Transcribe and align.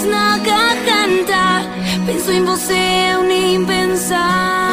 dores 0.00 0.04
na 0.04 0.38
garganta. 0.38 1.68
Penso 2.06 2.32
em 2.32 2.44
você, 2.44 3.12
eu 3.12 3.22
nem 3.22 3.64
pensar. 3.64 4.69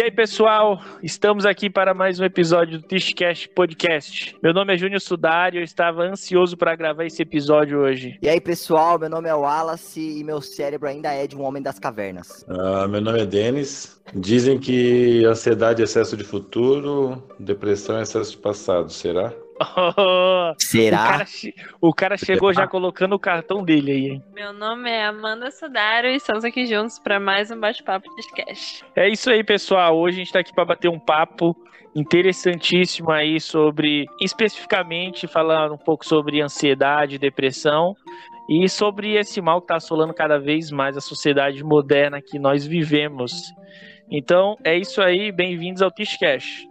E 0.00 0.04
aí, 0.04 0.10
pessoal, 0.10 0.80
estamos 1.02 1.44
aqui 1.44 1.68
para 1.68 1.92
mais 1.92 2.18
um 2.18 2.24
episódio 2.24 2.78
do 2.78 2.88
Tishcast 2.88 3.50
Podcast. 3.50 4.34
Meu 4.42 4.54
nome 4.54 4.72
é 4.72 4.78
Júnior 4.78 4.98
Sudari, 4.98 5.58
eu 5.58 5.62
estava 5.62 6.04
ansioso 6.04 6.56
para 6.56 6.74
gravar 6.74 7.04
esse 7.04 7.20
episódio 7.20 7.80
hoje. 7.80 8.18
E 8.22 8.26
aí, 8.26 8.40
pessoal, 8.40 8.98
meu 8.98 9.10
nome 9.10 9.28
é 9.28 9.34
Wallace 9.34 10.00
e 10.00 10.24
meu 10.24 10.40
cérebro 10.40 10.88
ainda 10.88 11.12
é 11.12 11.26
de 11.26 11.36
um 11.36 11.42
homem 11.42 11.62
das 11.62 11.78
cavernas. 11.78 12.46
Ah, 12.48 12.88
meu 12.88 13.02
nome 13.02 13.20
é 13.20 13.26
Denis. 13.26 14.00
Dizem 14.14 14.58
que 14.58 15.22
ansiedade 15.26 15.82
é 15.82 15.84
excesso 15.84 16.16
de 16.16 16.24
futuro, 16.24 17.22
depressão 17.38 17.98
é 17.98 18.02
excesso 18.02 18.30
de 18.30 18.38
passado. 18.38 18.90
Será? 18.90 19.30
O 19.60 20.54
Será? 20.58 20.96
cara, 21.04 21.24
che- 21.26 21.54
o 21.80 21.92
cara 21.92 22.16
chegou 22.16 22.52
já 22.52 22.66
colocando 22.66 23.14
o 23.14 23.18
cartão 23.18 23.62
dele 23.62 23.90
aí, 23.92 24.06
hein? 24.12 24.22
Meu 24.34 24.52
nome 24.54 24.88
é 24.90 25.04
Amanda 25.04 25.50
Sudaro 25.50 26.06
e 26.06 26.16
estamos 26.16 26.44
aqui 26.44 26.64
juntos 26.64 26.98
para 26.98 27.20
mais 27.20 27.50
um 27.50 27.60
bate-papo 27.60 28.08
de 28.14 28.20
sketch. 28.22 28.80
É 28.96 29.08
isso 29.08 29.30
aí, 29.30 29.44
pessoal. 29.44 29.98
Hoje 29.98 30.14
a 30.14 30.18
gente 30.18 30.26
está 30.28 30.40
aqui 30.40 30.54
para 30.54 30.64
bater 30.64 30.88
um 30.88 30.98
papo 30.98 31.54
interessantíssimo 31.94 33.10
aí 33.10 33.38
sobre, 33.40 34.06
especificamente, 34.20 35.26
falar 35.26 35.70
um 35.70 35.76
pouco 35.76 36.06
sobre 36.06 36.40
ansiedade, 36.40 37.18
depressão 37.18 37.94
e 38.48 38.68
sobre 38.68 39.14
esse 39.16 39.40
mal 39.42 39.60
que 39.60 39.64
está 39.64 39.76
assolando 39.76 40.14
cada 40.14 40.38
vez 40.38 40.70
mais 40.70 40.96
a 40.96 41.00
sociedade 41.00 41.62
moderna 41.62 42.20
que 42.22 42.38
nós 42.38 42.66
vivemos. 42.66 43.32
Então, 44.10 44.56
é 44.64 44.76
isso 44.76 45.02
aí. 45.02 45.30
Bem-vindos 45.30 45.82
ao 45.82 45.90
Tishcast. 45.90 46.66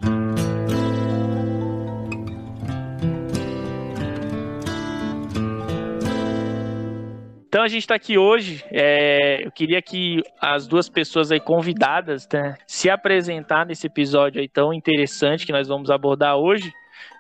Então 7.60 7.66
a 7.66 7.68
gente 7.68 7.82
está 7.82 7.96
aqui 7.96 8.18
hoje. 8.18 8.64
é, 8.72 9.46
eu 9.46 9.52
queria 9.52 9.82
que 9.82 10.24
as 10.40 10.66
duas 10.66 10.88
pessoas 10.88 11.30
aí 11.30 11.42
convidadas 11.42 12.26
né, 12.32 12.56
se 12.66 12.90
apresentar 12.90 13.66
nesse 13.66 13.86
episódio 13.86 14.40
aí 14.40 14.48
tão 14.48 14.74
interessante 14.74 15.46
que 15.46 15.52
nós 15.52 15.68
vamos 15.68 15.92
abordar 15.92 16.38
hoje. 16.38 16.72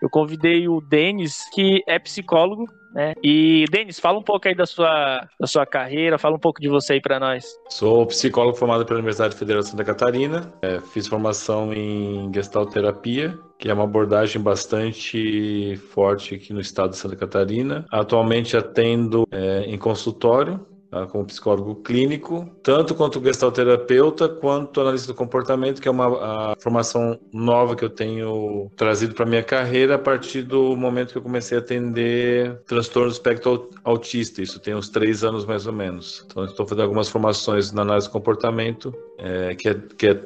Eu 0.02 0.10
convidei 0.10 0.68
o 0.68 0.82
Denis, 0.82 1.50
que 1.54 1.84
é 1.88 2.00
psicólogo, 2.00 2.66
né? 2.94 3.14
E 3.24 3.66
Denis, 3.72 4.00
fala 4.00 4.18
um 4.18 4.24
pouco 4.24 4.48
aí 4.48 4.56
da 4.56 4.66
sua, 4.66 5.28
da 5.40 5.46
sua 5.46 5.66
carreira, 5.66 6.18
fala 6.18 6.36
um 6.36 6.40
pouco 6.40 6.60
de 6.60 6.68
você 6.68 6.94
aí 6.94 7.02
para 7.02 7.20
nós. 7.20 7.46
Sou 7.70 8.06
psicólogo 8.08 8.58
formado 8.58 8.86
pela 8.86 8.98
Universidade 8.98 9.36
Federal 9.36 9.62
de 9.62 9.70
Santa 9.70 9.84
Catarina. 9.84 10.52
É, 10.62 10.80
fiz 10.80 11.08
formação 11.08 11.72
em 11.74 12.32
gestalterapia, 12.34 13.38
que 13.60 13.70
é 13.70 13.74
uma 13.74 13.84
abordagem 13.84 14.42
bastante 14.42 15.76
forte 15.94 16.36
aqui 16.36 16.52
no 16.52 16.60
estado 16.60 16.92
de 16.92 16.98
Santa 16.98 17.16
Catarina. 17.16 17.86
Atualmente 17.92 18.58
atendo 18.58 19.28
é, 19.32 19.66
em 19.66 19.78
consultório. 19.78 20.66
Tá, 20.90 21.06
Como 21.08 21.26
psicólogo 21.26 21.76
clínico, 21.76 22.50
tanto 22.64 22.96
quanto 22.96 23.24
gestalterapeuta, 23.24 24.28
quanto 24.28 24.82
analista 24.82 25.08
do 25.08 25.16
comportamento, 25.16 25.82
que 25.82 25.88
é 25.88 25.92
uma 25.92 26.56
formação 26.60 27.20
nova 27.34 27.76
que 27.76 27.84
eu 27.86 27.90
tenho 27.90 28.70
trazido 28.76 29.14
para 29.14 29.26
minha 29.26 29.44
carreira 29.44 29.96
a 29.96 30.00
partir 30.00 30.44
do 30.44 30.76
momento 30.76 31.12
que 31.12 31.18
eu 31.18 31.22
comecei 31.22 31.58
a 31.58 31.62
atender 31.62 32.62
transtorno 32.66 33.10
do 33.10 33.14
espectro 33.14 33.52
au- 33.52 33.94
autista. 33.94 34.42
Isso 34.42 34.60
tem 34.60 34.76
uns 34.76 34.90
três 34.90 35.24
anos 35.24 35.46
mais 35.46 35.68
ou 35.68 35.74
menos. 35.74 36.26
Então, 36.26 36.46
estou 36.46 36.68
fazendo 36.68 36.84
algumas 36.84 37.10
formações 37.10 37.72
na 37.72 37.82
análise 37.82 38.08
do 38.08 38.12
comportamento, 38.12 38.94
é, 39.18 39.56
que, 39.56 39.70
é, 39.70 39.74
que 39.98 40.08
é 40.08 40.22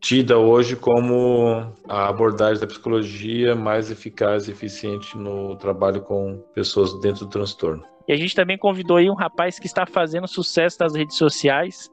tida 0.00 0.36
hoje 0.36 0.76
como 0.76 1.72
a 1.88 2.08
abordagem 2.08 2.60
da 2.60 2.66
psicologia 2.66 3.54
mais 3.54 3.90
eficaz 3.90 4.48
e 4.48 4.50
eficiente 4.50 5.16
no 5.16 5.56
trabalho 5.56 6.02
com 6.02 6.44
pessoas 6.54 7.00
dentro 7.00 7.24
do 7.24 7.30
transtorno. 7.30 7.82
E 8.06 8.12
a 8.12 8.16
gente 8.16 8.34
também 8.34 8.58
convidou 8.58 8.96
aí 8.96 9.10
um 9.10 9.14
rapaz 9.14 9.58
que 9.58 9.66
está 9.66 9.86
fazendo 9.86 10.28
sucesso 10.28 10.78
nas 10.80 10.94
redes 10.94 11.16
sociais. 11.16 11.90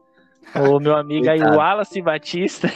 O 0.55 0.79
meu 0.81 0.95
amigo 0.95 1.29
aí, 1.29 1.41
o. 1.41 1.55
Wallace 1.55 2.01
Batista, 2.01 2.69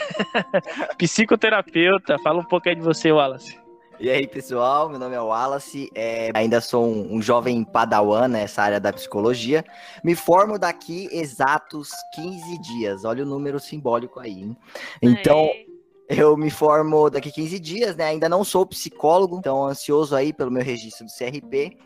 psicoterapeuta. 0.96 2.18
Fala 2.18 2.40
um 2.40 2.44
pouco 2.44 2.68
aí 2.68 2.74
de 2.74 2.82
você, 2.82 3.12
Wallace. 3.12 3.58
E 3.98 4.10
aí, 4.10 4.26
pessoal, 4.26 4.90
meu 4.90 4.98
nome 4.98 5.14
é 5.14 5.20
Wallace, 5.20 5.90
é, 5.94 6.30
ainda 6.34 6.60
sou 6.60 6.84
um, 6.86 7.14
um 7.14 7.22
jovem 7.22 7.64
padawan 7.64 8.28
nessa 8.28 8.62
área 8.62 8.78
da 8.78 8.92
psicologia. 8.92 9.64
Me 10.04 10.14
formo 10.14 10.58
daqui 10.58 11.08
exatos 11.10 11.88
15 12.14 12.58
dias, 12.60 13.04
olha 13.06 13.22
o 13.22 13.26
número 13.26 13.58
simbólico 13.58 14.20
aí, 14.20 14.42
hein? 14.42 14.56
Então, 15.00 15.48
Aí, 15.48 15.66
eu 16.10 16.36
me 16.36 16.50
formo 16.50 17.08
daqui 17.08 17.32
15 17.32 17.58
dias, 17.58 17.96
né? 17.96 18.04
Ainda 18.04 18.28
não 18.28 18.44
sou 18.44 18.66
psicólogo, 18.66 19.38
então 19.38 19.64
ansioso 19.64 20.14
aí 20.14 20.30
pelo 20.30 20.50
meu 20.50 20.62
registro 20.62 21.06
do 21.06 21.10
CRP. 21.10 21.78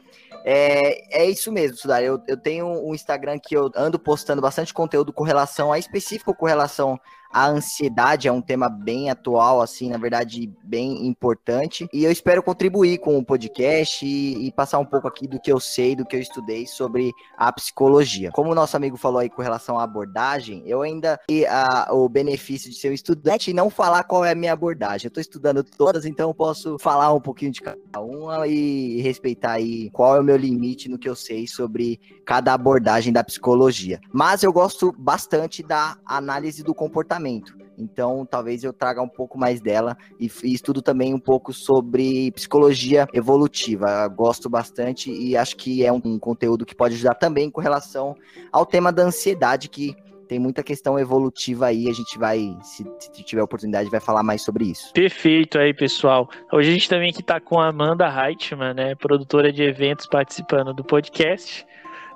É, 0.44 1.22
é 1.22 1.31
isso 1.31 1.53
mesmo, 1.53 1.76
Sudar. 1.76 2.03
Eu, 2.03 2.21
eu 2.26 2.37
tenho 2.37 2.66
um 2.66 2.94
Instagram 2.94 3.38
que 3.38 3.56
eu 3.56 3.71
ando 3.76 3.98
postando 3.98 4.41
bastante 4.41 4.72
conteúdo 4.72 5.12
com 5.12 5.25
relação 5.25 5.72
a 5.72 5.78
específico 5.78 6.34
com 6.34 6.47
relação 6.47 6.98
à 7.32 7.47
ansiedade, 7.47 8.26
é 8.26 8.32
um 8.32 8.43
tema 8.43 8.69
bem 8.69 9.09
atual, 9.09 9.62
assim, 9.62 9.88
na 9.88 9.98
verdade, 9.98 10.53
bem 10.65 11.06
importante. 11.06 11.88
E 11.93 12.04
eu 12.04 12.10
espero 12.10 12.43
contribuir 12.43 12.98
com 12.98 13.16
o 13.16 13.25
podcast 13.25 14.04
e, 14.04 14.48
e 14.48 14.53
passar 14.53 14.78
um 14.81 14.84
pouco 14.84 15.06
aqui 15.06 15.28
do 15.28 15.41
que 15.41 15.53
eu 15.53 15.60
sei, 15.60 15.94
do 15.94 16.04
que 16.04 16.16
eu 16.16 16.21
estudei 16.21 16.66
sobre 16.66 17.12
a 17.37 17.53
psicologia. 17.53 18.32
Como 18.32 18.50
o 18.50 18.54
nosso 18.54 18.77
amigo 18.77 18.97
falou 18.97 19.21
aí 19.21 19.31
com 19.31 19.42
relação 19.42 19.78
à 19.78 19.84
abordagem, 19.84 20.62
eu 20.66 20.82
ainda 20.82 21.21
e 21.31 21.44
o 21.91 22.09
benefício 22.09 22.69
de 22.69 22.77
ser 22.77 22.91
um 22.91 22.94
estudante 22.94 23.50
e 23.50 23.54
não 23.54 23.71
falar 23.71 24.03
qual 24.04 24.25
é 24.25 24.32
a 24.32 24.34
minha 24.34 24.53
abordagem. 24.53 25.06
Eu 25.06 25.10
estou 25.10 25.21
estudando 25.21 25.62
todas, 25.62 26.04
então 26.04 26.31
eu 26.31 26.34
posso 26.34 26.78
falar 26.81 27.12
um 27.15 27.21
pouquinho 27.21 27.53
de 27.53 27.60
cada 27.60 28.00
uma 28.00 28.47
e 28.48 29.00
respeitar 29.03 29.53
aí 29.53 29.88
qual 30.00 30.16
é 30.16 30.20
o 30.20 30.24
meu 30.24 30.36
limite 30.38 30.88
no 30.88 30.98
que 30.98 31.06
eu 31.06 31.14
sei 31.14 31.46
sobre 31.46 32.00
cada 32.24 32.54
abordagem 32.54 33.12
da 33.12 33.22
psicologia. 33.22 34.00
Mas 34.10 34.42
eu 34.42 34.50
gosto 34.50 34.94
bastante 34.96 35.62
da 35.62 35.94
análise 36.06 36.62
do 36.62 36.74
comportamento. 36.74 37.54
Então, 37.76 38.24
talvez 38.24 38.64
eu 38.64 38.72
traga 38.72 39.02
um 39.02 39.08
pouco 39.08 39.36
mais 39.36 39.60
dela 39.60 39.94
e, 40.18 40.24
e 40.42 40.54
estudo 40.54 40.80
também 40.80 41.12
um 41.12 41.18
pouco 41.18 41.52
sobre 41.52 42.32
psicologia 42.32 43.06
evolutiva. 43.12 44.08
Gosto 44.08 44.48
bastante 44.48 45.12
e 45.12 45.36
acho 45.36 45.54
que 45.54 45.84
é 45.84 45.92
um, 45.92 46.00
um 46.02 46.18
conteúdo 46.18 46.64
que 46.64 46.74
pode 46.74 46.94
ajudar 46.94 47.16
também 47.16 47.50
com 47.50 47.60
relação 47.60 48.16
ao 48.50 48.64
tema 48.64 48.90
da 48.90 49.02
ansiedade, 49.02 49.68
que 49.68 49.94
tem 50.30 50.38
muita 50.38 50.62
questão 50.62 50.96
evolutiva 50.96 51.66
aí. 51.66 51.88
A 51.88 51.92
gente 51.92 52.16
vai, 52.16 52.56
se, 52.62 52.84
se 53.00 53.24
tiver 53.24 53.42
oportunidade, 53.42 53.91
vai 53.91 53.98
falar 53.98 54.22
mais 54.22 54.42
sobre 54.42 54.64
isso. 54.64 54.92
Perfeito 54.92 55.58
aí, 55.58 55.74
pessoal. 55.74 56.30
Hoje 56.52 56.70
a 56.70 56.72
gente 56.72 56.88
também 56.88 57.10
aqui 57.10 57.20
tá 57.20 57.41
com 57.41 57.58
a 57.58 57.66
Amanda 57.66 58.08
Reitman, 58.08 58.72
né, 58.72 58.94
produtora 58.94 59.52
de 59.52 59.64
eventos 59.64 60.06
participando 60.06 60.72
do 60.72 60.84
podcast. 60.84 61.66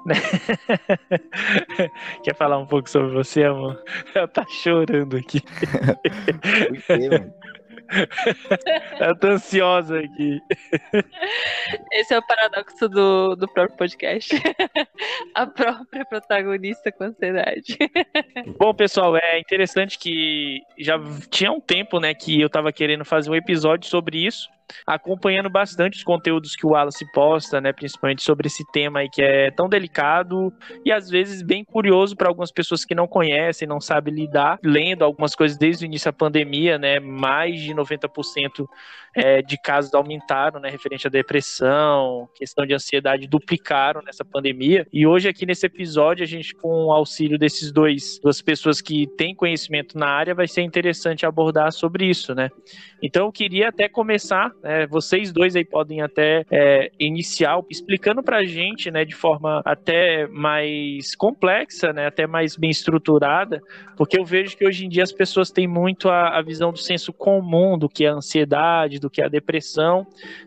né? 0.07 0.15
Quer 2.23 2.37
falar 2.37 2.59
um 2.59 2.67
pouco 2.67 2.89
sobre 2.89 3.13
você, 3.13 3.43
amor? 3.43 3.83
Ela 4.15 4.29
tá 4.29 4.47
chorando 4.49 5.17
aqui. 5.17 5.41
Por 6.87 6.87
quê, 6.87 7.09
mano? 7.11 7.35
Ela 9.01 9.15
tá 9.17 9.29
ansiosa 9.29 9.99
aqui. 9.99 10.41
esse 11.93 12.15
é 12.15 12.19
o 12.19 12.27
paradoxo 12.27 12.89
do, 12.89 13.37
do 13.37 13.49
próprio 13.49 13.77
podcast. 13.77 14.35
A 15.35 15.47
própria 15.47 16.05
protagonista 16.05 16.93
com 16.93 17.05
ansiedade. 17.05 17.77
Bom, 18.59 18.73
pessoal, 18.75 19.17
é 19.17 19.39
interessante 19.39 19.99
que 19.99 20.63
já 20.79 20.99
tinha 21.31 21.51
um 21.51 21.61
tempo, 21.61 21.99
né, 21.99 22.15
que 22.15 22.41
eu 22.41 22.49
tava 22.49 22.73
querendo 22.73 23.05
fazer 23.05 23.31
um 23.31 23.35
episódio 23.35 23.89
sobre 23.89 24.25
isso, 24.25 24.49
acompanhando 24.87 25.51
bastante 25.51 25.99
os 25.99 26.05
conteúdos 26.05 26.57
que 26.57 26.67
o 26.67 26.71
Wallace 26.71 27.05
posta, 27.13 27.61
né, 27.61 27.73
principalmente 27.73 28.23
sobre 28.23 28.47
esse 28.47 28.65
tema 28.73 29.01
aí 29.01 29.09
que 29.09 29.23
é 29.23 29.51
tão 29.51 29.69
delicado 29.69 30.53
e 30.85 30.93
às 30.93 31.09
vezes 31.09 31.43
bem 31.43 31.65
curioso 31.65 32.17
para 32.17 32.29
algumas 32.29 32.51
pessoas 32.51 32.85
que 32.85 32.95
não 32.95 33.07
conhecem, 33.07 33.69
não 33.69 33.81
sabem 33.81 34.15
lidar, 34.15 34.59
lendo 34.63 35.05
algumas 35.05 35.35
coisas 35.35 35.57
desde 35.57 35.85
o 35.85 35.87
início 35.87 36.11
da 36.11 36.13
pandemia, 36.13 36.79
né, 36.79 37.01
mais 37.01 37.61
de 37.61 37.75
90% 37.75 38.67
é, 39.15 39.43
de 39.43 39.57
casos 39.57 39.95
aumentaram, 39.95 40.61
né, 40.61 40.69
referente 40.69 41.07
à 41.07 41.11
depressão, 41.11 42.29
questão 42.35 42.67
de 42.67 42.75
ansiedade 42.75 43.27
duplicaram 43.27 44.03
nessa 44.03 44.25
pandemia. 44.25 44.87
E 44.93 45.07
hoje 45.07 45.29
aqui 45.29 45.47
nesse 45.47 45.67
episódio 45.67 46.25
a 46.25 46.27
gente 46.27 46.55
com 46.55 46.87
o 46.87 46.93
auxílio 46.93 47.39
desses 47.39 47.73
dois 47.73 48.19
duas 48.23 48.43
pessoas 48.43 48.81
que 48.81 49.07
têm 49.17 49.35
conhecimento 49.35 49.97
na 49.97 50.09
área 50.09 50.35
vai 50.35 50.49
ser 50.49 50.63
interessante 50.63 51.25
abordar 51.25 51.73
sobre 51.73 52.07
isso, 52.07 52.35
né? 52.35 52.51
Então 53.03 53.27
eu 53.27 53.33
queria 53.33 53.69
até 53.69 53.89
começar 53.89 54.53
né? 54.65 54.87
Vocês 54.87 55.31
dois 55.31 55.55
aí 55.55 55.65
podem 55.65 56.01
até 56.01 56.47
é, 56.51 56.91
iniciar 56.99 57.61
explicando 57.69 58.23
pra 58.23 58.43
gente, 58.45 58.91
né, 58.91 59.05
de 59.05 59.15
forma 59.15 59.61
até 59.63 60.27
mais 60.29 61.15
complexa, 61.15 61.93
né, 61.93 62.07
até 62.07 62.27
mais 62.27 62.57
bem 62.57 62.71
estruturada, 62.71 63.61
porque 63.95 64.19
eu 64.19 64.25
vejo 64.25 64.57
que 64.57 64.67
hoje 64.67 64.87
em 64.87 64.89
dia 64.89 65.03
as 65.03 65.13
pessoas 65.13 65.51
têm 65.51 65.69
muito 65.69 66.09
a, 66.09 66.39
a 66.39 66.43
visão 66.43 66.73
do 66.73 66.79
senso 66.79 67.13
comum 67.13 67.77
do 67.77 67.91
que 67.91 68.07
é 68.07 68.09
a 68.09 68.15
ansiedade, 68.15 68.99
do 68.99 69.11
que 69.11 69.21
é 69.21 69.27
a 69.27 69.29
depressão, 69.29 70.07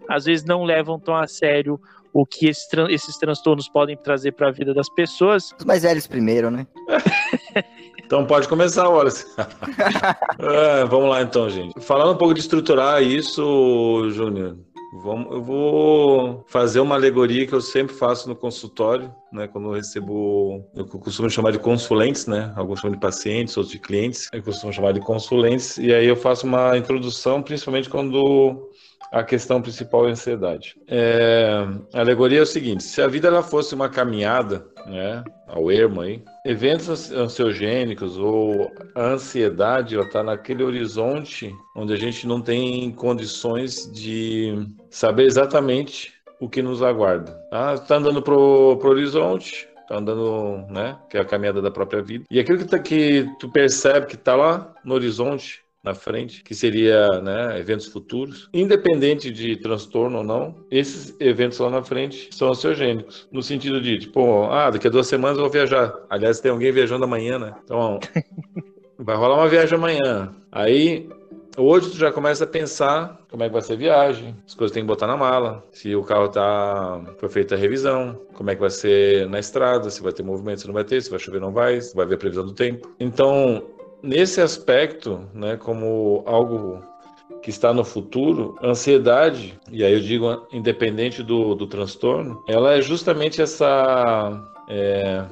às 0.10 0.26
vezes 0.26 0.44
não 0.44 0.64
levam 0.64 1.00
tão 1.00 1.16
a 1.16 1.28
sério 1.28 1.80
o 2.14 2.26
que 2.26 2.48
esses, 2.48 2.68
tran 2.68 2.88
esses 2.90 3.18
transtornos 3.18 3.70
podem 3.70 3.96
trazer 3.98 4.34
para 4.34 4.50
a 4.50 4.52
vida 4.52 4.74
das 4.74 4.90
pessoas. 4.90 5.54
Os 5.58 5.66
mais 5.66 5.84
velhos 5.84 6.08
primeiro, 6.08 6.50
né? 6.52 6.68
Então 8.08 8.26
pode 8.26 8.48
começar, 8.48 8.88
Wallace. 8.88 9.26
é, 10.40 10.86
vamos 10.86 11.10
lá 11.10 11.22
então, 11.22 11.50
gente. 11.50 11.78
Falando 11.82 12.14
um 12.14 12.18
pouco 12.18 12.34
de 12.34 12.40
estruturar 12.40 13.04
isso, 13.04 14.10
Júnior, 14.12 14.56
Vamos, 14.94 15.32
eu 15.32 15.44
vou 15.44 16.46
fazer 16.48 16.80
uma 16.80 16.96
alegoria 16.96 17.46
que 17.46 17.54
eu 17.54 17.60
sempre 17.60 17.94
faço 17.94 18.30
no 18.30 18.36
consultório, 18.36 19.14
né? 19.32 19.48
Quando 19.48 19.68
eu 19.68 19.74
recebo, 19.74 20.66
eu 20.74 20.86
costumo 20.86 21.30
chamar 21.30 21.52
de 21.52 21.60
consulentes, 21.60 22.26
né? 22.26 22.54
Alguns 22.56 22.80
chamam 22.80 22.96
de 22.96 23.02
pacientes, 23.02 23.58
outros 23.58 23.74
de 23.74 23.80
clientes. 23.80 24.28
Eu 24.32 24.42
costumo 24.42 24.72
chamar 24.72 24.94
de 24.94 25.02
consulentes. 25.02 25.78
E 25.78 25.94
aí 25.94 26.06
eu 26.08 26.16
faço 26.16 26.48
uma 26.48 26.78
introdução, 26.78 27.44
principalmente 27.44 27.90
quando 27.90 28.72
a 29.12 29.24
questão 29.24 29.62
principal 29.62 30.06
é 30.06 30.10
a 30.10 30.12
ansiedade. 30.12 30.76
É, 30.88 31.66
a 31.94 32.00
alegoria 32.00 32.40
é 32.40 32.44
o 32.44 32.46
seguinte: 32.46 32.84
se 32.84 33.02
a 33.02 33.08
vida 33.08 33.28
ela 33.28 33.44
fosse 33.44 33.74
uma 33.74 33.90
caminhada, 33.90 34.66
né, 34.86 35.24
ao 35.48 35.72
ermo 35.72 36.02
aí, 36.02 36.22
eventos 36.46 37.12
ansiogênicos 37.12 38.18
ou 38.18 38.72
a 38.96 39.14
ansiedade 39.14 39.98
está 39.98 40.24
naquele 40.24 40.64
horizonte 40.64 41.54
onde 41.76 41.94
a 41.94 41.98
gente 41.98 42.28
não 42.28 42.42
tem 42.42 42.92
condições 42.92 43.90
de 43.92 44.68
saber 44.90 45.24
exatamente 45.24 46.14
o 46.40 46.50
que 46.50 46.62
nos 46.62 46.84
aguarda. 46.84 47.38
Ah, 47.52 47.74
está 47.74 47.96
andando 47.96 48.22
pro, 48.22 48.78
pro 48.78 48.90
horizonte, 48.90 49.68
tá 49.88 49.98
andando, 49.98 50.66
né, 50.70 50.98
que 51.10 51.18
é 51.18 51.22
a 51.22 51.26
caminhada 51.26 51.62
da 51.62 51.72
própria 51.72 52.02
vida. 52.02 52.26
E 52.30 52.40
aquilo 52.40 52.60
que, 52.60 52.66
tá, 52.66 52.78
que 52.78 53.28
tu 53.40 53.50
percebe 53.50 54.06
que 54.06 54.16
está 54.16 54.36
lá 54.36 54.74
no 54.84 54.94
horizonte 54.94 55.66
na 55.84 55.94
frente, 55.94 56.44
que 56.44 56.54
seria 56.54 57.22
né, 57.22 57.60
eventos 57.60 57.88
futuros, 57.88 58.50
independente 58.54 59.32
de 59.32 59.56
transtorno 59.56 60.20
ou 60.20 60.24
não, 60.24 60.56
esses 60.70 61.16
eventos 61.20 61.60
lá 61.60 61.70
na 61.70 61.84
frente 61.84 62.30
são 62.32 62.50
ansiogênicos, 62.50 63.28
no 63.32 63.42
sentido 63.42 63.80
de, 63.82 64.00
tipo, 64.00 64.46
ah, 64.46 64.70
daqui 64.70 64.88
a 64.88 64.92
duas 64.92 65.08
semanas 65.08 65.38
eu 65.38 65.44
vou 65.44 65.52
viajar. 65.52 65.94
Aliás, 66.10 66.40
tem 66.40 66.52
alguém 66.52 66.72
viajando 66.72 67.06
amanhã, 67.06 67.40
né? 67.40 67.56
Então, 67.64 68.00
vai 69.00 69.16
rolar 69.16 69.36
uma 69.36 69.48
viagem 69.48 69.78
amanhã. 69.78 70.34
Aí, 70.52 71.08
Hoje 71.60 71.90
tu 71.90 71.98
já 71.98 72.12
começa 72.12 72.44
a 72.44 72.48
pensar 72.48 73.20
como 73.32 73.42
é 73.42 73.48
que 73.48 73.54
vai 73.54 73.64
ser 73.64 73.74
a 73.74 73.78
viagem, 73.78 74.36
as 74.46 74.54
coisas 74.54 74.72
tem 74.72 74.84
que 74.84 74.88
botar 74.88 75.08
na 75.08 75.18
mala, 75.18 75.66
se 75.72 75.96
o 75.96 76.04
carro 76.04 76.30
tá 76.30 77.02
foi 77.18 77.30
feita 77.30 77.56
a 77.56 77.58
revisão, 77.58 78.22
como 78.36 78.52
é 78.52 78.54
que 78.54 78.62
vai 78.62 78.70
ser 78.70 79.28
na 79.28 79.40
estrada, 79.40 79.90
se 79.90 80.00
vai 80.04 80.14
ter 80.14 80.22
movimento, 80.22 80.62
se 80.62 80.68
não 80.68 80.74
vai 80.76 80.84
ter, 80.84 81.02
se 81.02 81.10
vai 81.10 81.18
chover, 81.18 81.42
não 81.42 81.52
vai, 81.52 81.82
se 81.82 81.96
vai 81.96 82.06
ver 82.06 82.14
a 82.14 82.18
previsão 82.20 82.46
do 82.46 82.54
tempo. 82.54 82.94
Então, 83.00 83.64
nesse 84.02 84.42
aspecto, 84.42 85.28
né, 85.34 85.58
como 85.58 86.24
algo 86.26 86.82
que 87.42 87.50
está 87.50 87.74
no 87.74 87.84
futuro, 87.84 88.56
ansiedade, 88.62 89.60
e 89.72 89.84
aí 89.84 89.94
eu 89.94 90.00
digo 90.00 90.48
independente 90.52 91.24
do, 91.24 91.56
do 91.56 91.68
transtorno, 91.68 92.44
ela 92.48 92.74
é 92.74 92.82
justamente 92.82 93.42
essa 93.42 94.32
é, 94.70 95.26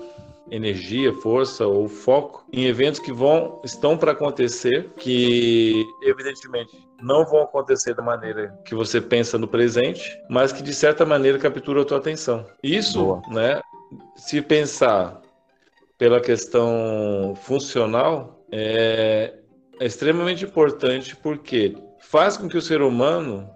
energia, 0.50 1.14
força 1.14 1.66
ou 1.66 1.88
foco 1.88 2.46
em 2.52 2.66
eventos 2.66 3.00
que 3.00 3.12
vão 3.12 3.60
estão 3.64 3.98
para 3.98 4.12
acontecer, 4.12 4.90
que 4.98 5.86
evidentemente 6.04 6.86
não 7.02 7.26
vão 7.26 7.42
acontecer 7.42 7.94
da 7.94 8.04
maneira 8.04 8.58
que 8.66 8.76
você 8.76 9.02
pensa 9.02 9.38
no 9.38 9.48
presente, 9.48 10.18
mas 10.30 10.52
que 10.52 10.64
de 10.64 10.74
certa 10.74 11.06
maneira 11.06 11.38
captura 11.38 11.82
a 11.82 11.86
tua 11.86 11.98
atenção. 11.98 12.46
Isso, 12.64 13.04
Boa. 13.04 13.22
né? 13.30 13.62
Se 14.16 14.42
pensar 14.42 15.22
pela 15.98 16.20
questão 16.20 17.34
funcional, 17.36 18.35
é, 18.52 19.34
é 19.80 19.86
extremamente 19.86 20.46
importante 20.46 21.16
porque 21.16 21.76
faz 22.00 22.38
com 22.38 22.48
que 22.48 22.58
o 22.58 22.62
ser 22.62 22.82
humano 22.82 23.50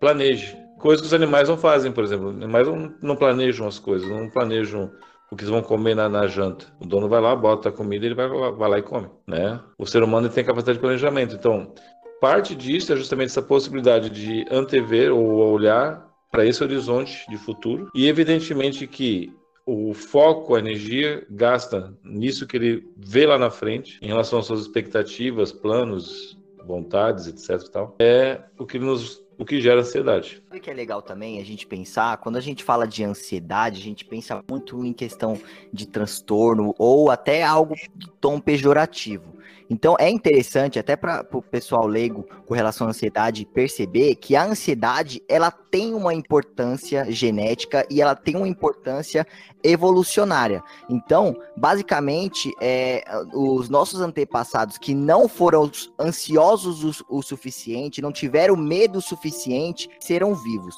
planeje. 0.00 0.56
Coisas 0.78 1.00
que 1.00 1.06
os 1.06 1.14
animais 1.14 1.48
não 1.48 1.56
fazem, 1.56 1.92
por 1.92 2.04
exemplo. 2.04 2.28
Os 2.28 2.36
animais 2.36 2.66
não, 2.66 2.94
não 3.00 3.16
planejam 3.16 3.66
as 3.66 3.78
coisas, 3.78 4.08
não 4.08 4.28
planejam 4.28 4.90
o 5.30 5.36
que 5.36 5.44
eles 5.44 5.50
vão 5.50 5.62
comer 5.62 5.94
na, 5.94 6.08
na, 6.08 6.26
janta. 6.26 6.66
O 6.80 6.86
dono 6.86 7.08
vai 7.08 7.20
lá, 7.20 7.34
bota 7.34 7.68
a 7.68 7.72
comida, 7.72 8.04
ele 8.04 8.14
vai, 8.14 8.28
vai 8.28 8.68
lá 8.68 8.78
e 8.78 8.82
come, 8.82 9.08
né? 9.26 9.60
O 9.78 9.86
ser 9.86 10.02
humano 10.02 10.28
tem 10.28 10.44
capacidade 10.44 10.78
de 10.78 10.82
planejamento. 10.82 11.34
Então, 11.34 11.72
parte 12.20 12.54
disso 12.54 12.92
é 12.92 12.96
justamente 12.96 13.30
essa 13.30 13.42
possibilidade 13.42 14.10
de 14.10 14.44
antever 14.50 15.12
ou 15.12 15.50
olhar 15.52 16.06
para 16.30 16.44
esse 16.44 16.62
horizonte 16.62 17.24
de 17.30 17.36
futuro. 17.38 17.88
E 17.94 18.08
evidentemente 18.08 18.86
que 18.86 19.32
o 19.66 19.94
foco, 19.94 20.54
a 20.54 20.58
energia 20.58 21.26
gasta 21.30 21.96
nisso 22.02 22.46
que 22.46 22.56
ele 22.56 22.88
vê 22.96 23.26
lá 23.26 23.38
na 23.38 23.50
frente, 23.50 23.98
em 24.02 24.06
relação 24.06 24.38
às 24.38 24.46
suas 24.46 24.60
expectativas, 24.60 25.52
planos, 25.52 26.38
vontades, 26.66 27.26
etc. 27.26 27.68
Tal, 27.68 27.94
é 27.98 28.42
o 28.58 28.66
que 28.66 28.78
nos 28.78 29.24
o 29.36 29.44
que 29.44 29.60
gera 29.60 29.80
ansiedade. 29.80 30.42
O 30.52 30.60
que 30.60 30.70
é 30.70 30.74
legal 30.74 31.02
também 31.02 31.40
a 31.40 31.44
gente 31.44 31.66
pensar, 31.66 32.18
quando 32.18 32.36
a 32.36 32.40
gente 32.40 32.62
fala 32.62 32.86
de 32.86 33.02
ansiedade, 33.02 33.80
a 33.80 33.84
gente 33.84 34.04
pensa 34.04 34.42
muito 34.48 34.84
em 34.84 34.92
questão 34.92 35.36
de 35.72 35.88
transtorno 35.88 36.74
ou 36.78 37.10
até 37.10 37.42
algo 37.42 37.74
de 37.74 38.08
tom 38.20 38.38
pejorativo. 38.38 39.34
Então 39.68 39.96
é 39.98 40.10
interessante 40.10 40.78
até 40.78 40.94
para 40.94 41.26
o 41.32 41.42
pessoal 41.42 41.86
leigo 41.86 42.24
com 42.46 42.54
relação 42.54 42.86
à 42.86 42.90
ansiedade 42.90 43.46
perceber 43.46 44.14
que 44.16 44.36
a 44.36 44.44
ansiedade 44.44 45.22
ela 45.28 45.50
tem 45.74 45.92
uma 45.92 46.14
importância 46.14 47.10
genética 47.10 47.84
e 47.90 48.00
ela 48.00 48.14
tem 48.14 48.36
uma 48.36 48.46
importância 48.46 49.26
evolucionária. 49.60 50.62
Então, 50.88 51.36
basicamente, 51.56 52.54
é, 52.60 53.02
os 53.34 53.68
nossos 53.68 54.00
antepassados 54.00 54.78
que 54.78 54.94
não 54.94 55.26
foram 55.26 55.68
ansiosos 55.98 57.00
o, 57.00 57.18
o 57.18 57.22
suficiente, 57.22 58.00
não 58.00 58.12
tiveram 58.12 58.54
medo 58.54 59.02
suficiente, 59.02 59.90
serão 59.98 60.32
vivos. 60.32 60.76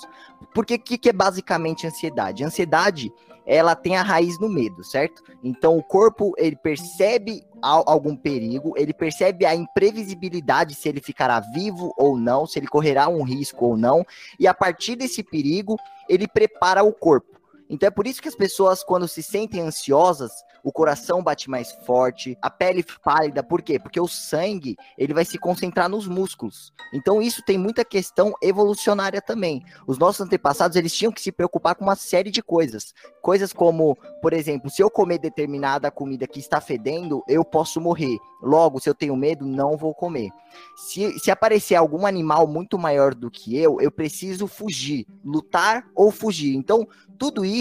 Porque 0.54 0.76
o 0.76 0.78
que, 0.78 0.96
que 0.96 1.10
é 1.10 1.12
basicamente 1.12 1.86
ansiedade? 1.86 2.42
Ansiedade 2.42 3.12
ela 3.46 3.76
tem 3.76 3.96
a 3.96 4.02
raiz 4.02 4.40
no 4.40 4.48
medo, 4.48 4.82
certo? 4.82 5.22
Então 5.42 5.78
o 5.78 5.82
corpo 5.82 6.34
ele 6.36 6.56
percebe 6.56 7.44
algum 7.62 8.14
perigo, 8.14 8.74
ele 8.76 8.92
percebe 8.92 9.46
a 9.46 9.54
imprevisibilidade 9.54 10.74
se 10.74 10.88
ele 10.88 11.00
ficará 11.00 11.40
vivo 11.40 11.94
ou 11.96 12.18
não, 12.18 12.46
se 12.46 12.58
ele 12.58 12.66
correrá 12.66 13.08
um 13.08 13.22
risco 13.22 13.64
ou 13.64 13.76
não, 13.76 14.04
e 14.38 14.46
a 14.46 14.52
partir 14.52 14.85
desse 14.94 15.22
perigo 15.22 15.76
ele 16.08 16.28
prepara 16.28 16.84
o 16.84 16.92
corpo. 16.92 17.35
Então 17.68 17.86
é 17.86 17.90
por 17.90 18.06
isso 18.06 18.22
que 18.22 18.28
as 18.28 18.34
pessoas, 18.34 18.82
quando 18.82 19.08
se 19.08 19.22
sentem 19.22 19.60
ansiosas, 19.60 20.32
o 20.62 20.72
coração 20.72 21.22
bate 21.22 21.48
mais 21.48 21.70
forte, 21.86 22.36
a 22.42 22.50
pele 22.50 22.84
pálida, 23.02 23.42
por 23.42 23.62
quê? 23.62 23.78
Porque 23.78 24.00
o 24.00 24.08
sangue, 24.08 24.76
ele 24.98 25.14
vai 25.14 25.24
se 25.24 25.38
concentrar 25.38 25.88
nos 25.88 26.08
músculos. 26.08 26.72
Então 26.92 27.22
isso 27.22 27.42
tem 27.44 27.56
muita 27.56 27.84
questão 27.84 28.32
evolucionária 28.42 29.22
também. 29.22 29.64
Os 29.86 29.98
nossos 29.98 30.22
antepassados, 30.22 30.76
eles 30.76 30.92
tinham 30.92 31.12
que 31.12 31.20
se 31.20 31.30
preocupar 31.30 31.74
com 31.74 31.84
uma 31.84 31.94
série 31.94 32.30
de 32.30 32.42
coisas. 32.42 32.92
Coisas 33.22 33.52
como, 33.52 33.96
por 34.20 34.32
exemplo, 34.32 34.70
se 34.70 34.82
eu 34.82 34.90
comer 34.90 35.18
determinada 35.18 35.90
comida 35.90 36.26
que 36.26 36.40
está 36.40 36.60
fedendo, 36.60 37.22
eu 37.28 37.44
posso 37.44 37.80
morrer. 37.80 38.18
Logo, 38.42 38.80
se 38.80 38.88
eu 38.88 38.94
tenho 38.94 39.16
medo, 39.16 39.46
não 39.46 39.76
vou 39.76 39.94
comer. 39.94 40.30
Se, 40.76 41.18
se 41.18 41.30
aparecer 41.30 41.74
algum 41.74 42.06
animal 42.06 42.46
muito 42.46 42.78
maior 42.78 43.14
do 43.14 43.30
que 43.30 43.56
eu, 43.56 43.80
eu 43.80 43.90
preciso 43.90 44.46
fugir, 44.46 45.06
lutar 45.24 45.86
ou 45.94 46.10
fugir. 46.10 46.54
Então, 46.54 46.86
tudo 47.18 47.44
isso 47.44 47.55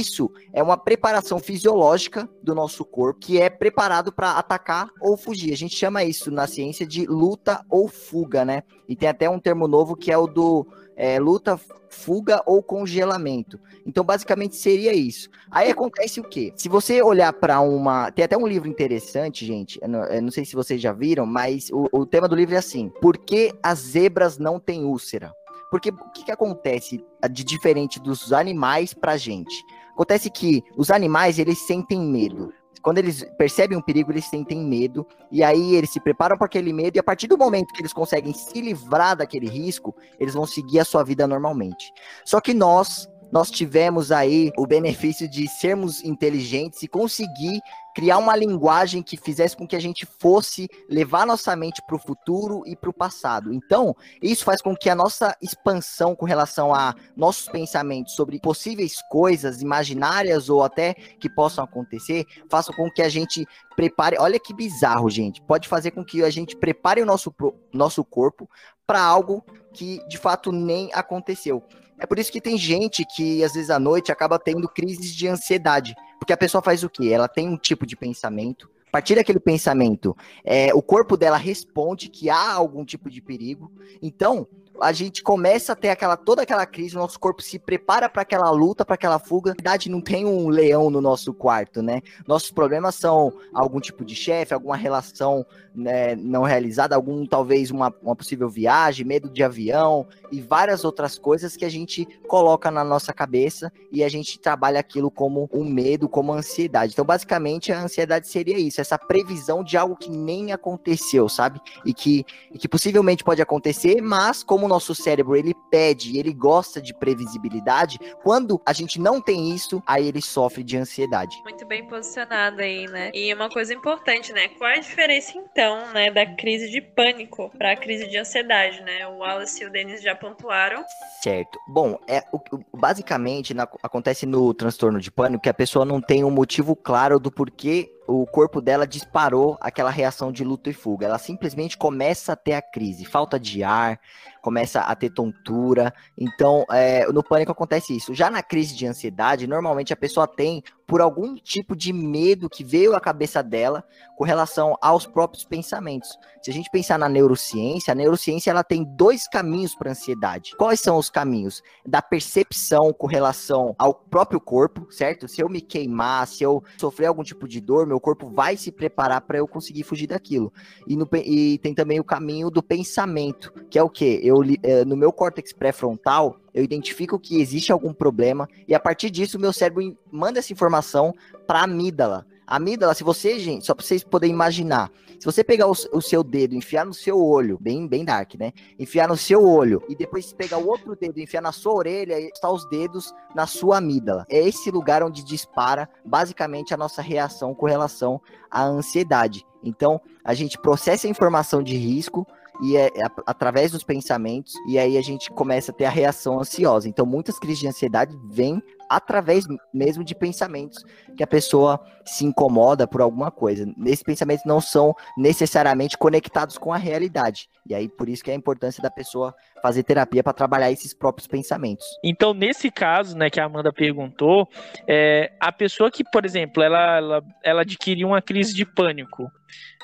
é 0.53 0.61
uma 0.61 0.77
preparação 0.77 1.39
fisiológica 1.39 2.29
do 2.41 2.55
nosso 2.55 2.83
corpo 2.83 3.19
que 3.19 3.39
é 3.39 3.49
preparado 3.49 4.11
para 4.11 4.31
atacar 4.31 4.89
ou 4.99 5.15
fugir. 5.15 5.53
A 5.53 5.57
gente 5.57 5.75
chama 5.75 6.03
isso 6.03 6.31
na 6.31 6.47
ciência 6.47 6.85
de 6.85 7.05
luta 7.05 7.63
ou 7.69 7.87
fuga, 7.87 8.43
né? 8.43 8.63
E 8.87 8.95
tem 8.95 9.09
até 9.09 9.29
um 9.29 9.39
termo 9.39 9.67
novo 9.67 9.95
que 9.95 10.11
é 10.11 10.17
o 10.17 10.27
do 10.27 10.67
é, 10.95 11.19
luta, 11.19 11.59
fuga 11.89 12.41
ou 12.45 12.61
congelamento. 12.63 13.59
Então, 13.85 14.03
basicamente 14.03 14.55
seria 14.55 14.93
isso. 14.93 15.29
Aí 15.51 15.69
acontece 15.69 16.19
o 16.19 16.23
quê? 16.23 16.53
Se 16.55 16.69
você 16.69 17.01
olhar 17.01 17.33
para 17.33 17.59
uma. 17.61 18.11
Tem 18.11 18.25
até 18.25 18.37
um 18.37 18.47
livro 18.47 18.69
interessante, 18.69 19.45
gente. 19.45 19.79
Eu 19.81 19.89
não, 19.89 20.03
eu 20.05 20.21
não, 20.21 20.31
sei 20.31 20.45
se 20.45 20.55
vocês 20.55 20.81
já 20.81 20.91
viram, 20.91 21.25
mas 21.25 21.69
o, 21.71 21.87
o 21.91 22.05
tema 22.05 22.27
do 22.27 22.35
livro 22.35 22.55
é 22.55 22.57
assim: 22.57 22.89
Por 23.01 23.17
que 23.17 23.53
as 23.61 23.79
zebras 23.79 24.37
não 24.37 24.59
têm 24.59 24.83
úlcera? 24.85 25.33
Porque 25.69 25.89
o 25.89 26.11
que, 26.11 26.25
que 26.25 26.31
acontece 26.31 27.03
de 27.31 27.43
diferente 27.43 27.99
dos 27.99 28.31
animais 28.31 28.93
pra 28.93 29.17
gente? 29.17 29.63
Acontece 29.93 30.29
que 30.29 30.63
os 30.77 30.91
animais, 30.91 31.39
eles 31.39 31.59
sentem 31.59 31.99
medo. 31.99 32.53
Quando 32.85 32.99
eles 32.99 33.25
percebem 33.35 33.75
um 33.75 33.81
perigo, 33.81 34.11
eles 34.11 34.25
sentem 34.25 34.59
medo, 34.59 35.07
e 35.31 35.43
aí 35.43 35.73
eles 35.73 35.89
se 35.89 35.99
preparam 35.99 36.37
para 36.37 36.45
aquele 36.45 36.71
medo, 36.71 36.95
e 36.95 36.99
a 36.99 37.03
partir 37.03 37.25
do 37.25 37.35
momento 37.35 37.73
que 37.73 37.81
eles 37.81 37.91
conseguem 37.91 38.31
se 38.31 38.61
livrar 38.61 39.17
daquele 39.17 39.49
risco, 39.49 39.95
eles 40.19 40.35
vão 40.35 40.45
seguir 40.45 40.79
a 40.79 40.85
sua 40.85 41.03
vida 41.03 41.25
normalmente. 41.25 41.91
Só 42.23 42.39
que 42.39 42.53
nós, 42.53 43.09
nós 43.31 43.49
tivemos 43.51 44.11
aí 44.11 44.51
o 44.57 44.65
benefício 44.65 45.29
de 45.29 45.47
sermos 45.47 46.03
inteligentes 46.03 46.83
e 46.83 46.87
conseguir 46.87 47.59
criar 47.95 48.17
uma 48.17 48.35
linguagem 48.35 49.01
que 49.01 49.15
fizesse 49.15 49.55
com 49.55 49.65
que 49.65 49.75
a 49.75 49.79
gente 49.79 50.05
fosse 50.05 50.67
levar 50.89 51.25
nossa 51.25 51.55
mente 51.55 51.81
para 51.87 51.95
o 51.95 51.99
futuro 51.99 52.61
e 52.65 52.75
para 52.75 52.89
o 52.89 52.93
passado. 52.93 53.53
Então, 53.53 53.95
isso 54.21 54.43
faz 54.43 54.61
com 54.61 54.75
que 54.75 54.89
a 54.89 54.95
nossa 54.95 55.35
expansão 55.41 56.13
com 56.13 56.25
relação 56.25 56.75
a 56.75 56.93
nossos 57.15 57.47
pensamentos 57.47 58.13
sobre 58.13 58.37
possíveis 58.37 59.01
coisas 59.09 59.61
imaginárias 59.61 60.49
ou 60.49 60.61
até 60.61 60.93
que 60.93 61.29
possam 61.29 61.63
acontecer, 61.63 62.25
faça 62.49 62.73
com 62.73 62.91
que 62.91 63.01
a 63.01 63.07
gente 63.07 63.47
prepare. 63.77 64.17
Olha 64.19 64.39
que 64.39 64.53
bizarro, 64.53 65.09
gente. 65.09 65.41
Pode 65.41 65.69
fazer 65.69 65.91
com 65.91 66.03
que 66.03 66.21
a 66.21 66.29
gente 66.29 66.57
prepare 66.57 67.01
o 67.01 67.05
nosso, 67.05 67.33
nosso 67.73 68.03
corpo 68.03 68.49
para 68.85 69.01
algo 69.01 69.41
que 69.73 70.05
de 70.07 70.17
fato 70.17 70.51
nem 70.51 70.89
aconteceu. 70.93 71.63
É 71.97 72.05
por 72.05 72.19
isso 72.19 72.31
que 72.31 72.41
tem 72.41 72.57
gente 72.57 73.05
que, 73.15 73.43
às 73.43 73.53
vezes, 73.53 73.69
à 73.69 73.79
noite 73.79 74.11
acaba 74.11 74.37
tendo 74.37 74.67
crises 74.67 75.15
de 75.15 75.27
ansiedade. 75.27 75.95
Porque 76.19 76.33
a 76.33 76.37
pessoa 76.37 76.61
faz 76.61 76.83
o 76.83 76.89
quê? 76.89 77.09
Ela 77.09 77.27
tem 77.27 77.47
um 77.47 77.57
tipo 77.57 77.85
de 77.85 77.95
pensamento. 77.95 78.69
A 78.87 78.91
partir 78.91 79.15
daquele 79.15 79.39
pensamento, 79.39 80.15
é, 80.43 80.73
o 80.73 80.81
corpo 80.81 81.17
dela 81.17 81.37
responde 81.37 82.09
que 82.09 82.29
há 82.29 82.53
algum 82.53 82.85
tipo 82.85 83.09
de 83.09 83.21
perigo. 83.21 83.71
Então, 84.01 84.47
a 84.81 84.91
gente 84.91 85.23
começa 85.23 85.73
a 85.73 85.75
ter 85.75 85.89
aquela 85.89 86.17
toda 86.17 86.41
aquela 86.41 86.65
crise, 86.65 86.95
o 86.95 86.99
nosso 86.99 87.19
corpo 87.19 87.41
se 87.41 87.57
prepara 87.59 88.09
para 88.09 88.21
aquela 88.21 88.49
luta, 88.51 88.85
para 88.85 88.95
aquela 88.95 89.19
fuga. 89.19 89.51
Na 89.51 89.55
verdade, 89.55 89.89
não 89.89 90.01
tem 90.01 90.25
um 90.25 90.49
leão 90.49 90.89
no 90.89 91.01
nosso 91.01 91.33
quarto, 91.33 91.81
né? 91.81 92.01
Nossos 92.27 92.51
problemas 92.51 92.95
são 92.95 93.33
algum 93.53 93.79
tipo 93.79 94.03
de 94.03 94.15
chefe, 94.15 94.53
alguma 94.53 94.75
relação 94.75 95.45
né, 95.75 96.15
não 96.15 96.43
realizada, 96.43 96.95
algum 96.95 97.25
talvez 97.25 97.69
uma, 97.69 97.93
uma 98.01 98.15
possível 98.15 98.49
viagem, 98.49 99.05
medo 99.05 99.29
de 99.29 99.43
avião 99.43 100.07
e 100.31 100.39
várias 100.39 100.85
outras 100.85 101.19
coisas 101.19 101.57
que 101.57 101.65
a 101.65 101.69
gente 101.69 102.05
coloca 102.27 102.71
na 102.71 102.83
nossa 102.83 103.11
cabeça 103.13 103.71
e 103.91 104.03
a 104.03 104.09
gente 104.09 104.39
trabalha 104.39 104.79
aquilo 104.79 105.11
como 105.11 105.49
um 105.53 105.65
medo, 105.65 106.07
como 106.07 106.33
ansiedade. 106.33 106.93
Então, 106.93 107.05
basicamente, 107.05 107.71
a 107.71 107.81
ansiedade 107.81 108.27
seria 108.27 108.57
isso, 108.57 108.79
essa 108.79 108.97
previsão 108.97 109.63
de 109.63 109.77
algo 109.77 109.95
que 109.95 110.09
nem 110.09 110.53
aconteceu, 110.53 111.27
sabe? 111.27 111.59
E 111.85 111.93
que, 111.93 112.25
e 112.51 112.57
que 112.57 112.67
possivelmente 112.67 113.23
pode 113.23 113.41
acontecer, 113.41 114.01
mas 114.01 114.43
como 114.43 114.64
como 114.65 114.67
o 114.67 114.67
nosso 114.67 114.95
cérebro 114.95 115.35
ele 115.35 115.53
pede, 115.69 116.17
ele 116.17 116.33
gosta 116.33 116.81
de 116.81 116.93
previsibilidade, 116.93 117.99
quando 118.23 118.59
a 118.65 118.73
gente 118.73 118.99
não 118.99 119.21
tem 119.21 119.53
isso, 119.53 119.81
aí 119.85 120.07
ele 120.07 120.21
sofre 120.21 120.63
de 120.63 120.77
ansiedade. 120.77 121.39
Muito 121.43 121.65
bem 121.65 121.87
posicionado 121.87 122.61
aí, 122.61 122.87
né? 122.87 123.11
E 123.13 123.33
uma 123.33 123.49
coisa 123.49 123.73
importante, 123.73 124.33
né? 124.33 124.47
Qual 124.49 124.69
é 124.69 124.77
a 124.77 124.79
diferença 124.79 125.37
então, 125.37 125.91
né, 125.93 126.11
da 126.11 126.25
crise 126.25 126.69
de 126.71 126.81
pânico 126.81 127.51
para 127.57 127.73
a 127.73 127.75
crise 127.75 128.07
de 128.07 128.17
ansiedade, 128.17 128.81
né? 128.81 129.07
O 129.07 129.19
Wallace 129.19 129.63
e 129.63 129.67
o 129.67 129.71
Denis 129.71 130.01
já 130.01 130.15
pontuaram. 130.15 130.83
Certo. 131.21 131.59
Bom, 131.67 131.99
é 132.07 132.23
o, 132.31 132.39
basicamente 132.75 133.53
na, 133.53 133.63
acontece 133.83 134.25
no 134.25 134.53
transtorno 134.53 134.99
de 134.99 135.11
pânico 135.11 135.43
que 135.43 135.49
a 135.49 135.53
pessoa 135.53 135.85
não 135.85 136.01
tem 136.01 136.23
um 136.23 136.31
motivo 136.31 136.75
claro 136.75 137.19
do 137.19 137.31
porquê 137.31 137.91
o 138.07 138.25
corpo 138.25 138.61
dela 138.61 138.85
disparou 138.85 139.57
aquela 139.59 139.89
reação 139.89 140.31
de 140.31 140.43
luta 140.43 140.69
e 140.69 140.73
fuga. 140.73 141.07
Ela 141.07 141.17
simplesmente 141.17 141.77
começa 141.77 142.33
a 142.33 142.35
ter 142.35 142.53
a 142.53 142.61
crise, 142.61 143.05
falta 143.05 143.39
de 143.39 143.63
ar, 143.63 143.99
começa 144.41 144.81
a 144.81 144.95
ter 144.95 145.09
tontura. 145.09 145.93
Então, 146.17 146.65
é, 146.69 147.07
no 147.11 147.23
pânico 147.23 147.51
acontece 147.51 147.95
isso. 147.95 148.13
Já 148.13 148.29
na 148.29 148.43
crise 148.43 148.75
de 148.75 148.85
ansiedade, 148.85 149.47
normalmente 149.47 149.91
a 149.91 149.97
pessoa 149.97 150.27
tem 150.27 150.63
por 150.87 151.01
algum 151.01 151.35
tipo 151.35 151.75
de 151.75 151.91
medo 151.91 152.49
que 152.49 152.63
veio 152.63 152.95
à 152.95 152.99
cabeça 152.99 153.41
dela 153.41 153.83
com 154.15 154.23
relação 154.23 154.77
aos 154.81 155.05
próprios 155.05 155.43
pensamentos. 155.43 156.17
Se 156.41 156.51
a 156.51 156.53
gente 156.53 156.69
pensar 156.69 156.99
na 156.99 157.09
neurociência, 157.09 157.91
a 157.91 157.95
neurociência 157.95 158.51
ela 158.51 158.63
tem 158.63 158.83
dois 158.83 159.27
caminhos 159.27 159.75
para 159.75 159.91
ansiedade. 159.91 160.55
Quais 160.57 160.79
são 160.79 160.97
os 160.97 161.09
caminhos? 161.09 161.61
Da 161.85 162.01
percepção 162.01 162.93
com 162.93 163.07
relação 163.07 163.75
ao 163.77 163.93
próprio 163.93 164.39
corpo, 164.39 164.87
certo? 164.91 165.27
Se 165.27 165.41
eu 165.41 165.49
me 165.49 165.59
queimar, 165.59 166.27
se 166.27 166.43
eu 166.43 166.63
sofrer 166.79 167.07
algum 167.07 167.23
tipo 167.23 167.47
de 167.47 167.59
dor, 167.59 167.87
meu 167.87 167.99
corpo 167.99 168.29
vai 168.29 168.55
se 168.55 168.71
preparar 168.71 169.21
para 169.21 169.39
eu 169.39 169.47
conseguir 169.47 169.83
fugir 169.83 170.07
daquilo. 170.07 170.53
E, 170.87 170.95
no, 170.95 171.09
e, 171.13 171.57
tem 171.59 171.73
também 171.73 171.99
o 171.99 172.03
caminho 172.03 172.51
do 172.51 172.61
pensamento, 172.61 173.51
que 173.69 173.79
é 173.79 173.83
o 173.83 173.89
que? 173.89 174.19
Eu 174.23 174.43
eh, 174.63 174.85
no 174.85 174.95
meu 174.95 175.11
córtex 175.11 175.51
pré-frontal 175.51 176.39
eu 176.55 176.63
identifico 176.63 177.19
que 177.19 177.41
existe 177.41 177.71
algum 177.71 177.93
problema 177.93 178.47
e 178.65 178.73
a 178.73 178.79
partir 178.79 179.09
disso 179.09 179.37
meu 179.37 179.51
cérebro 179.51 179.95
manda 180.09 180.39
essa 180.39 180.53
informação 180.53 181.13
para 181.45 181.59
a 181.59 181.63
amígdala. 181.65 182.25
A 182.47 182.55
amígdala, 182.55 182.93
se 182.93 183.03
você, 183.03 183.39
gente, 183.39 183.65
só 183.65 183.73
para 183.73 183.83
vocês 183.83 184.03
poderem 184.03 184.33
imaginar, 184.33 184.91
se 185.19 185.25
você 185.25 185.43
pegar 185.43 185.67
o, 185.67 185.73
o, 185.91 186.01
seu 186.01 186.23
dedo, 186.23 186.55
enfiar 186.55 186.85
no 186.85 186.93
seu 186.93 187.19
olho, 187.19 187.57
bem, 187.59 187.87
bem 187.87 188.05
dark, 188.05 188.35
né? 188.35 188.53
Enfiar 188.77 189.07
no 189.07 189.17
seu 189.17 189.43
olho 189.43 189.81
e 189.89 189.95
depois 189.95 190.31
pegar 190.31 190.59
o 190.59 190.67
outro 190.67 190.95
dedo, 190.95 191.19
enfiar 191.19 191.41
na 191.41 191.51
sua 191.51 191.73
orelha 191.73 192.19
e 192.19 192.27
está 192.27 192.49
os 192.49 192.69
dedos 192.69 193.11
na 193.33 193.47
sua 193.47 193.77
amígdala. 193.77 194.25
É 194.29 194.39
esse 194.47 194.69
lugar 194.69 195.03
onde 195.03 195.25
dispara 195.25 195.89
basicamente 196.05 196.73
a 196.73 196.77
nossa 196.77 197.01
reação 197.01 197.53
com 197.55 197.65
relação 197.65 198.21
à 198.49 198.63
ansiedade. 198.63 199.45
Então, 199.63 199.99
a 200.23 200.33
gente 200.33 200.59
processa 200.59 201.07
a 201.07 201.09
informação 201.09 201.63
de 201.63 201.75
risco, 201.75 202.27
e 202.61 202.77
é, 202.77 202.87
é 202.87 203.05
através 203.25 203.71
dos 203.71 203.83
pensamentos, 203.83 204.53
e 204.67 204.77
aí 204.77 204.97
a 204.97 205.01
gente 205.01 205.29
começa 205.31 205.71
a 205.71 205.75
ter 205.75 205.85
a 205.85 205.89
reação 205.89 206.39
ansiosa. 206.39 206.87
Então, 206.87 207.05
muitas 207.05 207.37
crises 207.39 207.59
de 207.59 207.67
ansiedade 207.67 208.17
vêm 208.29 208.61
através 208.89 209.45
mesmo 209.73 210.03
de 210.03 210.13
pensamentos 210.15 210.83
que 211.15 211.23
a 211.23 211.27
pessoa 211.27 211.79
se 212.05 212.25
incomoda 212.25 212.87
por 212.87 213.01
alguma 213.01 213.31
coisa. 213.31 213.65
Esses 213.85 214.03
pensamentos 214.03 214.45
não 214.45 214.61
são 214.61 214.93
necessariamente 215.17 215.97
conectados 215.97 216.57
com 216.57 216.71
a 216.71 216.77
realidade. 216.77 217.49
E 217.67 217.73
aí 217.73 217.89
por 217.89 218.07
isso 218.07 218.23
que 218.23 218.29
é 218.29 218.33
a 218.33 218.37
importância 218.37 218.81
da 218.81 218.91
pessoa 218.91 219.33
fazer 219.65 219.83
terapia 219.83 220.23
para 220.23 220.31
trabalhar 220.33 220.71
esses 220.71 220.93
próprios 220.93 221.27
pensamentos. 221.27 221.85
Então, 222.03 222.33
nesse 222.33 222.69
caso, 222.69 223.17
né, 223.17 223.29
que 223.29 223.39
a 223.39 223.45
Amanda 223.45 223.73
perguntou, 223.73 224.47
é, 224.87 225.31
a 225.39 225.51
pessoa 225.51 225.89
que, 225.89 226.03
por 226.03 226.23
exemplo, 226.23 226.61
ela, 226.61 226.97
ela, 226.97 227.23
ela 227.43 227.61
adquiriu 227.61 228.09
uma 228.09 228.21
crise 228.21 228.53
de 228.53 228.63
pânico, 228.63 229.31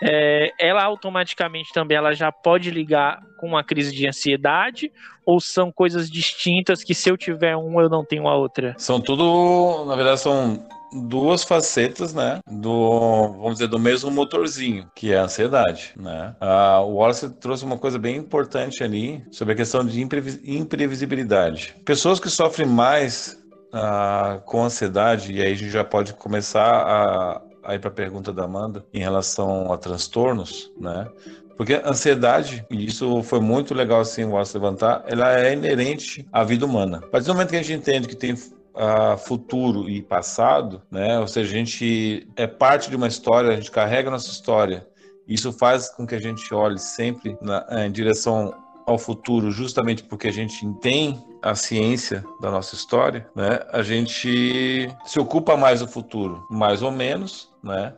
é, 0.01 0.51
ela 0.59 0.83
automaticamente 0.83 1.73
também 1.73 1.97
ela 1.97 2.13
já 2.13 2.31
pode 2.31 2.69
ligar 2.69 3.19
com 3.39 3.47
uma 3.47 3.63
crise 3.63 3.91
de 3.91 4.07
ansiedade 4.07 4.91
ou 5.25 5.39
são 5.39 5.71
coisas 5.71 6.09
distintas 6.09 6.83
que 6.83 6.93
se 6.93 7.09
eu 7.09 7.17
tiver 7.17 7.55
um 7.55 7.79
eu 7.79 7.89
não 7.89 8.05
tenho 8.05 8.27
a 8.27 8.35
outra? 8.35 8.75
São 8.77 9.01
tudo, 9.01 9.85
na 9.85 9.95
verdade, 9.95 10.19
são 10.19 10.63
duas 10.93 11.43
facetas, 11.43 12.13
né, 12.13 12.39
do, 12.49 13.33
vamos 13.33 13.53
dizer, 13.53 13.67
do 13.67 13.79
mesmo 13.79 14.11
motorzinho, 14.11 14.89
que 14.95 15.11
é 15.13 15.17
a 15.17 15.23
ansiedade, 15.23 15.93
né. 15.95 16.35
Ah, 16.39 16.81
o 16.81 16.95
Wallace 16.95 17.29
trouxe 17.29 17.63
uma 17.63 17.77
coisa 17.77 17.97
bem 17.97 18.17
importante 18.17 18.83
ali 18.83 19.23
sobre 19.31 19.53
a 19.53 19.57
questão 19.57 19.85
de 19.85 20.01
imprevisibilidade. 20.01 21.75
Pessoas 21.85 22.19
que 22.19 22.29
sofrem 22.29 22.67
mais 22.67 23.41
ah, 23.73 24.41
com 24.45 24.63
ansiedade, 24.63 25.33
e 25.33 25.41
aí 25.41 25.53
a 25.53 25.55
gente 25.55 25.71
já 25.71 25.83
pode 25.83 26.13
começar 26.13 26.61
a, 26.61 27.41
a 27.63 27.75
ir 27.75 27.79
para 27.79 27.89
a 27.89 27.93
pergunta 27.93 28.33
da 28.33 28.43
Amanda 28.43 28.85
em 28.93 28.99
relação 28.99 29.71
a 29.71 29.77
transtornos, 29.77 30.71
né? 30.79 31.07
Porque 31.55 31.75
a 31.75 31.89
ansiedade, 31.89 32.65
e 32.71 32.85
isso 32.85 33.21
foi 33.21 33.39
muito 33.39 33.73
legal 33.75 34.01
assim 34.01 34.23
o 34.23 34.31
Wallace 34.31 34.57
levantar, 34.57 35.03
ela 35.05 35.39
é 35.39 35.53
inerente 35.53 36.27
à 36.31 36.43
vida 36.43 36.65
humana. 36.65 36.97
A 37.03 37.07
partir 37.07 37.27
do 37.27 37.33
momento 37.33 37.49
que 37.49 37.55
a 37.55 37.61
gente 37.61 37.73
entende 37.73 38.07
que 38.07 38.15
tem 38.15 38.35
uh, 38.75 39.17
futuro 39.17 39.89
e 39.89 40.01
passado, 40.01 40.81
né? 40.89 41.19
Ou 41.19 41.27
seja, 41.27 41.49
a 41.49 41.57
gente 41.57 42.27
é 42.35 42.47
parte 42.47 42.89
de 42.89 42.95
uma 42.95 43.07
história, 43.07 43.51
a 43.51 43.55
gente 43.55 43.71
carrega 43.71 44.09
a 44.09 44.11
nossa 44.11 44.29
história. 44.29 44.87
Isso 45.27 45.51
faz 45.53 45.89
com 45.89 46.05
que 46.05 46.15
a 46.15 46.19
gente 46.19 46.53
olhe 46.53 46.79
sempre 46.79 47.37
na, 47.41 47.85
em 47.85 47.91
direção 47.91 48.53
ao 48.85 48.97
futuro, 48.97 49.51
justamente 49.51 50.03
porque 50.03 50.27
a 50.27 50.33
gente 50.33 50.65
tem 50.81 51.23
a 51.41 51.55
ciência 51.55 52.23
da 52.39 52.51
nossa 52.51 52.75
história, 52.75 53.27
né? 53.35 53.59
A 53.71 53.81
gente 53.81 54.89
se 55.05 55.19
ocupa 55.19 55.55
mais 55.55 55.79
do 55.79 55.87
futuro, 55.87 56.45
mais 56.49 56.81
ou 56.81 56.91
menos, 56.91 57.49
né? 57.63 57.93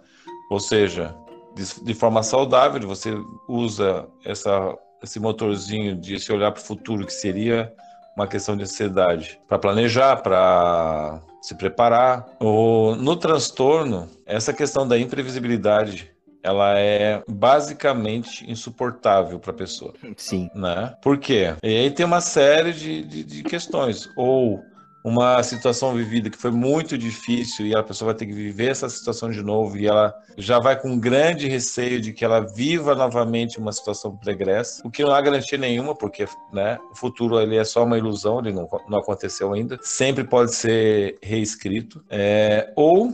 Ou 0.49 0.59
seja, 0.59 1.15
de, 1.55 1.83
de 1.83 1.93
forma 1.93 2.23
saudável, 2.23 2.87
você 2.87 3.13
usa 3.47 4.07
essa, 4.23 4.77
esse 5.01 5.19
motorzinho 5.19 5.95
de 5.95 6.19
se 6.19 6.31
olhar 6.31 6.51
para 6.51 6.61
o 6.61 6.65
futuro, 6.65 7.05
que 7.05 7.13
seria 7.13 7.73
uma 8.15 8.27
questão 8.27 8.55
de 8.55 8.63
ansiedade, 8.63 9.39
para 9.48 9.58
planejar, 9.58 10.17
para 10.17 11.22
se 11.41 11.55
preparar. 11.55 12.25
O, 12.39 12.96
no 12.96 13.15
transtorno, 13.15 14.10
essa 14.25 14.53
questão 14.53 14.88
da 14.88 14.98
imprevisibilidade 14.98 16.13
ela 16.43 16.77
é 16.77 17.24
basicamente 17.27 18.50
insuportável 18.51 19.39
para 19.39 19.51
a 19.51 19.55
pessoa. 19.55 19.93
Sim. 20.17 20.50
Né? 20.53 20.93
Por 21.01 21.17
quê? 21.17 21.55
E 21.63 21.67
aí 21.67 21.89
tem 21.89 22.05
uma 22.05 22.20
série 22.20 22.74
de, 22.74 23.01
de, 23.01 23.24
de 23.24 23.43
questões. 23.43 24.10
Ou 24.17 24.62
uma 25.03 25.43
situação 25.43 25.93
vivida 25.93 26.29
que 26.29 26.38
foi 26.38 26.51
muito 26.51 26.98
difícil 26.98 27.67
e 27.67 27.75
a 27.75 27.83
pessoa 27.83 28.13
vai 28.13 28.17
ter 28.17 28.25
que 28.25 28.33
viver 28.33 28.72
essa 28.72 28.88
situação 28.88 29.29
de 29.29 29.43
novo 29.43 29.77
e 29.77 29.86
ela 29.86 30.15
já 30.38 30.60
vai 30.60 30.79
com 30.79 30.98
grande 30.98 31.48
receio 31.48 32.00
de 32.00 32.13
que 32.13 32.24
ela 32.24 32.39
viva 32.39 32.95
novamente 32.95 33.60
uma 33.60 33.74
situação 33.74 34.15
pregressa, 34.15 34.81
o 34.86 34.89
que 34.89 35.03
não 35.03 35.12
há 35.12 35.19
garantia 35.19 35.57
nenhuma, 35.57 35.93
porque 35.93 36.25
né, 36.53 36.79
o 36.91 36.95
futuro 36.95 37.39
ele 37.39 37.57
é 37.57 37.65
só 37.65 37.83
uma 37.83 37.98
ilusão, 37.98 38.39
ele 38.39 38.53
não, 38.53 38.69
não 38.88 39.00
aconteceu 39.00 39.51
ainda, 39.53 39.77
sempre 39.81 40.24
pode 40.24 40.55
ser 40.55 41.17
reescrito, 41.22 42.01
é, 42.10 42.72
ou 42.75 43.12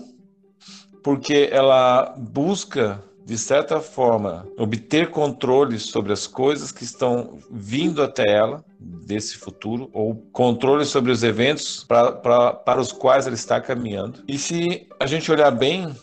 porque 1.01 1.49
ela 1.51 2.13
busca 2.17 3.01
de 3.29 3.37
certa 3.37 3.79
forma, 3.79 4.47
obter 4.57 5.11
controle 5.11 5.77
sobre 5.77 6.11
as 6.11 6.25
coisas 6.25 6.71
que 6.71 6.83
estão 6.83 7.37
vindo 7.51 8.01
até 8.01 8.27
ela 8.27 8.65
desse 8.79 9.37
futuro, 9.37 9.87
ou 9.93 10.15
controle 10.33 10.83
sobre 10.83 11.11
os 11.11 11.21
eventos 11.21 11.83
pra, 11.83 12.11
pra, 12.11 12.53
para 12.53 12.81
os 12.81 12.91
quais 12.91 13.27
ela 13.27 13.35
está 13.35 13.61
caminhando. 13.61 14.23
E 14.27 14.35
se 14.39 14.87
a 14.99 15.05
gente 15.05 15.31
olhar 15.31 15.51
bem 15.51 15.95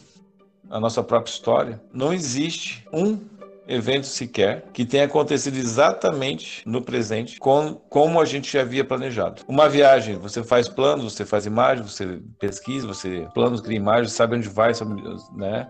a 0.70 0.78
nossa 0.78 1.02
própria 1.02 1.32
história, 1.32 1.82
não 1.92 2.12
existe 2.12 2.86
um 2.92 3.18
evento 3.66 4.06
sequer 4.06 4.66
que 4.72 4.84
tenha 4.84 5.06
acontecido 5.06 5.56
exatamente 5.56 6.62
no 6.64 6.80
presente, 6.80 7.40
com, 7.40 7.74
como 7.90 8.20
a 8.20 8.24
gente 8.24 8.52
já 8.52 8.60
havia 8.60 8.84
planejado. 8.84 9.42
Uma 9.48 9.68
viagem, 9.68 10.16
você 10.16 10.44
faz 10.44 10.68
planos, 10.68 11.12
você 11.12 11.24
faz 11.24 11.44
imagens, 11.44 11.90
você 11.90 12.20
pesquisa, 12.38 12.86
você 12.86 13.26
planos, 13.34 13.60
cria 13.60 13.76
imagens, 13.76 14.12
sabe 14.12 14.36
onde 14.36 14.48
vai, 14.48 14.72
sabe, 14.74 15.02
né? 15.34 15.68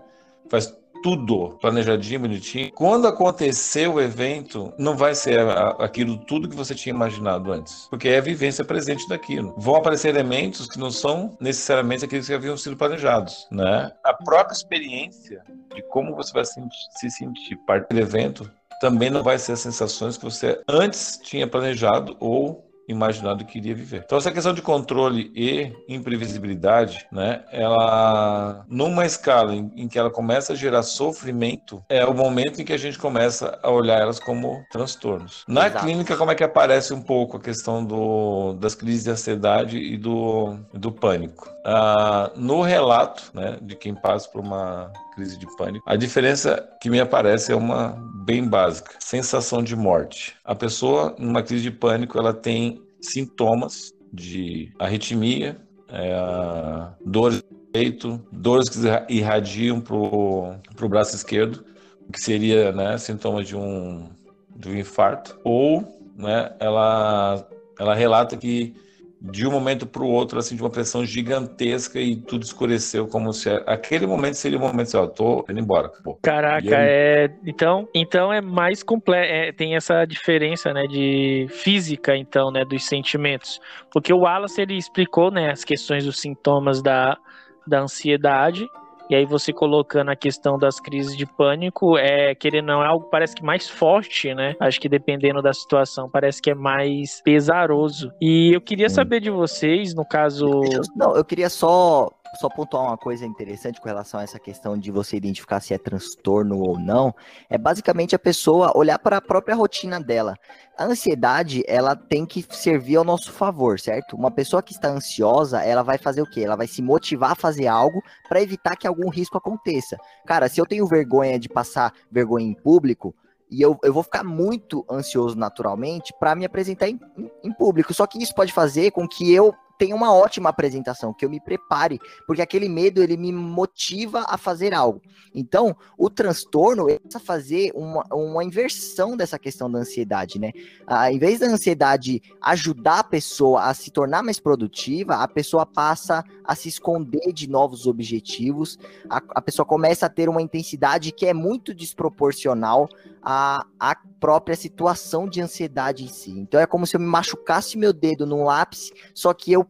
Faz 0.49 0.71
tudo 1.07 1.57
planejadinho, 1.61 2.19
bonitinho. 2.19 2.69
Quando 2.73 3.07
acontecer 3.07 3.87
o 3.87 4.01
evento, 4.01 4.73
não 4.77 4.97
vai 4.97 5.15
ser 5.15 5.39
aquilo 5.79 6.17
tudo 6.17 6.49
que 6.49 6.55
você 6.55 6.75
tinha 6.75 6.93
imaginado 6.93 7.53
antes, 7.53 7.87
porque 7.89 8.09
é 8.09 8.17
a 8.17 8.21
vivência 8.21 8.65
presente 8.65 9.07
daquilo. 9.07 9.55
Vão 9.57 9.77
aparecer 9.77 10.09
elementos 10.09 10.67
que 10.67 10.77
não 10.77 10.91
são 10.91 11.37
necessariamente 11.39 12.03
aqueles 12.03 12.27
que 12.27 12.33
haviam 12.33 12.57
sido 12.57 12.75
planejados, 12.75 13.47
né? 13.49 13.89
A 14.03 14.13
própria 14.13 14.53
experiência 14.53 15.41
de 15.73 15.81
como 15.83 16.13
você 16.13 16.33
vai 16.33 16.43
se 16.43 17.09
sentir 17.09 17.55
parte 17.65 17.87
do 17.93 17.99
evento 17.99 18.51
também 18.81 19.09
não 19.09 19.23
vai 19.23 19.39
ser 19.39 19.53
as 19.53 19.61
sensações 19.61 20.17
que 20.17 20.25
você 20.25 20.61
antes 20.67 21.19
tinha 21.23 21.47
planejado 21.47 22.17
ou 22.19 22.66
imaginado 22.87 23.45
que 23.45 23.57
iria 23.57 23.75
viver. 23.75 24.03
Então 24.05 24.17
essa 24.17 24.31
questão 24.31 24.53
de 24.53 24.61
controle 24.61 25.31
e 25.35 25.71
imprevisibilidade, 25.87 27.05
né, 27.11 27.43
ela 27.51 28.65
numa 28.67 29.05
escala 29.05 29.55
em, 29.55 29.71
em, 29.75 29.87
que 29.87 29.99
ela 29.99 30.09
começa 30.09 30.53
a 30.53 30.55
gerar 30.55 30.83
sofrimento, 30.83 31.83
é 31.89 32.05
o 32.05 32.13
momento 32.13 32.61
em 32.61 32.65
que 32.65 32.73
a 32.73 32.77
gente 32.77 32.97
começa 32.97 33.59
a 33.61 33.69
olhar 33.69 33.99
elas 33.99 34.19
como 34.19 34.63
transtornos. 34.71 35.43
Na 35.47 35.67
Exato. 35.67 35.85
clínica 35.85 36.15
como 36.15 36.31
é 36.31 36.35
que 36.35 36.43
aparece 36.43 36.93
um 36.93 37.01
pouco 37.01 37.37
a 37.37 37.39
questão 37.39 37.83
do, 37.83 38.53
das 38.53 38.75
crises 38.75 39.03
de 39.03 39.11
ansiedade 39.11 39.77
e 39.77 39.97
do, 39.97 40.57
do 40.73 40.91
pânico? 40.91 41.56
Ah, 41.69 42.31
no 42.37 42.61
relato, 42.61 43.29
né, 43.33 43.57
de 43.61 43.75
quem 43.75 43.93
passa 43.93 44.29
por 44.29 44.39
uma 44.39 44.89
crise 45.13 45.37
de 45.37 45.45
pânico, 45.57 45.83
a 45.85 45.97
diferença 45.97 46.65
que 46.81 46.89
me 46.89 46.97
aparece 46.97 47.51
é 47.51 47.55
uma 47.57 47.89
bem 48.23 48.47
básica: 48.47 48.93
sensação 49.01 49.61
de 49.61 49.75
morte. 49.75 50.37
A 50.45 50.55
pessoa, 50.55 51.13
numa 51.19 51.43
crise 51.43 51.63
de 51.63 51.71
pânico, 51.71 52.17
ela 52.17 52.33
tem 52.33 52.81
sintomas 53.01 53.91
de 54.13 54.71
arritmia, 54.79 55.57
é, 55.89 56.87
dores 57.05 57.43
no 57.51 57.57
peito, 57.73 58.25
dores 58.31 58.69
que 58.69 58.79
irradiam 59.13 59.81
para 59.81 59.93
o 59.93 60.89
braço 60.89 61.17
esquerdo, 61.17 61.65
que 62.13 62.21
seria 62.21 62.71
né, 62.71 62.97
sintoma 62.97 63.43
de 63.43 63.57
um, 63.57 64.09
de 64.55 64.69
um 64.69 64.77
infarto, 64.77 65.37
ou 65.43 65.83
né, 66.15 66.49
ela, 66.61 67.45
ela 67.77 67.93
relata 67.93 68.37
que 68.37 68.73
de 69.19 69.47
um 69.47 69.51
momento 69.51 69.85
para 69.87 70.03
o 70.03 70.07
outro, 70.07 70.37
assim, 70.37 70.55
de 70.55 70.61
uma 70.61 70.69
pressão 70.69 71.03
gigantesca 71.03 71.99
e 71.99 72.15
tudo 72.15 72.43
escureceu, 72.43 73.07
como 73.07 73.33
se 73.33 73.49
aquele 73.65 74.05
momento 74.05 74.35
seria 74.35 74.57
o 74.57 74.61
momento 74.61 74.87
assim, 74.87 74.97
ó, 74.97 75.07
tô 75.07 75.45
indo 75.49 75.59
embora. 75.59 75.89
Pô. 76.03 76.17
Caraca, 76.21 76.75
é... 76.75 77.29
então, 77.45 77.87
então 77.93 78.31
é 78.31 78.41
mais 78.41 78.83
complexo, 78.83 79.31
é, 79.33 79.51
tem 79.51 79.75
essa 79.75 80.05
diferença, 80.05 80.71
né, 80.71 80.85
de 80.87 81.47
física, 81.49 82.15
então, 82.15 82.51
né, 82.51 82.63
dos 82.63 82.85
sentimentos, 82.85 83.59
porque 83.91 84.13
o 84.13 84.19
Wallace, 84.19 84.61
ele 84.61 84.77
explicou, 84.77 85.31
né, 85.31 85.51
as 85.51 85.63
questões 85.63 86.05
dos 86.05 86.19
sintomas 86.19 86.81
da, 86.81 87.17
da 87.65 87.81
ansiedade, 87.81 88.67
e 89.09 89.15
aí 89.15 89.25
você 89.25 89.53
colocando 89.53 90.09
a 90.09 90.15
questão 90.15 90.57
das 90.57 90.79
crises 90.79 91.15
de 91.15 91.25
pânico, 91.25 91.97
é 91.97 92.35
querendo 92.35 92.67
não 92.67 92.83
é 92.83 92.87
algo 92.87 93.07
parece 93.09 93.35
que 93.35 93.43
mais 93.43 93.69
forte, 93.69 94.33
né? 94.33 94.55
Acho 94.59 94.79
que 94.79 94.89
dependendo 94.89 95.41
da 95.41 95.53
situação, 95.53 96.09
parece 96.09 96.41
que 96.41 96.51
é 96.51 96.55
mais 96.55 97.21
pesaroso. 97.23 98.11
E 98.21 98.53
eu 98.53 98.61
queria 98.61 98.89
saber 98.89 99.19
de 99.21 99.29
vocês, 99.29 99.93
no 99.93 100.05
caso, 100.05 100.61
não, 100.95 101.15
eu 101.15 101.23
queria 101.23 101.49
só 101.49 102.09
só 102.37 102.49
pontuar 102.49 102.83
uma 102.83 102.97
coisa 102.97 103.25
interessante 103.25 103.81
com 103.81 103.87
relação 103.87 104.19
a 104.19 104.23
essa 104.23 104.39
questão 104.39 104.77
de 104.77 104.91
você 104.91 105.17
identificar 105.17 105.59
se 105.59 105.73
é 105.73 105.77
transtorno 105.77 106.59
ou 106.59 106.79
não, 106.79 107.13
é 107.49 107.57
basicamente 107.57 108.15
a 108.15 108.19
pessoa 108.19 108.71
olhar 108.75 108.99
para 108.99 109.17
a 109.17 109.21
própria 109.21 109.55
rotina 109.55 109.99
dela. 109.99 110.35
A 110.77 110.85
ansiedade, 110.85 111.63
ela 111.67 111.95
tem 111.95 112.25
que 112.25 112.45
servir 112.49 112.97
ao 112.97 113.03
nosso 113.03 113.31
favor, 113.31 113.79
certo? 113.79 114.15
Uma 114.15 114.31
pessoa 114.31 114.61
que 114.61 114.73
está 114.73 114.89
ansiosa, 114.89 115.63
ela 115.63 115.83
vai 115.83 115.97
fazer 115.97 116.21
o 116.21 116.29
quê? 116.29 116.41
Ela 116.41 116.55
vai 116.55 116.67
se 116.67 116.81
motivar 116.81 117.31
a 117.31 117.35
fazer 117.35 117.67
algo 117.67 118.01
para 118.29 118.41
evitar 118.41 118.75
que 118.75 118.87
algum 118.87 119.09
risco 119.09 119.37
aconteça. 119.37 119.97
Cara, 120.25 120.47
se 120.47 120.61
eu 120.61 120.65
tenho 120.65 120.85
vergonha 120.85 121.39
de 121.39 121.49
passar 121.49 121.93
vergonha 122.11 122.45
em 122.45 122.53
público, 122.53 123.15
e 123.49 123.61
eu, 123.61 123.77
eu 123.81 123.93
vou 123.93 124.03
ficar 124.03 124.23
muito 124.23 124.85
ansioso 124.89 125.37
naturalmente 125.37 126.13
para 126.19 126.35
me 126.35 126.45
apresentar 126.45 126.89
em, 126.89 126.99
em, 127.43 127.51
público. 127.51 127.93
Só 127.93 128.05
que 128.05 128.21
isso 128.21 128.35
pode 128.35 128.51
fazer 128.51 128.91
com 128.91 129.07
que 129.07 129.33
eu 129.33 129.53
tenha 129.77 129.95
uma 129.95 130.13
ótima 130.13 130.49
apresentação, 130.49 131.13
que 131.13 131.23
eu 131.23 131.29
me 131.29 131.39
prepare, 131.39 131.99
porque 132.25 132.41
aquele 132.41 132.67
medo 132.67 133.01
ele 133.01 133.15
me 133.15 133.31
motiva 133.31 134.25
a 134.27 134.37
fazer 134.37 134.73
algo. 134.73 135.01
Então, 135.33 135.75
o 135.97 136.09
transtorno 136.09 136.89
é 136.89 136.99
fazer 137.19 137.71
uma, 137.75 138.03
uma 138.11 138.43
inversão 138.43 139.15
dessa 139.15 139.37
questão 139.37 139.69
da 139.69 139.79
ansiedade, 139.79 140.39
né? 140.39 140.51
Ah, 140.85 141.11
em 141.11 141.19
vez 141.19 141.39
da 141.39 141.47
ansiedade 141.47 142.21
ajudar 142.41 142.99
a 142.99 143.03
pessoa 143.03 143.63
a 143.63 143.73
se 143.73 143.91
tornar 143.91 144.23
mais 144.23 144.39
produtiva, 144.39 145.15
a 145.15 145.27
pessoa 145.27 145.65
passa 145.65 146.23
a 146.43 146.55
se 146.55 146.69
esconder 146.69 147.33
de 147.33 147.49
novos 147.49 147.85
objetivos, 147.85 148.79
a, 149.09 149.21
a 149.35 149.41
pessoa 149.41 149.65
começa 149.65 150.05
a 150.05 150.09
ter 150.09 150.29
uma 150.29 150.41
intensidade 150.41 151.11
que 151.11 151.25
é 151.25 151.33
muito 151.33 151.73
desproporcional 151.73 152.87
à, 153.21 153.65
à 153.79 153.95
própria 154.19 154.55
situação 154.55 155.27
de 155.27 155.41
ansiedade 155.41 156.03
em 156.03 156.07
si. 156.07 156.31
Então, 156.31 156.59
é 156.59 156.65
como 156.65 156.85
se 156.87 156.95
eu 156.95 156.99
me 156.99 157.05
machucasse 157.05 157.77
meu 157.77 157.93
dedo 157.93 158.25
num 158.25 158.43
lápis, 158.43 158.91
só 159.13 159.33
que 159.33 159.51
eu 159.51 159.67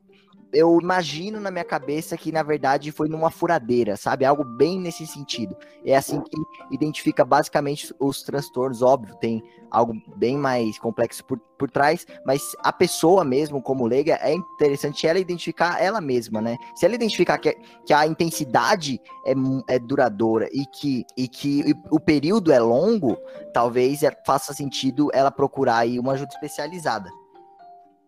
eu 0.58 0.80
imagino 0.82 1.40
na 1.40 1.52
minha 1.52 1.64
cabeça 1.64 2.18
que 2.18 2.32
na 2.32 2.42
verdade 2.42 2.92
foi 2.92 3.08
numa 3.08 3.30
furadeira, 3.30 3.96
sabe? 3.96 4.26
Algo 4.26 4.44
bem 4.44 4.80
nesse 4.80 5.06
sentido. 5.06 5.56
É 5.86 5.96
assim 5.96 6.20
que 6.20 6.36
identifica 6.72 7.24
basicamente 7.24 7.94
os 8.00 8.24
transtornos, 8.24 8.82
óbvio, 8.82 9.16
tem 9.18 9.44
algo 9.70 9.94
bem 10.16 10.36
mais 10.36 10.80
complexo 10.80 11.24
por, 11.26 11.38
por 11.60 11.70
trás, 11.70 12.08
mas 12.26 12.42
a 12.64 12.74
pessoa 12.74 13.24
mesmo, 13.24 13.62
como 13.62 13.86
leiga, 13.86 14.18
é 14.20 14.34
interessante 14.34 15.06
ela 15.06 15.20
identificar 15.20 15.80
ela 15.80 16.02
mesma, 16.02 16.42
né? 16.42 16.58
Se 16.76 16.88
ela 16.88 16.96
identificar 16.96 17.38
que, 17.38 17.56
que 17.86 17.94
a 17.94 18.08
intensidade 18.08 19.00
é, 19.26 19.34
é 19.76 19.78
duradoura 19.78 20.50
e 20.52 20.66
que, 20.66 21.06
e 21.16 21.28
que 21.28 21.76
o 21.92 22.00
período 22.00 22.52
é 22.52 22.60
longo, 22.60 23.16
talvez 23.54 24.02
é, 24.02 24.12
faça 24.26 24.54
sentido 24.54 25.10
ela 25.14 25.30
procurar 25.30 25.78
aí 25.78 26.00
uma 26.00 26.14
ajuda 26.14 26.34
especializada 26.34 27.12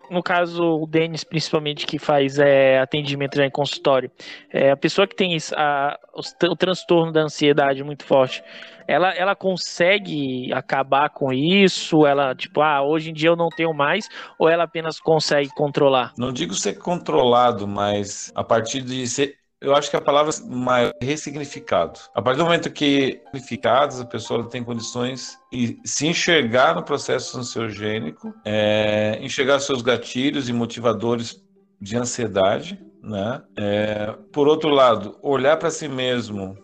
no 0.09 0.23
caso, 0.23 0.63
o 0.63 0.87
Denis, 0.87 1.23
principalmente, 1.23 1.85
que 1.85 1.99
faz 1.99 2.39
é, 2.39 2.79
atendimento 2.79 3.35
já 3.35 3.45
em 3.45 3.51
consultório, 3.51 4.11
é, 4.51 4.71
a 4.71 4.77
pessoa 4.77 5.07
que 5.07 5.15
tem 5.15 5.37
a, 5.55 5.99
o, 6.13 6.51
o, 6.51 6.55
transtorno 6.55 7.11
da 7.11 7.21
ansiedade 7.21 7.83
muito 7.83 8.03
forte, 8.03 8.43
ela, 8.87 9.13
ela 9.13 9.35
consegue 9.35 10.51
acabar 10.53 11.09
com 11.09 11.31
isso? 11.31 12.05
Ela, 12.05 12.33
tipo, 12.35 12.61
ah, 12.61 12.81
hoje 12.81 13.11
em 13.11 13.13
dia 13.13 13.29
eu 13.29 13.35
não 13.35 13.49
tenho 13.49 13.73
mais, 13.73 14.07
ou 14.37 14.49
ela 14.49 14.63
apenas 14.63 14.99
consegue 14.99 15.49
controlar? 15.55 16.13
Não 16.17 16.33
digo 16.33 16.53
ser 16.53 16.73
controlado, 16.73 17.67
mas 17.67 18.31
a 18.35 18.43
partir 18.43 18.81
de 18.81 19.07
ser 19.07 19.38
eu 19.61 19.75
acho 19.75 19.89
que 19.89 19.95
a 19.95 20.01
palavra 20.01 20.33
maior 20.47 20.93
é 21.01 21.05
ressignificado. 21.05 21.99
A 22.15 22.21
partir 22.21 22.37
do 22.37 22.45
momento 22.45 22.71
que 22.71 23.21
significados, 23.25 23.99
a 23.99 24.05
pessoa 24.05 24.47
tem 24.47 24.63
condições 24.63 25.37
de 25.51 25.77
se 25.83 26.07
enxergar 26.07 26.75
no 26.75 26.83
processo 26.83 27.37
ansiogênico, 27.37 28.33
é, 28.45 29.19
enxergar 29.21 29.59
seus 29.59 29.81
gatilhos 29.81 30.47
e 30.47 30.53
motivadores 30.53 31.43
de 31.81 31.97
ansiedade, 31.97 32.79
né? 33.03 33.41
É, 33.57 34.15
por 34.31 34.47
outro 34.47 34.69
lado, 34.69 35.17
olhar 35.21 35.57
para 35.57 35.69
si 35.69 35.87
mesmo 35.87 36.57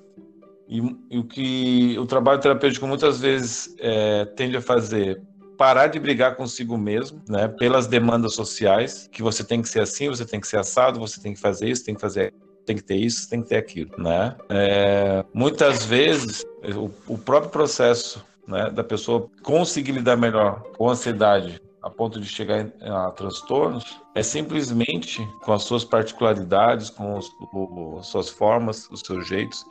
e, 0.68 0.82
e, 1.12 1.20
o 1.20 1.24
que 1.24 1.98
o 2.00 2.06
trabalho 2.06 2.40
terapêutico 2.40 2.88
muitas 2.88 3.20
vezes 3.20 3.76
é, 3.80 4.26
tende 4.26 4.58
a 4.58 4.62
fazer 4.62 5.22
parar 5.58 5.88
de 5.88 6.00
brigar 6.00 6.36
consigo 6.36 6.78
mesmo, 6.78 7.22
né, 7.30 7.48
pelas 7.48 7.88
demandas 7.88 8.34
sociais, 8.34 9.10
que 9.10 9.24
você 9.24 9.42
tem 9.42 9.62
que 9.62 9.70
ser 9.70 9.80
assim, 9.80 10.10
você 10.10 10.26
tem 10.26 10.40
que 10.40 10.48
ser 10.48 10.58
assado, 10.58 11.00
você 11.00 11.22
tem 11.22 11.34
que 11.34 11.40
fazer 11.40 11.70
isso, 11.70 11.86
tem 11.86 11.96
que 11.96 12.02
fazer 12.02 12.34
tem 12.66 12.76
que 12.76 12.84
ter 12.84 12.96
isso, 12.96 13.30
tem 13.30 13.42
que 13.42 13.50
ter 13.50 13.58
aquilo, 13.58 13.92
né? 13.98 14.36
É, 14.50 15.24
muitas 15.34 15.86
vezes 15.86 16.46
o, 16.76 17.14
o, 17.14 17.18
próprio 17.18 17.52
processo 17.52 18.26
né, 18.48 18.70
da 18.70 18.84
pessoa 18.84 19.30
conseguir 19.44 19.92
lidar 19.92 20.18
melhor 20.18 20.64
com 20.78 20.90
a 20.90 20.92
ansiedade 20.94 21.62
a 21.82 21.90
ponto 21.90 22.20
de 22.20 22.28
chegar 22.28 22.68
a 22.82 23.12
transtornos 23.12 24.02
é 24.16 24.24
simplesmente 24.24 25.24
com 25.44 25.54
as 25.54 25.64
suas 25.64 25.86
particularidades, 25.86 26.90
com 26.90 27.18
os, 27.18 27.30
o, 27.54 27.98
as 28.00 28.08
suas 28.08 28.30
formas, 28.30 28.90
os 28.90 29.02
seus 29.02 29.28
jeitos 29.28 29.64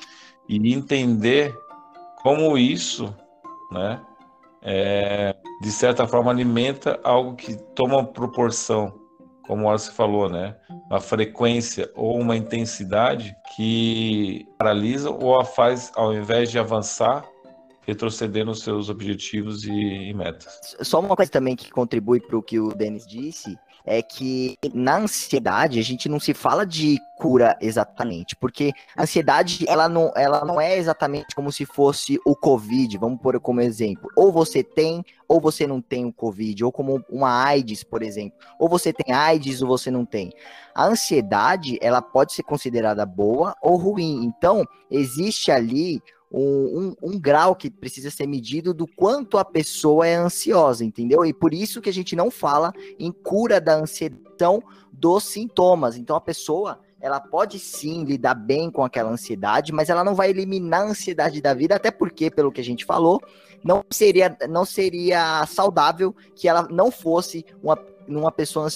e 0.48 0.72
entender 0.72 1.57
como 2.22 2.57
isso, 2.57 3.14
né, 3.72 4.00
é, 4.62 5.35
de 5.61 5.70
certa 5.70 6.07
forma 6.07 6.30
alimenta 6.30 6.98
algo 7.02 7.35
que 7.35 7.57
toma 7.74 8.04
proporção 8.04 9.03
como 9.46 9.70
você 9.70 9.90
falou, 9.90 10.28
né? 10.28 10.57
Uma 10.90 11.00
frequência 11.00 11.90
ou 11.94 12.18
uma 12.18 12.37
intensidade 12.37 13.37
que 13.54 14.48
paralisa 14.59 15.11
ou 15.11 15.38
a 15.38 15.44
faz, 15.44 15.92
ao 15.94 16.14
invés 16.14 16.50
de 16.50 16.59
avançar, 16.59 17.24
retroceder 17.87 18.44
nos 18.44 18.62
seus 18.62 18.88
objetivos 18.88 19.64
e, 19.64 19.70
e 19.70 20.14
metas. 20.14 20.76
Só 20.80 21.00
uma 21.00 21.14
coisa 21.14 21.30
também 21.30 21.54
que 21.54 21.70
contribui 21.70 22.20
para 22.20 22.37
o 22.37 22.42
que 22.42 22.59
o 22.59 22.68
Denis 22.74 23.07
disse 23.07 23.59
é 23.85 24.03
que 24.03 24.57
na 24.73 24.99
ansiedade 24.99 25.79
a 25.79 25.83
gente 25.83 26.09
não 26.09 26.18
se 26.18 26.33
fala 26.33 26.64
de 26.64 26.99
cura 27.18 27.57
exatamente, 27.61 28.35
porque 28.37 28.73
a 28.97 29.03
ansiedade 29.03 29.64
ela 29.68 29.88
não, 29.88 30.11
ela 30.16 30.44
não 30.44 30.61
é 30.61 30.77
exatamente 30.77 31.35
como 31.35 31.53
se 31.53 31.64
fosse 31.64 32.18
o 32.25 32.35
Covid, 32.35 32.97
vamos 32.99 33.20
pôr 33.20 33.38
como 33.40 33.61
exemplo. 33.61 34.09
Ou 34.16 34.33
você 34.33 34.62
tem, 34.62 35.05
ou 35.29 35.40
você 35.40 35.66
não 35.66 35.81
tem 35.81 36.05
o 36.05 36.12
Covid, 36.12 36.64
ou 36.64 36.73
como 36.73 37.05
uma 37.09 37.44
AIDS, 37.44 37.85
por 37.85 38.03
exemplo. 38.03 38.38
Ou 38.59 38.68
você 38.68 38.92
tem 38.92 39.14
AIDS 39.14 39.62
ou 39.62 39.68
você 39.68 39.90
não 39.90 40.05
tem. 40.05 40.33
A 40.75 40.87
ansiedade, 40.87 41.79
ela 41.81 42.03
pode 42.03 42.33
ser 42.33 42.42
considerada 42.42 43.07
boa 43.07 43.55
ou 43.62 43.77
ruim. 43.77 44.25
Então, 44.25 44.64
existe 44.90 45.51
ali 45.51 46.01
um, 46.30 46.96
um, 47.02 47.10
um, 47.10 47.20
grau 47.20 47.54
que 47.54 47.70
precisa 47.70 48.10
ser 48.10 48.26
medido 48.26 48.74
do 48.74 48.87
quanto 48.87 49.38
a 49.38 49.44
pessoa 49.44 50.06
é 50.06 50.14
ansiosa, 50.14 50.84
entendeu? 50.84 51.24
E 51.24 51.32
por 51.32 51.54
isso 51.54 51.80
que 51.80 51.88
a 51.88 51.92
gente 51.92 52.16
não 52.16 52.30
fala 52.30 52.72
em 52.98 53.12
cura 53.12 53.60
da 53.60 53.76
ansiedade 53.76 54.24
dos 54.92 55.24
sintomas. 55.24 55.96
Então 55.96 56.16
a 56.16 56.20
pessoa 56.20 56.80
ela 57.00 57.20
pode 57.20 57.58
sim 57.58 58.02
lidar 58.04 58.34
bem 58.34 58.70
com 58.70 58.82
aquela 58.82 59.10
ansiedade, 59.10 59.72
mas 59.72 59.90
ela 59.90 60.02
não 60.02 60.14
vai 60.14 60.30
eliminar 60.30 60.82
a 60.82 60.90
ansiedade 60.90 61.40
da 61.40 61.52
vida, 61.52 61.74
até 61.74 61.90
porque, 61.90 62.30
pelo 62.30 62.50
que 62.50 62.62
a 62.62 62.64
gente 62.64 62.84
falou, 62.84 63.20
não 63.62 63.84
seria, 63.90 64.34
não 64.48 64.64
seria 64.64 65.44
saudável 65.46 66.14
que 66.34 66.48
ela 66.48 66.66
não 66.70 66.90
fosse 66.90 67.44
uma, 67.62 67.78
uma 68.08 68.32
pessoa 68.32 68.68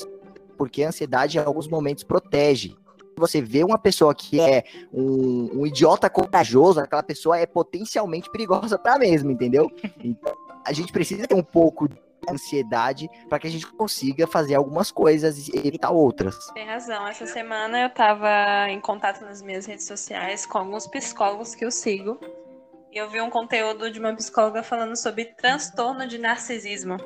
porque 0.58 0.82
a 0.82 0.88
ansiedade 0.88 1.38
em 1.38 1.40
alguns 1.40 1.68
momentos 1.68 2.04
protege 2.04 2.76
você 3.18 3.40
vê 3.40 3.64
uma 3.64 3.78
pessoa 3.78 4.14
que 4.14 4.40
é 4.40 4.64
um, 4.92 5.61
um 5.61 5.66
idiota 5.66 6.09
corajoso, 6.09 6.81
aquela 6.81 7.02
pessoa 7.02 7.38
é 7.38 7.46
potencialmente 7.46 8.31
perigosa 8.31 8.78
para 8.78 8.98
mesmo, 8.98 9.31
entendeu? 9.31 9.70
Então, 10.02 10.37
a 10.64 10.72
gente 10.72 10.92
precisa 10.92 11.26
ter 11.26 11.35
um 11.35 11.42
pouco 11.42 11.88
de 11.88 11.96
ansiedade 12.28 13.09
para 13.28 13.38
que 13.38 13.46
a 13.46 13.50
gente 13.50 13.66
consiga 13.66 14.26
fazer 14.26 14.54
algumas 14.54 14.90
coisas 14.90 15.48
e 15.48 15.66
evitar 15.66 15.90
outras. 15.90 16.37
Tem 16.52 16.66
razão. 16.66 17.07
Essa 17.07 17.26
semana 17.26 17.81
eu 17.81 17.88
estava 17.88 18.68
em 18.68 18.81
contato 18.81 19.22
nas 19.22 19.40
minhas 19.40 19.66
redes 19.66 19.87
sociais 19.87 20.44
com 20.44 20.59
alguns 20.59 20.87
psicólogos 20.87 21.54
que 21.54 21.64
eu 21.64 21.70
sigo. 21.70 22.18
E 22.92 22.98
eu 22.98 23.09
vi 23.11 23.20
um 23.20 23.31
conteúdo 23.31 23.90
de 23.90 23.98
uma 23.98 24.14
psicóloga 24.14 24.62
falando 24.62 24.96
sobre 24.96 25.26
transtorno 25.26 26.07
de 26.07 26.18
narcisismo. 26.18 26.96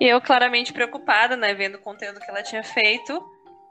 E 0.00 0.06
eu 0.06 0.20
claramente 0.20 0.72
preocupada, 0.72 1.36
né, 1.36 1.52
vendo 1.52 1.74
o 1.74 1.80
conteúdo 1.80 2.20
que 2.20 2.30
ela 2.30 2.42
tinha 2.42 2.62
feito, 2.64 3.22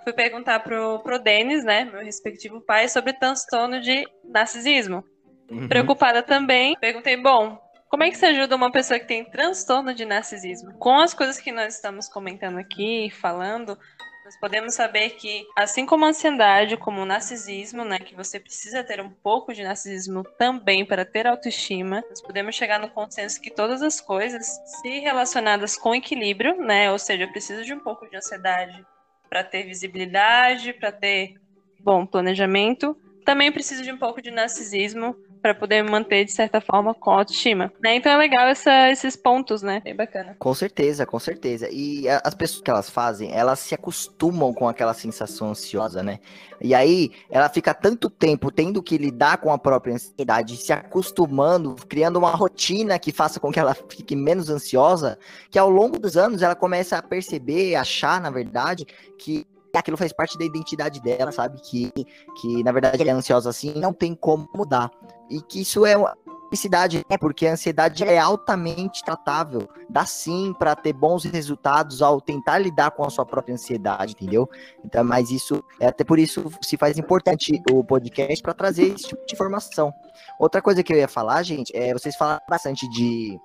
fui 0.03 0.13
perguntar 0.13 0.59
pro, 0.61 0.99
pro 0.99 1.19
Denis, 1.19 1.63
né, 1.63 1.85
meu 1.85 2.03
respectivo 2.03 2.61
pai, 2.61 2.87
sobre 2.87 3.13
transtorno 3.13 3.81
de 3.81 4.05
narcisismo. 4.23 5.03
Uhum. 5.49 5.67
Preocupada 5.67 6.21
também, 6.21 6.75
perguntei, 6.79 7.17
bom, 7.17 7.59
como 7.89 8.03
é 8.03 8.11
que 8.11 8.17
se 8.17 8.25
ajuda 8.25 8.55
uma 8.55 8.71
pessoa 8.71 8.99
que 8.99 9.07
tem 9.07 9.25
transtorno 9.25 9.93
de 9.93 10.05
narcisismo? 10.05 10.73
Com 10.73 10.99
as 10.99 11.13
coisas 11.13 11.39
que 11.39 11.51
nós 11.51 11.75
estamos 11.75 12.07
comentando 12.07 12.59
aqui, 12.59 13.09
falando, 13.09 13.77
nós 14.23 14.39
podemos 14.39 14.75
saber 14.75 15.09
que, 15.15 15.43
assim 15.55 15.87
como 15.87 16.05
a 16.05 16.09
ansiedade, 16.09 16.77
como 16.77 17.01
o 17.01 17.05
narcisismo, 17.05 17.83
né, 17.83 17.97
que 17.97 18.15
você 18.15 18.39
precisa 18.39 18.83
ter 18.83 19.01
um 19.01 19.09
pouco 19.09 19.51
de 19.51 19.63
narcisismo 19.63 20.23
também 20.37 20.85
para 20.85 21.03
ter 21.03 21.25
autoestima, 21.25 22.03
nós 22.07 22.21
podemos 22.21 22.55
chegar 22.55 22.79
no 22.79 22.91
consenso 22.91 23.41
que 23.41 23.49
todas 23.49 23.81
as 23.81 23.99
coisas, 23.99 24.45
se 24.65 24.99
relacionadas 24.99 25.75
com 25.75 25.95
equilíbrio, 25.95 26.61
né, 26.61 26.91
ou 26.91 26.99
seja, 26.99 27.23
eu 27.23 27.31
preciso 27.31 27.65
de 27.65 27.73
um 27.73 27.79
pouco 27.79 28.07
de 28.07 28.17
ansiedade 28.17 28.85
para 29.29 29.43
ter 29.43 29.63
visibilidade, 29.63 30.73
para 30.73 30.91
ter 30.91 31.35
bom 31.79 32.05
planejamento. 32.05 32.97
Também 33.23 33.51
preciso 33.51 33.83
de 33.83 33.91
um 33.91 33.97
pouco 33.97 34.21
de 34.21 34.31
narcisismo 34.31 35.15
para 35.41 35.53
poder 35.53 35.83
manter, 35.83 36.25
de 36.25 36.31
certa 36.31 36.59
forma, 36.61 36.93
com 36.93 37.11
autoestima. 37.11 37.71
Né? 37.81 37.95
Então 37.95 38.11
é 38.11 38.17
legal 38.17 38.47
essa, 38.47 38.89
esses 38.89 39.15
pontos, 39.15 39.61
né? 39.61 39.81
Bem 39.83 39.95
bacana. 39.95 40.35
Com 40.37 40.53
certeza, 40.53 41.05
com 41.05 41.19
certeza. 41.19 41.69
E 41.71 42.07
as 42.09 42.35
pessoas 42.35 42.61
que 42.61 42.69
elas 42.69 42.89
fazem, 42.89 43.31
elas 43.31 43.59
se 43.59 43.73
acostumam 43.73 44.53
com 44.53 44.67
aquela 44.67 44.93
sensação 44.93 45.49
ansiosa, 45.49 46.03
né? 46.03 46.19
E 46.61 46.75
aí 46.75 47.11
ela 47.29 47.47
fica 47.49 47.73
tanto 47.73 48.09
tempo 48.09 48.51
tendo 48.51 48.83
que 48.83 48.97
lidar 48.97 49.37
com 49.37 49.51
a 49.51 49.57
própria 49.57 49.93
ansiedade, 49.93 50.57
se 50.57 50.73
acostumando, 50.73 51.75
criando 51.87 52.17
uma 52.17 52.31
rotina 52.31 52.99
que 52.99 53.11
faça 53.11 53.39
com 53.39 53.51
que 53.51 53.59
ela 53.59 53.73
fique 53.73 54.15
menos 54.15 54.49
ansiosa, 54.49 55.17
que 55.49 55.57
ao 55.57 55.69
longo 55.69 55.97
dos 55.97 56.17
anos 56.17 56.41
ela 56.41 56.55
começa 56.55 56.97
a 56.97 57.01
perceber, 57.01 57.75
achar, 57.75 58.19
na 58.19 58.29
verdade, 58.29 58.85
que 59.17 59.47
aquilo 59.73 59.97
faz 59.97 60.11
parte 60.11 60.37
da 60.37 60.45
identidade 60.45 61.01
dela, 61.01 61.31
sabe? 61.31 61.61
Que, 61.61 61.91
que 62.39 62.63
na 62.63 62.71
verdade 62.71 63.01
ela 63.01 63.11
é 63.11 63.13
ansiosa 63.13 63.49
assim, 63.49 63.73
não 63.75 63.93
tem 63.93 64.15
como 64.15 64.49
mudar. 64.53 64.89
E 65.29 65.41
que 65.41 65.61
isso 65.61 65.85
é 65.85 65.95
uma 65.95 66.15
felicidade, 66.49 67.05
né? 67.09 67.17
Porque 67.17 67.45
a 67.45 67.53
ansiedade 67.53 68.03
é 68.03 68.17
altamente 68.17 69.03
tratável. 69.03 69.69
Dá 69.87 70.05
sim 70.05 70.53
para 70.57 70.75
ter 70.75 70.93
bons 70.93 71.23
resultados 71.23 72.01
ao 72.01 72.19
tentar 72.19 72.57
lidar 72.57 72.91
com 72.91 73.05
a 73.05 73.09
sua 73.09 73.25
própria 73.25 73.53
ansiedade, 73.53 74.13
entendeu? 74.13 74.49
Então, 74.83 75.03
mas 75.03 75.29
isso 75.29 75.63
é 75.79 75.87
até 75.87 76.03
por 76.03 76.17
isso 76.19 76.51
se 76.61 76.75
faz 76.75 76.97
importante 76.97 77.61
o 77.71 77.83
podcast 77.83 78.41
para 78.41 78.53
trazer 78.53 78.93
esse 78.93 79.07
tipo 79.07 79.25
de 79.25 79.33
informação. 79.35 79.93
Outra 80.39 80.61
coisa 80.61 80.83
que 80.83 80.91
eu 80.91 80.97
ia 80.97 81.07
falar, 81.07 81.43
gente, 81.43 81.75
é 81.75 81.93
vocês 81.93 82.15
falaram 82.15 82.41
bastante 82.49 82.89
de 82.89 83.39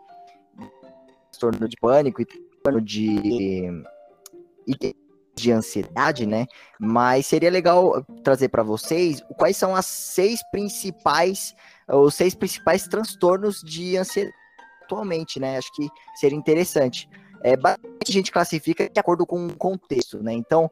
transtorno 1.30 1.68
de 1.68 1.76
pânico 1.76 2.22
e 2.22 2.24
transtorno 2.24 2.80
de 2.80 3.84
e 4.66 5.03
de 5.44 5.52
ansiedade, 5.52 6.26
né? 6.26 6.46
Mas 6.80 7.26
seria 7.26 7.50
legal 7.50 8.02
trazer 8.22 8.48
para 8.48 8.62
vocês 8.62 9.22
quais 9.36 9.56
são 9.56 9.76
as 9.76 9.86
seis 9.86 10.40
principais, 10.50 11.54
os 11.88 12.14
seis 12.14 12.34
principais 12.34 12.88
transtornos 12.88 13.60
de 13.60 13.96
ansiedade 13.96 14.34
atualmente, 14.84 15.40
né? 15.40 15.58
Acho 15.58 15.72
que 15.74 15.88
seria 16.14 16.36
interessante. 16.36 17.08
É, 17.42 17.54
a 17.62 17.76
gente 18.10 18.32
classifica 18.32 18.88
de 18.88 18.98
acordo 18.98 19.26
com 19.26 19.46
o 19.46 19.56
contexto, 19.56 20.22
né? 20.22 20.32
Então, 20.32 20.70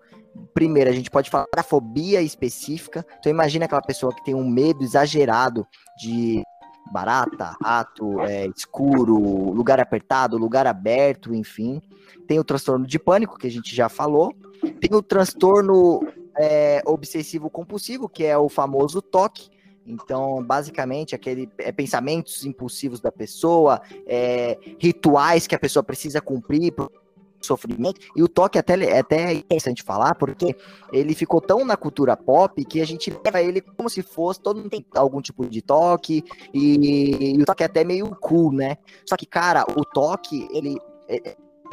primeiro, 0.55 0.89
a 0.89 0.93
gente 0.93 1.11
pode 1.11 1.29
falar 1.29 1.47
da 1.55 1.63
fobia 1.63 2.23
específica. 2.23 3.05
Então, 3.19 3.31
imagina 3.31 3.67
aquela 3.67 3.83
pessoa 3.83 4.15
que 4.15 4.25
tem 4.25 4.35
um 4.35 4.49
medo 4.49 4.83
exagerado 4.83 5.67
de 5.99 6.43
barata, 6.91 7.57
rato, 7.63 8.21
é, 8.21 8.47
escuro, 8.47 9.17
lugar 9.53 9.81
apertado, 9.81 10.37
lugar 10.37 10.67
aberto, 10.67 11.35
enfim. 11.35 11.81
Tem 12.27 12.39
o 12.39 12.45
transtorno 12.45 12.87
de 12.87 12.99
pânico, 12.99 13.39
que 13.39 13.47
a 13.47 13.51
gente 13.51 13.75
já 13.75 13.89
falou. 13.89 14.35
Tem 14.81 14.95
o 14.95 15.03
transtorno 15.03 16.01
é, 16.39 16.83
obsessivo 16.87 17.51
compulsivo, 17.51 18.09
que 18.09 18.25
é 18.25 18.37
o 18.37 18.49
famoso 18.49 19.03
toque. 19.03 19.51
Então, 19.85 20.43
basicamente, 20.43 21.15
aquele 21.15 21.51
é, 21.59 21.73
pensamentos 21.73 22.45
impulsivos 22.45 23.01
da 23.01 23.11
pessoa, 23.11 23.81
é, 24.07 24.57
rituais 24.79 25.47
que 25.47 25.55
a 25.55 25.59
pessoa 25.59 25.83
precisa 25.83 26.21
cumprir 26.21 26.73
sofrimento. 27.43 28.01
E 28.17 28.23
o 28.23 28.29
toque 28.29 28.59
até, 28.59 28.81
é 28.85 29.01
até 29.01 29.33
interessante 29.33 29.83
falar, 29.83 30.15
porque 30.15 30.57
ele 30.93 31.15
ficou 31.15 31.41
tão 31.41 31.65
na 31.65 31.77
cultura 31.77 32.17
pop 32.17 32.65
que 32.65 32.81
a 32.81 32.87
gente 32.87 33.13
leva 33.25 33.43
ele 33.43 33.61
como 33.61 33.89
se 33.89 34.03
fosse, 34.03 34.41
todo 34.41 34.59
mundo 34.59 34.71
tem 34.71 34.87
algum 34.95 35.21
tipo 35.21 35.47
de 35.47 35.61
toque, 35.61 36.23
e, 36.55 37.35
e 37.35 37.43
o 37.43 37.45
toque 37.45 37.63
é 37.63 37.67
até 37.67 37.85
meio 37.85 38.09
cool, 38.21 38.53
né? 38.53 38.77
Só 39.05 39.17
que, 39.17 39.27
cara, 39.27 39.65
o 39.77 39.85
toque, 39.85 40.49
ele. 40.53 40.77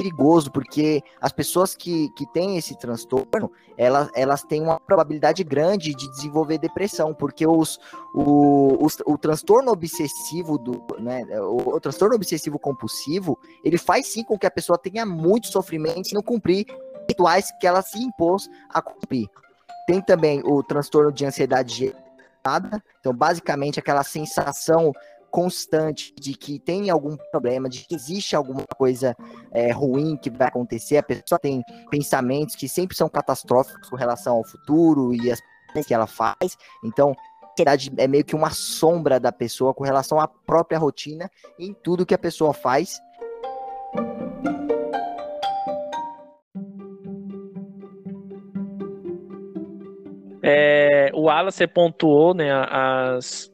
Perigoso, 0.00 0.50
porque 0.50 1.02
as 1.20 1.30
pessoas 1.30 1.74
que, 1.74 2.08
que 2.16 2.24
têm 2.32 2.56
esse 2.56 2.74
transtorno, 2.78 3.52
elas, 3.76 4.08
elas 4.14 4.42
têm 4.42 4.62
uma 4.62 4.80
probabilidade 4.80 5.44
grande 5.44 5.94
de 5.94 6.10
desenvolver 6.10 6.56
depressão, 6.56 7.12
porque 7.12 7.46
os, 7.46 7.78
o, 8.14 8.82
os, 8.82 8.96
o 9.04 9.18
transtorno 9.18 9.70
obsessivo 9.70 10.56
do, 10.56 10.82
né, 10.98 11.22
o, 11.40 11.74
o 11.74 11.80
transtorno 11.80 12.14
obsessivo 12.14 12.58
compulsivo, 12.58 13.38
ele 13.62 13.76
faz 13.76 14.06
sim 14.06 14.24
com 14.24 14.38
que 14.38 14.46
a 14.46 14.50
pessoa 14.50 14.78
tenha 14.78 15.04
muito 15.04 15.48
sofrimento 15.48 16.08
se 16.08 16.14
não 16.14 16.22
cumprir 16.22 16.64
rituais 17.06 17.52
que 17.60 17.66
ela 17.66 17.82
se 17.82 17.98
impôs 17.98 18.48
a 18.70 18.80
cumprir. 18.80 19.28
Tem 19.86 20.00
também 20.00 20.40
o 20.46 20.62
transtorno 20.62 21.12
de 21.12 21.26
ansiedade 21.26 21.94
então, 23.00 23.14
basicamente, 23.14 23.78
aquela 23.78 24.02
sensação 24.02 24.92
constante 25.30 26.12
de 26.18 26.34
que 26.34 26.58
tem 26.58 26.90
algum 26.90 27.16
problema, 27.30 27.68
de 27.68 27.86
que 27.86 27.94
existe 27.94 28.34
alguma 28.34 28.64
coisa 28.76 29.16
é, 29.52 29.70
ruim 29.70 30.16
que 30.16 30.30
vai 30.30 30.48
acontecer, 30.48 30.96
a 30.96 31.02
pessoa 31.02 31.38
tem 31.38 31.62
pensamentos 31.90 32.56
que 32.56 32.68
sempre 32.68 32.96
são 32.96 33.08
catastróficos 33.08 33.88
com 33.88 33.96
relação 33.96 34.36
ao 34.36 34.44
futuro 34.44 35.14
e 35.14 35.30
as 35.30 35.40
coisas 35.72 35.86
que 35.86 35.94
ela 35.94 36.06
faz. 36.06 36.56
Então, 36.84 37.14
ansiedade 37.52 37.92
é 37.96 38.06
meio 38.06 38.24
que 38.24 38.34
uma 38.34 38.50
sombra 38.50 39.20
da 39.20 39.32
pessoa 39.32 39.74
com 39.74 39.84
relação 39.84 40.18
à 40.18 40.26
própria 40.26 40.78
rotina 40.78 41.30
em 41.58 41.72
tudo 41.72 42.06
que 42.06 42.14
a 42.14 42.18
pessoa 42.18 42.52
faz. 42.52 43.00
É, 50.42 51.10
o 51.14 51.22
Wallace 51.22 51.66
pontuou 51.66 52.34
né, 52.34 52.50
as, 52.50 53.52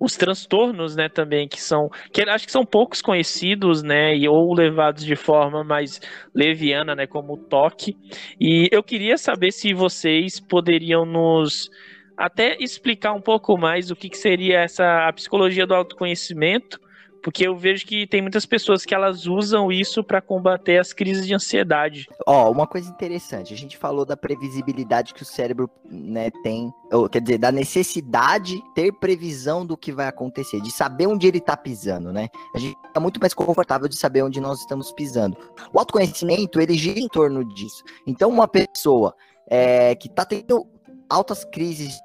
os 0.00 0.16
transtornos, 0.16 0.96
né, 0.96 1.10
também 1.10 1.46
que 1.46 1.60
são, 1.60 1.90
que 2.10 2.22
acho 2.22 2.46
que 2.46 2.52
são 2.52 2.64
poucos 2.64 3.02
conhecidos, 3.02 3.82
né, 3.82 4.16
e 4.16 4.26
ou 4.26 4.54
levados 4.54 5.04
de 5.04 5.14
forma 5.14 5.62
mais 5.62 6.00
leviana, 6.34 6.94
né, 6.94 7.06
como 7.06 7.34
o 7.34 7.36
toque. 7.36 7.94
E 8.40 8.68
eu 8.72 8.82
queria 8.82 9.18
saber 9.18 9.52
se 9.52 9.74
vocês 9.74 10.40
poderiam 10.40 11.04
nos 11.04 11.70
até 12.16 12.56
explicar 12.58 13.12
um 13.12 13.20
pouco 13.20 13.56
mais 13.58 13.90
o 13.90 13.96
que, 13.96 14.08
que 14.08 14.16
seria 14.16 14.60
essa 14.60 15.06
a 15.06 15.12
psicologia 15.12 15.66
do 15.66 15.74
autoconhecimento 15.74 16.80
Porque 17.22 17.46
eu 17.46 17.56
vejo 17.56 17.86
que 17.86 18.06
tem 18.06 18.22
muitas 18.22 18.46
pessoas 18.46 18.84
que 18.84 18.94
elas 18.94 19.26
usam 19.26 19.70
isso 19.70 20.02
para 20.02 20.20
combater 20.20 20.78
as 20.78 20.92
crises 20.92 21.26
de 21.26 21.34
ansiedade. 21.34 22.06
Ó, 22.26 22.50
uma 22.50 22.66
coisa 22.66 22.90
interessante, 22.90 23.52
a 23.52 23.56
gente 23.56 23.76
falou 23.76 24.04
da 24.04 24.16
previsibilidade 24.16 25.14
que 25.14 25.22
o 25.22 25.26
cérebro 25.26 25.70
né, 25.84 26.30
tem, 26.42 26.72
ou, 26.92 27.08
quer 27.08 27.20
dizer, 27.20 27.38
da 27.38 27.52
necessidade 27.52 28.50
de 28.50 28.62
ter 28.74 28.92
previsão 28.92 29.64
do 29.64 29.76
que 29.76 29.92
vai 29.92 30.08
acontecer, 30.08 30.60
de 30.60 30.70
saber 30.70 31.06
onde 31.06 31.26
ele 31.26 31.40
tá 31.40 31.56
pisando, 31.56 32.12
né? 32.12 32.28
A 32.54 32.58
gente 32.58 32.76
fica 32.86 33.00
muito 33.00 33.20
mais 33.20 33.34
confortável 33.34 33.88
de 33.88 33.96
saber 33.96 34.22
onde 34.22 34.40
nós 34.40 34.60
estamos 34.60 34.92
pisando. 34.92 35.36
O 35.72 35.78
autoconhecimento, 35.78 36.60
ele 36.60 36.74
gira 36.74 36.98
em 36.98 37.08
torno 37.08 37.44
disso. 37.44 37.82
Então, 38.06 38.28
uma 38.30 38.48
pessoa 38.48 39.14
é, 39.46 39.94
que 39.94 40.08
tá 40.08 40.24
tendo 40.24 40.66
altas 41.08 41.44
crises 41.44 41.92
de 41.94 42.00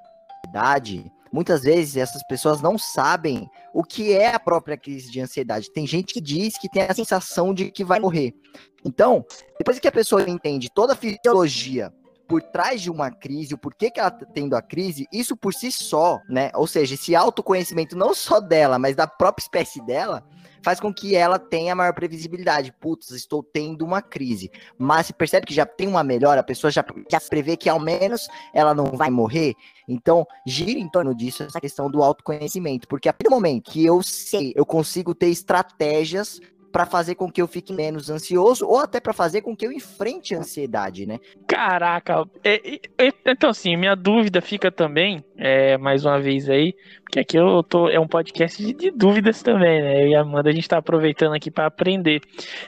ansiedade, 0.48 1.12
muitas 1.36 1.64
vezes 1.64 1.98
essas 1.98 2.24
pessoas 2.24 2.62
não 2.62 2.78
sabem 2.78 3.50
o 3.74 3.84
que 3.84 4.14
é 4.14 4.34
a 4.34 4.40
própria 4.40 4.78
crise 4.78 5.12
de 5.12 5.20
ansiedade. 5.20 5.70
Tem 5.70 5.86
gente 5.86 6.14
que 6.14 6.22
diz 6.22 6.58
que 6.58 6.70
tem 6.70 6.84
a 6.84 6.94
sensação 6.94 7.54
de 7.54 7.70
que 7.70 7.84
vai 7.84 8.00
morrer. 8.00 8.34
Então, 8.86 9.26
depois 9.58 9.78
que 9.78 9.88
a 9.88 9.92
pessoa 9.92 10.28
entende 10.30 10.70
toda 10.74 10.94
a 10.94 10.96
fisiologia 10.96 11.94
por 12.26 12.42
trás 12.42 12.82
de 12.82 12.90
uma 12.90 13.12
crise, 13.12 13.54
o 13.54 13.58
porquê 13.58 13.92
que 13.92 14.00
ela 14.00 14.10
tá 14.10 14.26
tendo 14.34 14.56
a 14.56 14.62
crise, 14.62 15.06
isso 15.12 15.36
por 15.36 15.54
si 15.54 15.70
só, 15.74 16.22
né? 16.30 16.52
Ou 16.56 16.66
seja, 16.66 16.96
esse 16.96 17.14
autoconhecimento 17.14 17.98
não 17.98 18.14
só 18.14 18.40
dela, 18.40 18.80
mas 18.80 18.96
da 18.96 19.06
própria 19.06 19.44
espécie 19.44 19.86
dela, 19.86 20.26
faz 20.66 20.80
com 20.80 20.92
que 20.92 21.16
ela 21.16 21.38
tenha 21.38 21.76
maior 21.76 21.94
previsibilidade. 21.94 22.74
Putz, 22.82 23.12
estou 23.12 23.44
tendo 23.44 23.86
uma 23.86 24.02
crise. 24.02 24.50
Mas 24.80 25.06
se 25.06 25.14
percebe 25.14 25.46
que 25.46 25.54
já 25.54 25.64
tem 25.64 25.88
uma 25.88 26.04
melhora, 26.04 26.42
a 26.42 26.44
pessoa 26.44 26.72
já, 26.72 26.84
já 27.08 27.22
prevê 27.22 27.56
que 27.56 27.70
ao 27.70 27.80
menos 27.80 28.28
ela 28.52 28.74
não 28.74 28.86
vai 28.86 29.12
morrer. 29.12 29.54
Então, 29.88 30.26
gira 30.44 30.80
em 30.80 30.90
torno 30.90 31.14
disso 31.14 31.44
essa 31.44 31.62
questão 31.62 31.88
do 31.88 32.02
autoconhecimento. 32.02 32.88
Porque 32.88 33.08
a 33.08 33.14
partir 33.14 33.30
do 33.30 33.36
momento 33.36 33.70
que 33.70 33.86
eu 33.86 34.02
sei, 34.02 34.54
eu 34.56 34.66
consigo 34.66 35.14
ter 35.14 35.28
estratégias 35.28 36.42
para 36.76 36.86
fazer 36.86 37.16
com 37.16 37.32
que 37.32 37.42
eu 37.42 37.48
fique 37.48 37.72
menos 37.72 38.10
ansioso 38.10 38.68
ou 38.68 38.80
até 38.80 39.00
para 39.00 39.14
fazer 39.14 39.40
com 39.40 39.56
que 39.56 39.66
eu 39.66 39.72
enfrente 39.72 40.36
a 40.36 40.40
ansiedade, 40.40 41.06
né? 41.06 41.22
Caraca, 41.48 42.26
é, 42.44 42.76
é, 42.98 43.14
então 43.26 43.52
assim, 43.52 43.78
minha 43.78 43.96
dúvida 43.96 44.42
fica 44.42 44.70
também, 44.70 45.24
é, 45.38 45.78
mais 45.78 46.04
uma 46.04 46.20
vez 46.20 46.50
aí, 46.50 46.76
porque 47.02 47.22
aqui 47.22 47.38
eu 47.38 47.64
tô, 47.64 47.88
é 47.88 47.98
um 47.98 48.06
podcast 48.06 48.62
de, 48.62 48.74
de 48.74 48.92
dúvidas 48.92 49.42
também, 49.42 49.82
né? 49.82 50.04
Eu 50.04 50.08
e 50.10 50.16
a 50.16 50.20
Amanda 50.20 50.50
a 50.50 50.52
gente 50.52 50.64
está 50.64 50.78
aproveitando 50.78 51.34
aqui 51.34 51.50
para 51.50 51.66
aprender. 51.66 52.20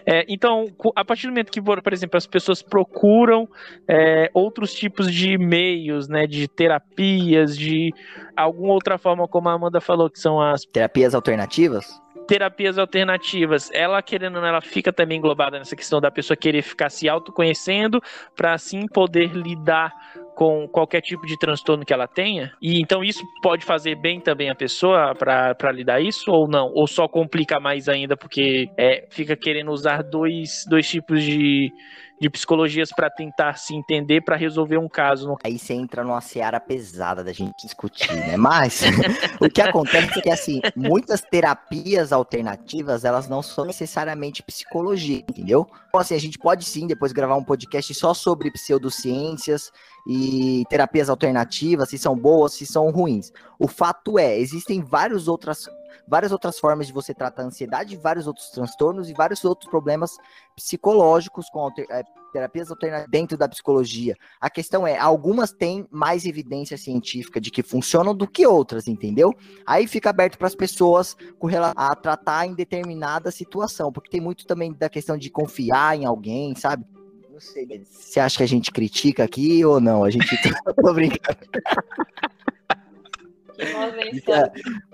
É, 0.06 0.24
então, 0.30 0.68
a 0.96 1.04
partir 1.04 1.28
do 1.28 1.32
momento 1.32 1.52
que, 1.52 1.62
por 1.62 1.92
exemplo, 1.92 2.16
as 2.16 2.26
pessoas 2.26 2.62
procuram 2.62 3.46
é, 3.90 4.32
outros 4.34 4.74
tipos 4.74 5.12
de 5.12 5.38
meios, 5.38 6.08
né, 6.08 6.26
de 6.26 6.48
terapias, 6.48 7.58
de 7.58 7.92
alguma 8.38 8.72
outra 8.72 8.98
forma, 8.98 9.28
como 9.28 9.50
a 9.50 9.54
Amanda 9.54 9.82
falou, 9.82 10.10
que 10.10 10.18
são 10.18 10.40
as 10.40 10.62
terapias 10.62 11.14
alternativas 11.14 12.07
terapias 12.28 12.78
alternativas, 12.78 13.72
ela 13.74 14.02
querendo 14.02 14.36
ou 14.36 14.42
não, 14.42 14.48
ela 14.48 14.62
fica 14.62 14.92
também 14.92 15.18
englobada 15.18 15.58
nessa 15.58 15.76
questão 15.76 16.02
da 16.02 16.12
pessoa 16.12 16.36
querer 16.36 16.62
ficar 16.62 16.90
se 16.90 17.08
autoconhecendo 17.08 18.02
para 18.36 18.54
assim 18.54 18.86
poder 18.88 19.32
lidar 19.32 19.94
com 20.36 20.68
qualquer 20.68 21.02
tipo 21.02 21.26
de 21.26 21.36
transtorno 21.40 21.84
que 21.84 21.92
ela 21.92 22.08
tenha. 22.08 22.54
E 22.62 22.80
então 22.80 23.04
isso 23.04 23.24
pode 23.42 23.66
fazer 23.66 23.96
bem 23.96 24.20
também 24.20 24.52
a 24.52 24.56
pessoa 24.56 25.16
para 25.16 25.72
lidar 25.72 26.00
isso 26.00 26.32
ou 26.32 26.48
não? 26.48 26.72
Ou 26.76 26.86
só 26.86 27.08
complica 27.08 27.60
mais 27.60 27.90
ainda 27.90 28.16
porque 28.16 28.70
é, 28.78 29.08
fica 29.10 29.36
querendo 29.36 29.72
usar 29.72 30.04
dois, 30.04 30.64
dois 30.70 30.88
tipos 30.88 31.24
de, 31.24 31.72
de 32.20 32.30
psicologias 32.30 32.90
para 32.92 33.10
tentar 33.10 33.58
se 33.58 33.76
entender 33.76 34.22
para 34.22 34.36
resolver 34.36 34.78
um 34.78 34.90
caso. 34.90 35.38
Aí 35.44 35.60
você 35.60 35.74
entra 35.74 36.04
numa 36.04 36.22
seara 36.22 36.60
pesada 36.60 37.24
da 37.24 37.32
gente 37.32 37.54
discutir, 37.64 38.12
né? 38.14 38.38
Mas 38.38 38.82
o 39.40 39.50
que 39.50 39.62
acontece 39.62 40.20
é 40.20 40.22
que 40.22 40.30
assim, 40.30 40.62
muitas 40.76 41.22
terapias 41.22 42.12
alternativas, 42.12 43.06
elas 43.06 43.30
não 43.30 43.42
são 43.42 43.66
necessariamente 43.66 44.42
psicologia, 44.44 45.20
entendeu? 45.20 45.68
Então 45.90 46.02
assim, 46.02 46.16
a 46.16 46.20
gente 46.20 46.38
pode 46.38 46.66
sim 46.66 46.88
depois 46.88 47.12
gravar 47.12 47.36
um 47.36 47.44
podcast 47.44 47.94
só 47.94 48.14
sobre 48.14 48.52
pseudociências 48.52 49.72
e 50.08 50.64
terapias 50.70 51.10
alternativas, 51.10 51.90
se 51.90 51.98
são 51.98 52.16
boas, 52.16 52.54
se 52.54 52.66
são 52.66 52.90
ruins. 52.90 53.32
O 53.60 53.68
fato 53.68 54.18
é, 54.18 54.38
existem 54.40 54.82
várias 54.82 55.28
outras 55.28 55.68
várias 56.08 56.32
outras 56.32 56.60
formas 56.60 56.88
de 56.88 56.94
você 56.94 57.14
tratar 57.14 57.44
a 57.44 57.46
ansiedade, 57.46 57.98
vários 57.98 58.28
outros 58.28 58.50
transtornos 58.50 59.10
e 59.10 59.14
vários 59.14 59.44
outros 59.46 59.70
problemas 59.70 60.18
psicológicos 60.56 61.50
com 61.50 61.60
alter, 61.60 61.86
é, 61.90 62.04
terapias 62.32 62.70
alternativas 62.70 63.10
dentro 63.10 63.38
da 63.38 63.48
psicologia. 63.48 64.16
A 64.40 64.50
questão 64.50 64.86
é, 64.86 64.98
algumas 64.98 65.52
têm 65.52 65.88
mais 65.90 66.26
evidência 66.26 66.78
científica 66.78 67.42
de 67.42 67.50
que 67.50 67.64
funcionam 67.64 68.16
do 68.16 68.28
que 68.28 68.46
outras, 68.46 68.88
entendeu? 68.88 69.34
Aí 69.66 69.88
fica 69.88 70.10
aberto 70.10 70.38
para 70.38 70.48
as 70.48 70.56
pessoas 70.56 71.16
com 71.40 71.48
a 71.76 71.96
tratar 71.96 72.46
em 72.46 72.54
determinada 72.54 73.32
situação, 73.32 73.92
porque 73.92 74.10
tem 74.10 74.22
muito 74.22 74.46
também 74.46 74.74
da 74.74 74.90
questão 74.90 75.18
de 75.18 75.30
confiar 75.30 75.98
em 75.98 76.06
alguém, 76.06 76.56
sabe? 76.56 76.86
Não 77.32 77.40
sei, 77.40 77.68
você 77.86 78.20
acha 78.20 78.38
que 78.38 78.44
a 78.44 78.48
gente 78.48 78.72
critica 78.72 79.24
aqui 79.24 79.64
ou 79.64 79.80
não? 79.80 80.04
A 80.04 80.10
gente 80.10 80.26
tá 80.42 80.74
tô 80.74 80.94
brincando. 80.94 81.40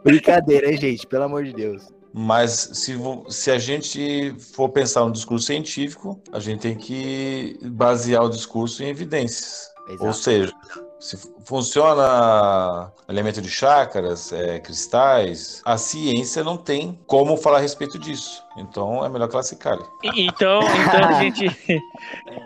Brincadeira, 0.03 0.71
hein, 0.71 0.77
gente? 0.77 1.05
Pelo 1.07 1.23
amor 1.23 1.43
de 1.43 1.53
Deus. 1.53 1.83
Mas 2.13 2.69
se, 2.73 2.95
se 3.29 3.49
a 3.49 3.57
gente 3.57 4.35
for 4.53 4.69
pensar 4.69 5.03
no 5.03 5.11
discurso 5.11 5.47
científico, 5.47 6.21
a 6.31 6.39
gente 6.39 6.61
tem 6.61 6.75
que 6.75 7.57
basear 7.63 8.23
o 8.23 8.29
discurso 8.29 8.83
em 8.83 8.87
evidências. 8.87 9.72
Exato. 9.87 10.05
Ou 10.05 10.13
seja, 10.13 10.53
se 10.99 11.17
funciona 11.45 12.89
elemento 13.09 13.41
de 13.41 13.49
chácaras, 13.49 14.31
é, 14.31 14.59
cristais, 14.59 15.61
a 15.65 15.77
ciência 15.77 16.43
não 16.43 16.55
tem 16.55 16.97
como 17.05 17.35
falar 17.35 17.57
a 17.57 17.61
respeito 17.61 17.99
disso. 17.99 18.41
Então 18.57 19.03
é 19.03 19.09
melhor 19.09 19.27
classificar. 19.27 19.77
Então, 20.01 20.61
então 20.61 21.13
gente, 21.19 21.81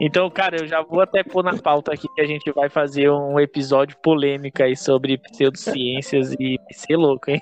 então 0.01 0.29
cara, 0.31 0.61
eu 0.61 0.67
já 0.67 0.81
vou 0.81 1.01
até 1.01 1.23
pôr 1.23 1.43
na 1.43 1.55
pauta 1.55 1.93
aqui 1.93 2.07
que 2.15 2.21
a 2.21 2.25
gente 2.25 2.51
vai 2.51 2.67
fazer 2.67 3.11
um 3.11 3.39
episódio 3.39 3.95
polêmico 4.01 4.63
aí 4.63 4.75
sobre 4.75 5.19
pseudociências 5.19 6.31
e 6.39 6.59
ser 6.71 6.97
louco, 6.97 7.29
hein? 7.29 7.41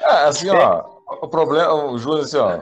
É, 0.00 0.24
assim, 0.24 0.48
ó, 0.50 0.84
o 1.22 1.28
problema, 1.28 1.72
o 1.74 1.98
Júlio, 1.98 2.22
assim, 2.22 2.38
ó, 2.38 2.60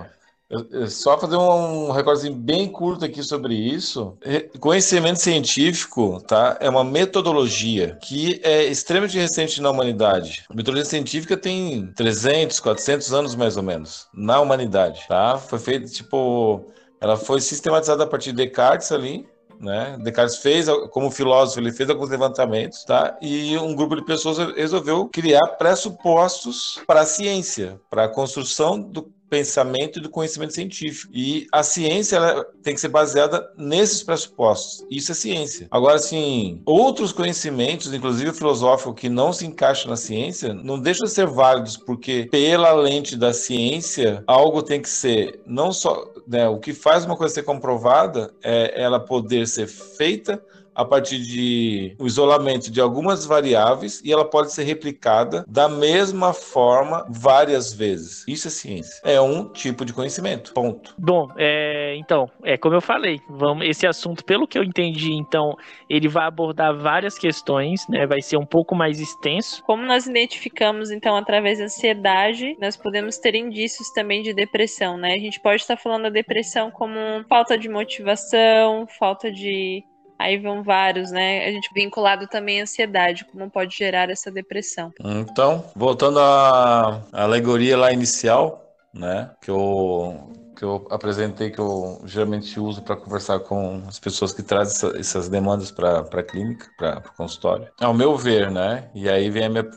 só 0.88 1.18
fazer 1.18 1.36
um 1.36 1.90
recorde 1.90 2.30
bem 2.30 2.68
curto 2.68 3.04
aqui 3.04 3.22
sobre 3.22 3.54
isso. 3.54 4.16
Conhecimento 4.60 5.18
científico, 5.18 6.20
tá? 6.20 6.56
É 6.60 6.68
uma 6.68 6.84
metodologia 6.84 7.98
que 8.02 8.40
é 8.44 8.64
extremamente 8.64 9.18
recente 9.18 9.60
na 9.60 9.70
humanidade. 9.70 10.44
A 10.48 10.54
metodologia 10.54 10.88
científica 10.88 11.36
tem 11.36 11.92
300, 11.96 12.60
400 12.60 13.12
anos 13.12 13.34
mais 13.34 13.56
ou 13.56 13.62
menos 13.62 14.06
na 14.14 14.40
humanidade, 14.40 15.04
tá? 15.08 15.36
Foi 15.36 15.58
feito 15.58 15.90
tipo, 15.90 16.64
ela 17.00 17.16
foi 17.16 17.40
sistematizada 17.40 18.04
a 18.04 18.06
partir 18.06 18.30
de 18.30 18.44
Descartes 18.44 18.92
ali, 18.92 19.26
né? 19.60 19.96
Descartes 20.00 20.36
fez, 20.36 20.66
como 20.90 21.10
filósofo, 21.10 21.58
ele 21.58 21.72
fez 21.72 21.90
alguns 21.90 22.10
levantamentos, 22.10 22.84
tá? 22.84 23.16
E 23.20 23.56
um 23.58 23.74
grupo 23.74 23.96
de 23.96 24.04
pessoas 24.04 24.38
resolveu 24.54 25.08
criar 25.08 25.46
pressupostos 25.58 26.80
para 26.86 27.00
a 27.00 27.06
ciência, 27.06 27.80
para 27.90 28.04
a 28.04 28.08
construção 28.08 28.80
do 28.80 29.15
pensamento 29.28 29.98
e 29.98 30.02
do 30.02 30.10
conhecimento 30.10 30.54
científico. 30.54 31.12
E 31.14 31.46
a 31.52 31.62
ciência 31.62 32.16
ela 32.16 32.44
tem 32.62 32.74
que 32.74 32.80
ser 32.80 32.88
baseada 32.88 33.48
nesses 33.56 34.02
pressupostos. 34.02 34.84
Isso 34.90 35.12
é 35.12 35.14
ciência. 35.14 35.68
Agora, 35.70 35.96
assim, 35.96 36.60
outros 36.64 37.12
conhecimentos, 37.12 37.92
inclusive 37.92 38.32
filosófico, 38.32 38.94
que 38.94 39.08
não 39.08 39.32
se 39.32 39.46
encaixam 39.46 39.90
na 39.90 39.96
ciência, 39.96 40.54
não 40.54 40.80
deixam 40.80 41.06
de 41.06 41.12
ser 41.12 41.26
válidos, 41.26 41.76
porque 41.76 42.28
pela 42.30 42.72
lente 42.72 43.16
da 43.16 43.32
ciência, 43.32 44.22
algo 44.26 44.62
tem 44.62 44.80
que 44.80 44.88
ser 44.88 45.40
não 45.46 45.72
só. 45.72 46.04
Né, 46.26 46.48
o 46.48 46.58
que 46.58 46.72
faz 46.72 47.04
uma 47.04 47.16
coisa 47.16 47.34
ser 47.34 47.44
comprovada 47.44 48.34
é 48.42 48.82
ela 48.82 48.98
poder 48.98 49.46
ser 49.46 49.68
feita 49.68 50.42
a 50.76 50.84
partir 50.84 51.18
de 51.18 51.96
o 51.98 52.06
isolamento 52.06 52.70
de 52.70 52.80
algumas 52.80 53.24
variáveis 53.24 54.02
e 54.04 54.12
ela 54.12 54.24
pode 54.24 54.52
ser 54.52 54.64
replicada 54.64 55.44
da 55.48 55.68
mesma 55.68 56.34
forma 56.34 57.06
várias 57.08 57.72
vezes. 57.72 58.24
Isso 58.28 58.48
é 58.48 58.50
ciência. 58.50 59.00
É 59.02 59.20
um 59.20 59.48
tipo 59.48 59.84
de 59.84 59.92
conhecimento. 59.92 60.52
Ponto. 60.52 60.94
Bom, 60.98 61.28
é, 61.36 61.96
então, 61.96 62.30
é 62.42 62.58
como 62.58 62.74
eu 62.74 62.80
falei, 62.80 63.18
vamos, 63.28 63.66
esse 63.66 63.86
assunto, 63.86 64.24
pelo 64.24 64.46
que 64.46 64.58
eu 64.58 64.62
entendi, 64.62 65.12
então, 65.12 65.56
ele 65.88 66.08
vai 66.08 66.26
abordar 66.26 66.76
várias 66.76 67.18
questões, 67.18 67.86
né? 67.88 68.06
Vai 68.06 68.20
ser 68.20 68.36
um 68.36 68.44
pouco 68.44 68.74
mais 68.74 69.00
extenso. 69.00 69.62
Como 69.64 69.82
nós 69.84 70.06
identificamos, 70.06 70.90
então, 70.90 71.16
através 71.16 71.58
da 71.58 71.64
ansiedade, 71.64 72.56
nós 72.60 72.76
podemos 72.76 73.16
ter 73.18 73.34
indícios 73.34 73.90
também 73.90 74.22
de 74.22 74.34
depressão, 74.34 74.98
né? 74.98 75.14
A 75.14 75.18
gente 75.18 75.40
pode 75.40 75.62
estar 75.62 75.76
falando 75.76 76.04
da 76.04 76.10
depressão 76.10 76.70
como 76.70 76.98
falta 77.28 77.56
de 77.56 77.68
motivação, 77.68 78.86
falta 78.98 79.30
de 79.30 79.84
Aí 80.18 80.38
vão 80.38 80.62
vários, 80.62 81.10
né? 81.10 81.46
A 81.46 81.50
gente 81.50 81.68
vinculado 81.74 82.26
também 82.26 82.60
à 82.60 82.62
ansiedade, 82.62 83.24
como 83.24 83.50
pode 83.50 83.76
gerar 83.76 84.10
essa 84.10 84.30
depressão. 84.30 84.92
Então, 85.00 85.64
voltando 85.74 86.18
à 86.18 87.02
alegoria 87.12 87.76
lá 87.76 87.92
inicial, 87.92 88.66
né? 88.94 89.30
Que 89.42 89.50
eu, 89.50 90.32
que 90.56 90.64
eu 90.64 90.86
apresentei, 90.90 91.50
que 91.50 91.58
eu 91.58 92.00
geralmente 92.06 92.58
uso 92.58 92.82
para 92.82 92.96
conversar 92.96 93.40
com 93.40 93.82
as 93.86 93.98
pessoas 93.98 94.32
que 94.32 94.42
trazem 94.42 94.74
essa, 94.74 94.98
essas 94.98 95.28
demandas 95.28 95.70
para 95.70 96.00
a 96.00 96.22
clínica, 96.22 96.66
para 96.78 96.98
o 96.98 97.16
consultório. 97.16 97.68
Ao 97.80 97.92
meu 97.92 98.16
ver, 98.16 98.50
né? 98.50 98.90
E 98.94 99.08
aí 99.08 99.30
vem 99.30 99.44
a 99.44 99.50
minha 99.50 99.70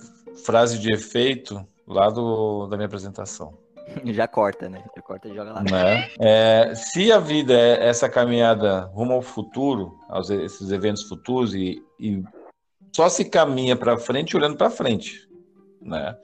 frase 0.45 0.79
de 0.79 0.93
efeito 0.93 1.65
lá 1.85 2.09
do, 2.09 2.67
da 2.67 2.77
minha 2.77 2.87
apresentação. 2.87 3.57
Já 4.13 4.27
corta, 4.27 4.69
né? 4.69 4.83
Já 4.95 5.01
corta 5.01 5.27
e 5.27 5.35
joga 5.35 5.53
lá. 5.53 5.63
Né? 5.63 6.09
É, 6.19 6.73
se 6.75 7.11
a 7.11 7.19
vida 7.19 7.53
é 7.53 7.87
essa 7.87 8.09
caminhada 8.09 8.81
rumo 8.93 9.13
ao 9.13 9.21
futuro, 9.21 9.97
aos 10.09 10.29
esses 10.29 10.71
eventos 10.71 11.03
futuros, 11.03 11.53
e, 11.53 11.83
e 11.99 12.23
só 12.95 13.09
se 13.09 13.25
caminha 13.25 13.75
para 13.75 13.97
frente 13.97 14.35
olhando 14.35 14.57
para 14.57 14.69
frente, 14.69 15.27
né? 15.81 16.15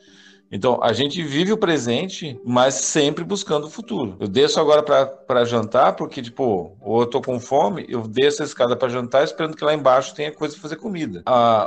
Então, 0.52 0.80
a 0.82 0.94
gente 0.94 1.22
vive 1.24 1.52
o 1.52 1.58
presente, 1.58 2.40
mas 2.46 2.76
sempre 2.76 3.24
buscando 3.24 3.66
o 3.66 3.70
futuro. 3.70 4.16
Eu 4.20 4.28
desço 4.28 4.60
agora 4.60 4.84
para 4.84 5.44
jantar, 5.44 5.96
porque, 5.96 6.22
tipo, 6.22 6.78
ou 6.80 7.02
eu 7.02 7.08
tô 7.08 7.20
com 7.20 7.40
fome, 7.40 7.86
eu 7.90 8.02
desço 8.08 8.44
a 8.44 8.46
escada 8.46 8.76
para 8.76 8.88
jantar 8.88 9.24
esperando 9.24 9.58
que 9.58 9.66
lá 9.66 9.74
embaixo 9.74 10.14
tenha 10.14 10.32
coisa 10.32 10.54
para 10.54 10.62
fazer 10.62 10.76
comida. 10.78 11.24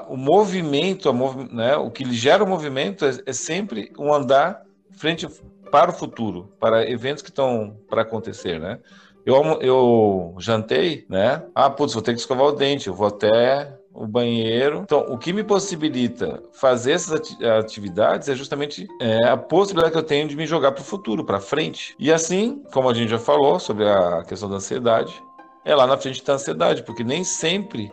O 0.09 0.17
movimento, 0.17 1.13
mov... 1.13 1.53
né, 1.53 1.77
o 1.77 1.91
que 1.91 2.11
gera 2.15 2.45
o 2.45 2.49
movimento 2.49 3.05
é, 3.05 3.11
é 3.27 3.33
sempre 3.33 3.93
um 3.99 4.13
andar 4.15 4.63
frente 4.93 5.29
para 5.71 5.91
o 5.91 5.95
futuro, 5.95 6.53
para 6.59 6.89
eventos 6.89 7.23
que 7.23 7.31
estão 7.31 7.77
para 7.89 8.03
acontecer, 8.03 8.59
né? 8.59 8.79
Eu, 9.25 9.43
eu 9.61 10.35
jantei, 10.39 11.05
né? 11.09 11.43
Ah, 11.55 11.69
putz, 11.69 11.93
vou 11.93 12.03
ter 12.03 12.15
que 12.15 12.21
escovar 12.21 12.47
o 12.47 12.53
dente, 12.53 12.89
eu 12.89 12.95
vou 12.95 13.09
até 13.09 13.79
o 13.93 14.07
banheiro. 14.07 14.83
Então, 14.85 15.01
o 15.09 15.19
que 15.19 15.33
me 15.33 15.43
possibilita 15.43 16.43
fazer 16.53 16.93
essas 16.93 17.21
atividades 17.59 18.29
é 18.29 18.35
justamente 18.35 18.87
é, 19.01 19.27
a 19.27 19.37
possibilidade 19.37 19.93
que 19.93 19.99
eu 19.99 20.05
tenho 20.05 20.29
de 20.29 20.37
me 20.37 20.47
jogar 20.47 20.73
para 20.73 20.83
o 20.83 20.85
futuro, 20.85 21.25
para 21.25 21.41
frente. 21.41 21.95
E 21.99 22.13
assim, 22.13 22.63
como 22.73 22.89
a 22.89 22.95
gente 22.95 23.11
já 23.11 23.19
falou 23.19 23.59
sobre 23.59 23.89
a 23.89 24.23
questão 24.23 24.49
da 24.49 24.57
ansiedade, 24.57 25.13
é 25.65 25.75
lá 25.75 25.87
na 25.87 25.99
frente 25.99 26.25
da 26.25 26.35
ansiedade, 26.35 26.83
porque 26.83 27.03
nem 27.03 27.25
sempre 27.25 27.93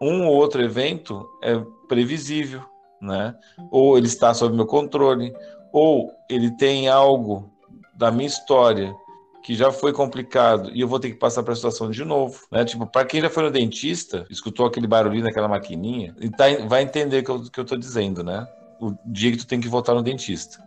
um 0.00 0.26
ou 0.26 0.34
outro 0.34 0.62
evento 0.62 1.28
é 1.42 1.60
previsível, 1.88 2.62
né? 3.00 3.34
Ou 3.70 3.98
ele 3.98 4.06
está 4.06 4.32
sob 4.32 4.54
meu 4.54 4.66
controle, 4.66 5.34
ou 5.72 6.12
ele 6.28 6.50
tem 6.50 6.88
algo 6.88 7.50
da 7.94 8.10
minha 8.10 8.26
história 8.26 8.94
que 9.42 9.54
já 9.54 9.72
foi 9.72 9.92
complicado 9.92 10.70
e 10.72 10.80
eu 10.80 10.88
vou 10.88 11.00
ter 11.00 11.10
que 11.10 11.16
passar 11.16 11.42
para 11.42 11.52
a 11.52 11.56
situação 11.56 11.90
de 11.90 12.04
novo, 12.04 12.40
né? 12.50 12.64
Tipo, 12.64 12.86
para 12.86 13.04
quem 13.04 13.20
já 13.20 13.28
foi 13.28 13.42
no 13.42 13.50
dentista, 13.50 14.24
escutou 14.30 14.66
aquele 14.66 14.86
barulhinho 14.86 15.24
naquela 15.24 15.48
maquininha, 15.48 16.14
e 16.20 16.30
tá, 16.30 16.44
vai 16.68 16.82
entender 16.82 17.18
o 17.18 17.24
que 17.24 17.30
eu, 17.30 17.42
que 17.50 17.60
eu 17.60 17.64
tô 17.64 17.76
dizendo, 17.76 18.22
né? 18.22 18.46
O 18.80 18.94
dia 19.04 19.32
que 19.32 19.38
tu 19.38 19.46
tem 19.46 19.60
que 19.60 19.68
voltar 19.68 19.94
no 19.94 20.02
dentista. 20.02 20.62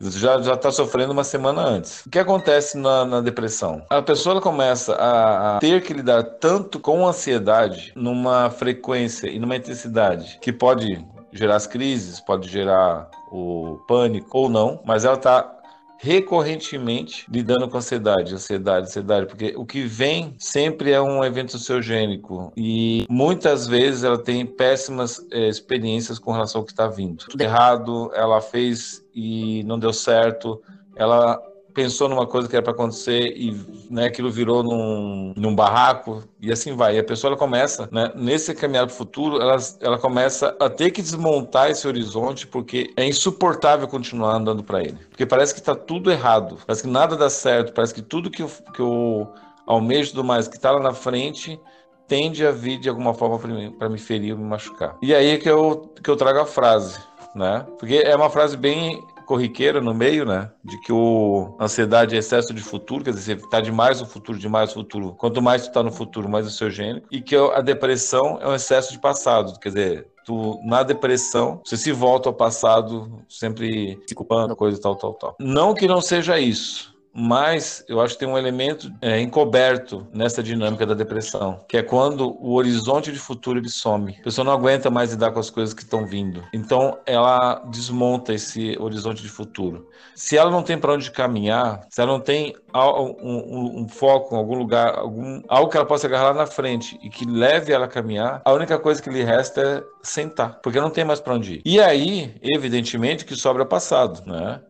Já 0.00 0.40
já 0.40 0.54
está 0.54 0.72
sofrendo 0.72 1.12
uma 1.12 1.22
semana 1.22 1.62
antes. 1.62 2.04
O 2.04 2.10
que 2.10 2.18
acontece 2.18 2.76
na, 2.76 3.04
na 3.04 3.20
depressão? 3.20 3.82
A 3.88 4.02
pessoa 4.02 4.40
começa 4.40 4.94
a, 4.94 5.56
a, 5.56 5.60
ter 5.60 5.80
que 5.82 5.92
lidar 5.92 6.24
tanto 6.24 6.80
com 6.80 7.06
ansiedade 7.06 7.92
numa 7.94 8.50
frequência 8.50 9.28
e 9.28 9.38
numa 9.38 9.56
intensidade 9.56 10.38
que 10.40 10.52
pode 10.52 11.04
gerar 11.32 11.54
as 11.54 11.68
crises, 11.68 12.20
pode 12.20 12.48
gerar 12.48 13.08
o 13.32 13.78
pânico 13.88 14.38
ou 14.38 14.48
não, 14.48 14.80
mas 14.84 15.04
ela 15.04 15.16
está 15.16 15.58
recorrentemente 16.02 17.24
lidando 17.30 17.68
com 17.68 17.78
ansiedade, 17.78 18.34
ansiedade, 18.34 18.86
ansiedade, 18.86 19.26
porque 19.26 19.54
o 19.56 19.64
que 19.64 19.84
vem 19.84 20.34
sempre 20.36 20.90
é 20.90 21.00
um 21.00 21.24
evento 21.24 21.52
sociogênico 21.52 22.52
e 22.56 23.06
muitas 23.08 23.68
vezes 23.68 24.02
ela 24.02 24.18
tem 24.18 24.44
péssimas 24.44 25.24
é, 25.30 25.48
experiências 25.48 26.18
com 26.18 26.32
relação 26.32 26.60
ao 26.60 26.64
que 26.64 26.72
está 26.72 26.88
vindo. 26.88 27.24
Errado, 27.38 28.10
ela 28.14 28.40
fez 28.40 29.04
e 29.14 29.62
não 29.62 29.78
deu 29.78 29.92
certo, 29.92 30.60
ela 30.96 31.40
pensou 31.74 32.08
numa 32.08 32.26
coisa 32.26 32.48
que 32.48 32.54
era 32.54 32.62
para 32.62 32.72
acontecer 32.72 33.34
e 33.36 33.58
né, 33.90 34.06
aquilo 34.06 34.30
virou 34.30 34.62
num, 34.62 35.32
num 35.36 35.54
barraco 35.54 36.22
e 36.40 36.52
assim 36.52 36.74
vai. 36.74 36.96
E 36.96 36.98
a 36.98 37.04
pessoa 37.04 37.30
ela 37.30 37.38
começa, 37.38 37.88
né, 37.90 38.12
nesse 38.14 38.54
caminhar 38.54 38.86
para 38.86 38.94
o 38.94 38.96
futuro, 38.96 39.40
ela, 39.40 39.56
ela 39.80 39.98
começa 39.98 40.56
a 40.60 40.68
ter 40.68 40.90
que 40.90 41.02
desmontar 41.02 41.70
esse 41.70 41.86
horizonte 41.86 42.46
porque 42.46 42.92
é 42.96 43.06
insuportável 43.06 43.88
continuar 43.88 44.34
andando 44.34 44.62
para 44.62 44.80
ele. 44.80 44.98
Porque 45.10 45.26
parece 45.26 45.54
que 45.54 45.60
está 45.60 45.74
tudo 45.74 46.10
errado, 46.10 46.58
parece 46.66 46.82
que 46.82 46.88
nada 46.88 47.16
dá 47.16 47.30
certo, 47.30 47.72
parece 47.72 47.94
que 47.94 48.02
tudo 48.02 48.30
que 48.30 48.42
eu, 48.42 48.50
que 48.74 48.80
eu 48.80 49.32
almejo 49.66 50.10
tudo 50.10 50.24
mais 50.24 50.48
que 50.48 50.56
está 50.56 50.70
lá 50.70 50.80
na 50.80 50.92
frente 50.92 51.60
tende 52.06 52.46
a 52.46 52.50
vir 52.50 52.78
de 52.78 52.88
alguma 52.88 53.14
forma 53.14 53.38
para 53.78 53.88
me 53.88 53.98
ferir 53.98 54.32
ou 54.32 54.38
me 54.38 54.44
machucar. 54.44 54.96
E 55.00 55.14
aí 55.14 55.30
é 55.30 55.38
que 55.38 55.48
eu, 55.48 55.90
que 56.02 56.10
eu 56.10 56.16
trago 56.16 56.40
a 56.40 56.46
frase, 56.46 56.98
né? 57.34 57.66
Porque 57.78 57.94
é 57.94 58.14
uma 58.14 58.28
frase 58.28 58.56
bem 58.56 59.02
corriqueira 59.26 59.80
no 59.80 59.94
meio, 59.94 60.24
né? 60.24 60.50
De 60.64 60.78
que 60.80 60.92
o 60.92 61.56
ansiedade 61.60 62.14
é 62.14 62.18
excesso 62.18 62.52
de 62.52 62.62
futuro, 62.62 63.04
quer 63.04 63.12
dizer, 63.12 63.40
você 63.40 63.48
tá 63.48 63.60
demais 63.60 64.00
no 64.00 64.06
futuro, 64.06 64.38
demais 64.38 64.70
no 64.70 64.82
futuro. 64.82 65.14
Quanto 65.14 65.40
mais 65.40 65.66
tu 65.66 65.72
tá 65.72 65.82
no 65.82 65.92
futuro, 65.92 66.28
mais 66.28 66.46
é 66.46 66.50
seu 66.50 66.70
gênero. 66.70 67.02
E 67.10 67.20
que 67.20 67.36
a 67.36 67.60
depressão 67.60 68.38
é 68.40 68.48
um 68.48 68.54
excesso 68.54 68.92
de 68.92 68.98
passado, 68.98 69.58
quer 69.58 69.68
dizer, 69.70 70.12
tu 70.24 70.60
na 70.64 70.82
depressão, 70.82 71.60
você 71.64 71.76
se 71.76 71.92
volta 71.92 72.28
ao 72.28 72.34
passado, 72.34 73.24
sempre 73.28 73.98
se 74.06 74.14
culpando, 74.14 74.56
coisa 74.56 74.80
tal, 74.80 74.96
tal, 74.96 75.14
tal. 75.14 75.36
Não 75.38 75.74
que 75.74 75.86
não 75.86 76.00
seja 76.00 76.38
isso, 76.38 76.91
mas 77.14 77.84
eu 77.88 78.00
acho 78.00 78.14
que 78.14 78.20
tem 78.20 78.28
um 78.28 78.38
elemento 78.38 78.90
é, 79.00 79.20
encoberto 79.20 80.06
nessa 80.12 80.42
dinâmica 80.42 80.86
da 80.86 80.94
depressão, 80.94 81.64
que 81.68 81.76
é 81.76 81.82
quando 81.82 82.36
o 82.40 82.54
horizonte 82.54 83.12
de 83.12 83.18
futuro 83.18 83.58
ele 83.58 83.68
some. 83.68 84.16
A 84.20 84.24
pessoa 84.24 84.44
não 84.44 84.52
aguenta 84.52 84.90
mais 84.90 85.10
lidar 85.10 85.30
com 85.30 85.40
as 85.40 85.50
coisas 85.50 85.74
que 85.74 85.82
estão 85.82 86.06
vindo. 86.06 86.42
Então 86.52 86.98
ela 87.04 87.62
desmonta 87.70 88.32
esse 88.32 88.76
horizonte 88.78 89.22
de 89.22 89.28
futuro. 89.28 89.88
Se 90.14 90.36
ela 90.36 90.50
não 90.50 90.62
tem 90.62 90.78
para 90.78 90.92
onde 90.92 91.10
caminhar, 91.10 91.86
se 91.90 92.00
ela 92.00 92.12
não 92.12 92.20
tem 92.20 92.54
um, 92.74 93.16
um, 93.22 93.82
um 93.82 93.88
foco 93.88 94.34
em 94.34 94.38
algum 94.38 94.54
lugar, 94.54 94.98
algum, 94.98 95.42
algo 95.48 95.70
que 95.70 95.76
ela 95.76 95.86
possa 95.86 96.06
agarrar 96.06 96.28
lá 96.28 96.34
na 96.34 96.46
frente 96.46 96.98
e 97.02 97.10
que 97.10 97.26
leve 97.26 97.72
ela 97.72 97.84
a 97.84 97.88
caminhar, 97.88 98.40
a 98.44 98.52
única 98.52 98.78
coisa 98.78 99.02
que 99.02 99.10
lhe 99.10 99.22
resta 99.22 99.60
é 99.60 99.82
sentar, 100.02 100.60
porque 100.62 100.80
não 100.80 100.90
tem 100.90 101.04
mais 101.04 101.20
para 101.20 101.34
onde 101.34 101.54
ir. 101.54 101.62
E 101.64 101.80
aí, 101.80 102.34
evidentemente, 102.42 103.24
que 103.24 103.36
sobra 103.36 103.64
passado, 103.66 104.22
né? 104.26 104.60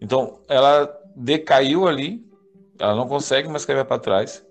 Então, 0.00 0.38
ela 0.48 0.88
decaiu 1.14 1.86
ali, 1.86 2.24
ela 2.78 2.94
não 2.94 3.06
consegue 3.06 3.48
mais 3.48 3.64
cair 3.64 3.84
para 3.84 3.98
trás. 3.98 4.44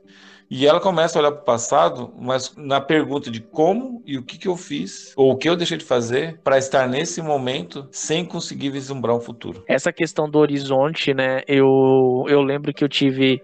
E 0.50 0.68
ela 0.68 0.80
começa 0.80 1.18
a 1.18 1.22
olhar 1.22 1.32
para 1.32 1.42
o 1.42 1.46
passado, 1.46 2.14
mas 2.16 2.54
na 2.56 2.80
pergunta 2.80 3.32
de 3.32 3.40
como 3.40 4.04
e 4.06 4.18
o 4.18 4.24
que, 4.24 4.38
que 4.38 4.48
eu 4.48 4.56
fiz, 4.56 5.12
ou 5.16 5.32
o 5.32 5.36
que 5.36 5.50
eu 5.50 5.56
deixei 5.56 5.78
de 5.78 5.86
fazer 5.86 6.40
para 6.44 6.58
estar 6.58 6.88
nesse 6.88 7.22
momento 7.22 7.88
sem 7.92 8.24
conseguir 8.24 8.70
vislumbrar 8.70 9.16
um 9.16 9.20
futuro. 9.20 9.64
Essa 9.68 9.92
questão 9.92 10.30
do 10.30 10.38
horizonte, 10.38 11.14
né? 11.14 11.42
Eu, 11.48 12.26
eu 12.28 12.42
lembro 12.42 12.74
que 12.74 12.84
eu 12.84 12.90
tive 12.90 13.42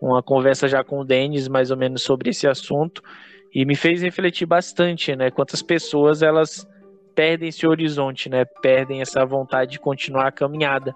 uma 0.00 0.22
conversa 0.22 0.66
já 0.66 0.82
com 0.82 1.00
o 1.00 1.04
Denis, 1.04 1.48
mais 1.48 1.70
ou 1.70 1.76
menos, 1.76 2.02
sobre 2.02 2.30
esse 2.30 2.46
assunto, 2.46 3.02
e 3.54 3.64
me 3.64 3.74
fez 3.74 4.00
refletir 4.00 4.46
bastante, 4.46 5.14
né? 5.14 5.30
Quantas 5.30 5.62
pessoas 5.62 6.22
elas 6.22 6.66
perdem 7.16 7.48
esse 7.48 7.66
horizonte, 7.66 8.28
né? 8.28 8.44
Perdem 8.44 9.00
essa 9.00 9.24
vontade 9.24 9.72
de 9.72 9.80
continuar 9.80 10.28
a 10.28 10.32
caminhada. 10.32 10.94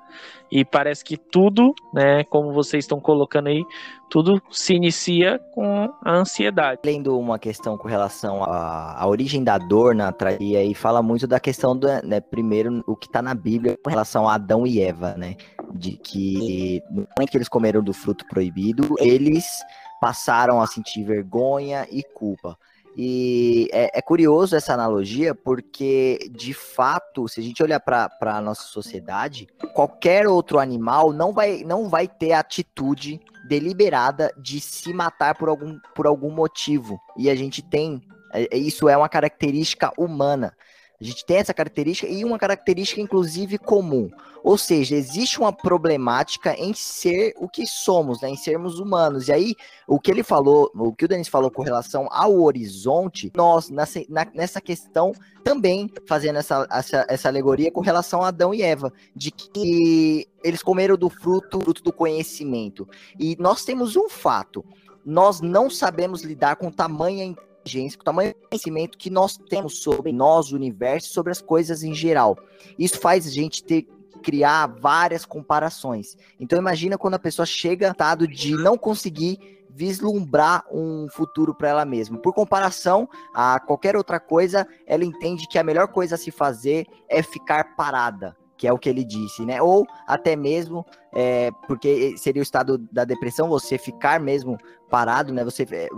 E 0.53 0.65
parece 0.65 1.03
que 1.03 1.17
tudo, 1.17 1.75
né, 1.95 2.23
como 2.25 2.53
vocês 2.53 2.85
estão 2.85 3.01
colocando 3.01 3.47
aí, 3.47 3.65
tudo 4.11 4.43
se 4.51 4.75
inicia 4.75 5.39
com 5.55 5.89
a 6.05 6.13
ansiedade. 6.13 6.81
Lendo 6.85 7.19
uma 7.19 7.39
questão 7.39 7.79
com 7.79 7.89
relação 7.89 8.45
à, 8.45 9.01
à 9.01 9.09
origem 9.09 9.43
da 9.43 9.57
dor 9.57 9.95
na 9.95 10.13
e 10.39 10.75
fala 10.75 11.03
muito 11.03 11.27
da 11.27 11.41
questão 11.41 11.77
do, 11.77 11.87
né, 12.05 12.21
primeiro 12.21 12.85
o 12.87 12.95
que 12.95 13.07
está 13.07 13.23
na 13.23 13.35
Bíblia 13.35 13.79
com 13.83 13.89
relação 13.89 14.29
a 14.29 14.35
Adão 14.35 14.67
e 14.67 14.83
Eva, 14.83 15.15
né? 15.17 15.37
De 15.73 15.93
que 15.93 16.83
no 16.91 17.07
momento 17.17 17.31
que 17.31 17.37
eles 17.37 17.49
comeram 17.49 17.83
do 17.83 17.95
fruto 17.95 18.27
proibido, 18.27 18.95
eles 18.99 19.47
passaram 20.01 20.61
a 20.61 20.67
sentir 20.67 21.05
vergonha 21.05 21.87
e 21.91 22.03
culpa. 22.03 22.59
E 22.97 23.69
é, 23.73 23.99
é, 23.99 24.03
curioso 24.03 24.57
essa 24.57 24.75
analogia, 24.75 25.35
porque 25.35 26.31
de 26.33 26.53
fato, 26.53 27.29
se 27.29 27.41
a 27.41 27.43
gente 27.43 27.63
olhar 27.63 27.81
para 27.81 28.11
a 28.21 28.41
nossa 28.41 28.63
sociedade, 28.63 29.47
qualquer 29.73 30.27
outro 30.27 30.59
animal 30.59 31.13
não 31.13 31.33
vai, 31.33 31.63
não 31.65 31.89
vai 31.89 32.09
ter 32.09 32.33
atitude 32.33 33.21
deliberada 33.49 34.33
de 34.37 34.61
se 34.61 34.93
matar 34.93 35.37
por 35.37 35.49
algum, 35.49 35.79
por 35.95 36.07
algum 36.07 36.31
motivo. 36.31 37.01
E 37.17 37.31
a 37.31 37.35
gente 37.35 37.63
tem. 37.63 38.03
É, 38.33 38.57
isso 38.57 38.89
é 38.89 38.97
uma 38.97 39.09
característica 39.09 39.93
humana. 39.97 40.57
A 41.01 41.05
gente 41.05 41.25
tem 41.25 41.39
essa 41.39 41.55
característica 41.55 42.13
e 42.13 42.23
uma 42.25 42.39
característica, 42.39 43.01
inclusive, 43.01 43.57
comum. 43.57 44.11
Ou 44.45 44.59
seja, 44.59 44.95
existe 44.95 45.39
uma 45.39 45.51
problemática 45.51 46.55
em 46.55 46.75
ser 46.75 47.33
o 47.39 47.49
que 47.49 47.67
somos, 47.67 48.21
né? 48.21 48.29
em 48.29 48.37
sermos 48.37 48.79
humanos. 48.79 49.29
E 49.29 49.33
aí, 49.33 49.55
o 49.89 49.99
que 49.99 50.11
ele 50.11 50.23
falou, 50.23 50.71
o 50.75 50.93
que 50.93 51.07
o 51.07 51.09
Denis 51.09 51.29
falou 51.29 51.51
com 51.51 51.63
relação 51.63 52.07
ao 52.11 52.39
horizonte, 52.43 53.33
nós, 53.35 53.71
nessa, 53.71 54.03
na, 54.11 54.27
nessa 54.35 54.61
questão, 54.61 55.13
também 55.43 55.91
fazendo 56.07 56.39
essa, 56.39 56.69
essa, 56.71 57.07
essa 57.09 57.29
alegoria 57.29 57.73
com 57.73 57.81
relação 57.81 58.23
a 58.23 58.29
Adão 58.29 58.53
e 58.53 58.61
Eva, 58.61 58.93
de 59.17 59.31
que 59.31 60.29
eles 60.45 60.63
comeram 60.63 60.99
do 60.99 61.09
fruto, 61.09 61.61
fruto 61.61 61.83
do 61.83 61.95
conhecimento. 61.95 62.87
E 63.19 63.37
nós 63.39 63.65
temos 63.65 63.97
um 63.97 64.09
fato: 64.11 64.63
nós 65.05 65.41
não 65.41 65.71
sabemos 65.71 66.23
lidar 66.23 66.57
com 66.57 66.71
tamanha 66.71 67.35
inteligência, 67.61 67.99
com 67.99 68.03
o 68.03 68.05
tamanho 68.05 68.35
do 68.35 68.49
conhecimento 68.49 68.99
que 68.99 69.11
nós 69.11 69.37
temos 69.37 69.79
sobre 69.83 70.13
nós, 70.13 70.53
o 70.53 70.57
universo, 70.57 71.13
sobre 71.13 71.33
as 71.33 71.41
coisas 71.41 71.83
em 71.83 71.95
geral. 71.95 72.39
Isso 72.79 72.99
faz 72.99 73.27
a 73.27 73.31
gente 73.31 73.63
ter 73.63 73.87
criar 74.21 74.67
várias 74.67 75.25
comparações. 75.25 76.17
Então 76.39 76.59
imagina 76.59 76.99
quando 76.99 77.15
a 77.15 77.19
pessoa 77.19 77.47
chega 77.47 77.91
estado 77.91 78.29
de 78.29 78.55
não 78.55 78.77
conseguir 78.77 79.39
vislumbrar 79.71 80.65
um 80.71 81.09
futuro 81.11 81.55
para 81.55 81.69
ela 81.69 81.85
mesma. 81.85 82.19
Por 82.19 82.35
comparação 82.35 83.09
a 83.33 83.59
qualquer 83.61 83.97
outra 83.97 84.21
coisa, 84.21 84.67
ela 84.87 85.05
entende 85.05 85.47
que 85.49 85.59
a 85.59 85.65
melhor 85.65 85.89
coisa 85.89 86.17
a 86.17 86.19
se 86.19 86.31
fazer 86.31 86.87
é 87.09 87.23
ficar 87.23 87.77
parada, 87.77 88.37
que 88.61 88.69
é 88.69 88.73
o 88.73 88.79
que 88.79 88.91
ele 88.91 89.03
disse, 89.03 89.43
né? 89.47 89.63
Ou 89.63 89.87
até 90.07 90.37
mesmo, 90.37 90.85
é, 91.15 91.51
porque 91.67 92.15
seria 92.19 92.41
o 92.41 92.43
estado 92.43 92.77
da 92.77 93.07
depressão, 93.07 93.49
você 93.49 93.79
ficar 93.79 94.21
mesmo 94.21 94.59
parado, 94.91 95.33
né? 95.33 95.43
Você 95.43 95.63
é, 95.63 95.89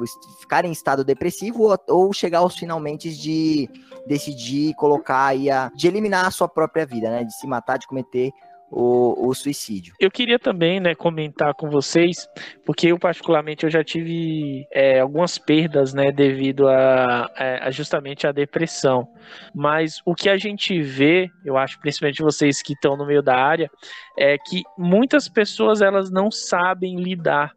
ficar 0.41 0.65
em 0.65 0.71
estado 0.71 1.03
depressivo 1.03 1.65
ou, 1.65 1.77
ou 1.89 2.13
chegar 2.13 2.39
aos 2.39 2.57
finalmente 2.57 3.13
de 3.17 3.69
decidir 4.07 4.77
colocar 4.77 5.27
aí 5.27 5.51
a, 5.51 5.73
de 5.75 5.89
eliminar 5.89 6.25
a 6.25 6.31
sua 6.31 6.47
própria 6.47 6.87
vida, 6.87 7.11
né? 7.11 7.25
De 7.25 7.37
se 7.37 7.49
matar, 7.49 7.79
de 7.79 7.87
cometer 7.89 8.31
o, 8.73 9.29
o, 9.29 9.35
suicídio. 9.35 9.95
Eu 10.01 10.11
queria 10.11 10.39
também, 10.39 10.81
né, 10.81 10.95
comentar 10.95 11.53
com 11.55 11.69
vocês, 11.69 12.27
porque 12.65 12.89
eu 12.89 12.99
particularmente 12.99 13.65
eu 13.65 13.71
já 13.71 13.85
tive 13.85 14.67
é, 14.73 15.01
algumas 15.01 15.37
perdas, 15.37 15.93
né, 15.93 16.11
devido 16.11 16.67
a, 16.67 17.31
a, 17.37 17.71
justamente 17.71 18.27
a 18.27 18.33
depressão. 18.33 19.07
Mas 19.55 20.01
o 20.07 20.15
que 20.15 20.31
a 20.31 20.39
gente 20.39 20.81
vê, 20.81 21.31
eu 21.45 21.59
acho, 21.59 21.79
principalmente 21.81 22.23
vocês 22.23 22.63
que 22.63 22.73
estão 22.73 22.97
no 22.97 23.07
meio 23.07 23.23
da 23.23 23.37
área, 23.37 23.71
é 24.19 24.39
que 24.39 24.63
muitas 24.79 25.29
pessoas 25.29 25.83
elas 25.83 26.11
não 26.11 26.31
sabem 26.31 26.97
lidar 26.97 27.53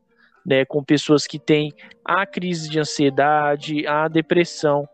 né, 0.45 0.63
com 0.65 0.83
pessoas 0.83 1.25
que 1.25 1.39
têm 1.39 1.73
a 2.03 2.25
crise 2.25 2.69
de 2.69 2.79
ansiedade, 2.79 3.87
a 3.87 4.07
depressão. 4.07 4.87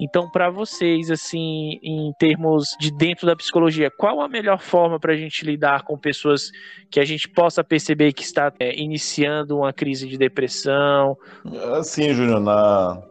Então, 0.00 0.30
para 0.30 0.50
vocês, 0.50 1.10
assim, 1.10 1.78
em 1.82 2.12
termos 2.18 2.68
de 2.78 2.90
dentro 2.90 3.26
da 3.26 3.36
psicologia, 3.36 3.90
qual 3.90 4.20
a 4.20 4.28
melhor 4.28 4.60
forma 4.60 4.98
para 4.98 5.12
a 5.12 5.16
gente 5.16 5.44
lidar 5.44 5.82
com 5.82 5.98
pessoas 5.98 6.50
que 6.90 7.00
a 7.00 7.04
gente 7.04 7.28
possa 7.28 7.64
perceber 7.64 8.12
que 8.12 8.22
está 8.22 8.52
é, 8.58 8.78
iniciando 8.78 9.56
uma 9.56 9.72
crise 9.72 10.06
de 10.06 10.18
depressão? 10.18 11.16
Assim, 11.78 12.12
Júnior, 12.12 12.40
na, 12.40 13.02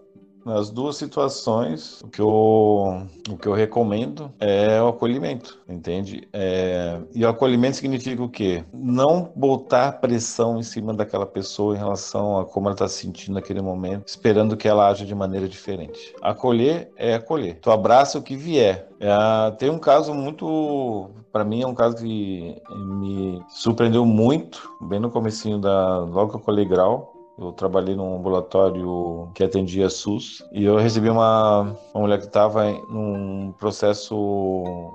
nas 0.47 0.69
duas 0.69 0.95
situações, 0.95 2.01
o 2.01 2.07
que 2.07 2.21
eu, 2.21 3.05
o 3.29 3.37
que 3.37 3.47
eu 3.47 3.53
recomendo 3.53 4.31
é 4.39 4.81
o 4.81 4.87
acolhimento, 4.87 5.59
entende? 5.67 6.25
É, 6.31 7.01
e 7.13 7.25
o 7.25 7.27
acolhimento 7.27 7.75
significa 7.75 8.23
o 8.23 8.29
quê? 8.29 8.63
Não 8.73 9.29
botar 9.35 9.91
pressão 9.99 10.57
em 10.57 10.63
cima 10.63 10.93
daquela 10.93 11.25
pessoa 11.25 11.75
em 11.75 11.77
relação 11.77 12.39
a 12.39 12.45
como 12.45 12.67
ela 12.67 12.75
está 12.75 12.87
se 12.87 13.01
sentindo 13.01 13.33
naquele 13.33 13.61
momento, 13.61 14.07
esperando 14.07 14.55
que 14.55 14.69
ela 14.69 14.87
aja 14.87 15.05
de 15.05 15.13
maneira 15.13 15.49
diferente. 15.49 16.15
Acolher 16.21 16.89
é 16.95 17.15
acolher. 17.15 17.59
Tu 17.59 17.69
abraça 17.69 18.17
o 18.17 18.23
que 18.23 18.37
vier. 18.37 18.87
É, 19.01 19.51
tem 19.51 19.69
um 19.69 19.79
caso 19.79 20.13
muito, 20.13 21.09
para 21.29 21.43
mim 21.43 21.61
é 21.61 21.67
um 21.67 21.75
caso 21.75 21.97
que 21.97 22.55
me 22.69 23.43
surpreendeu 23.49 24.05
muito, 24.05 24.71
bem 24.79 24.99
no 24.99 25.11
comecinho 25.11 25.59
da, 25.59 25.99
logo 25.99 26.31
que 26.31 26.37
eu 26.37 26.41
colei 26.41 26.63
grau, 26.63 27.16
eu 27.37 27.51
trabalhei 27.51 27.95
num 27.95 28.15
ambulatório 28.15 29.29
que 29.35 29.43
atendia 29.43 29.89
SUS 29.89 30.43
e 30.51 30.63
eu 30.65 30.77
recebi 30.77 31.09
uma, 31.09 31.75
uma 31.93 32.01
mulher 32.01 32.17
que 32.17 32.25
estava 32.25 32.71
num 32.89 33.53
processo 33.59 34.91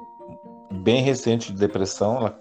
bem 0.70 1.02
recente 1.02 1.52
de 1.52 1.58
depressão. 1.58 2.16
Ela, 2.16 2.40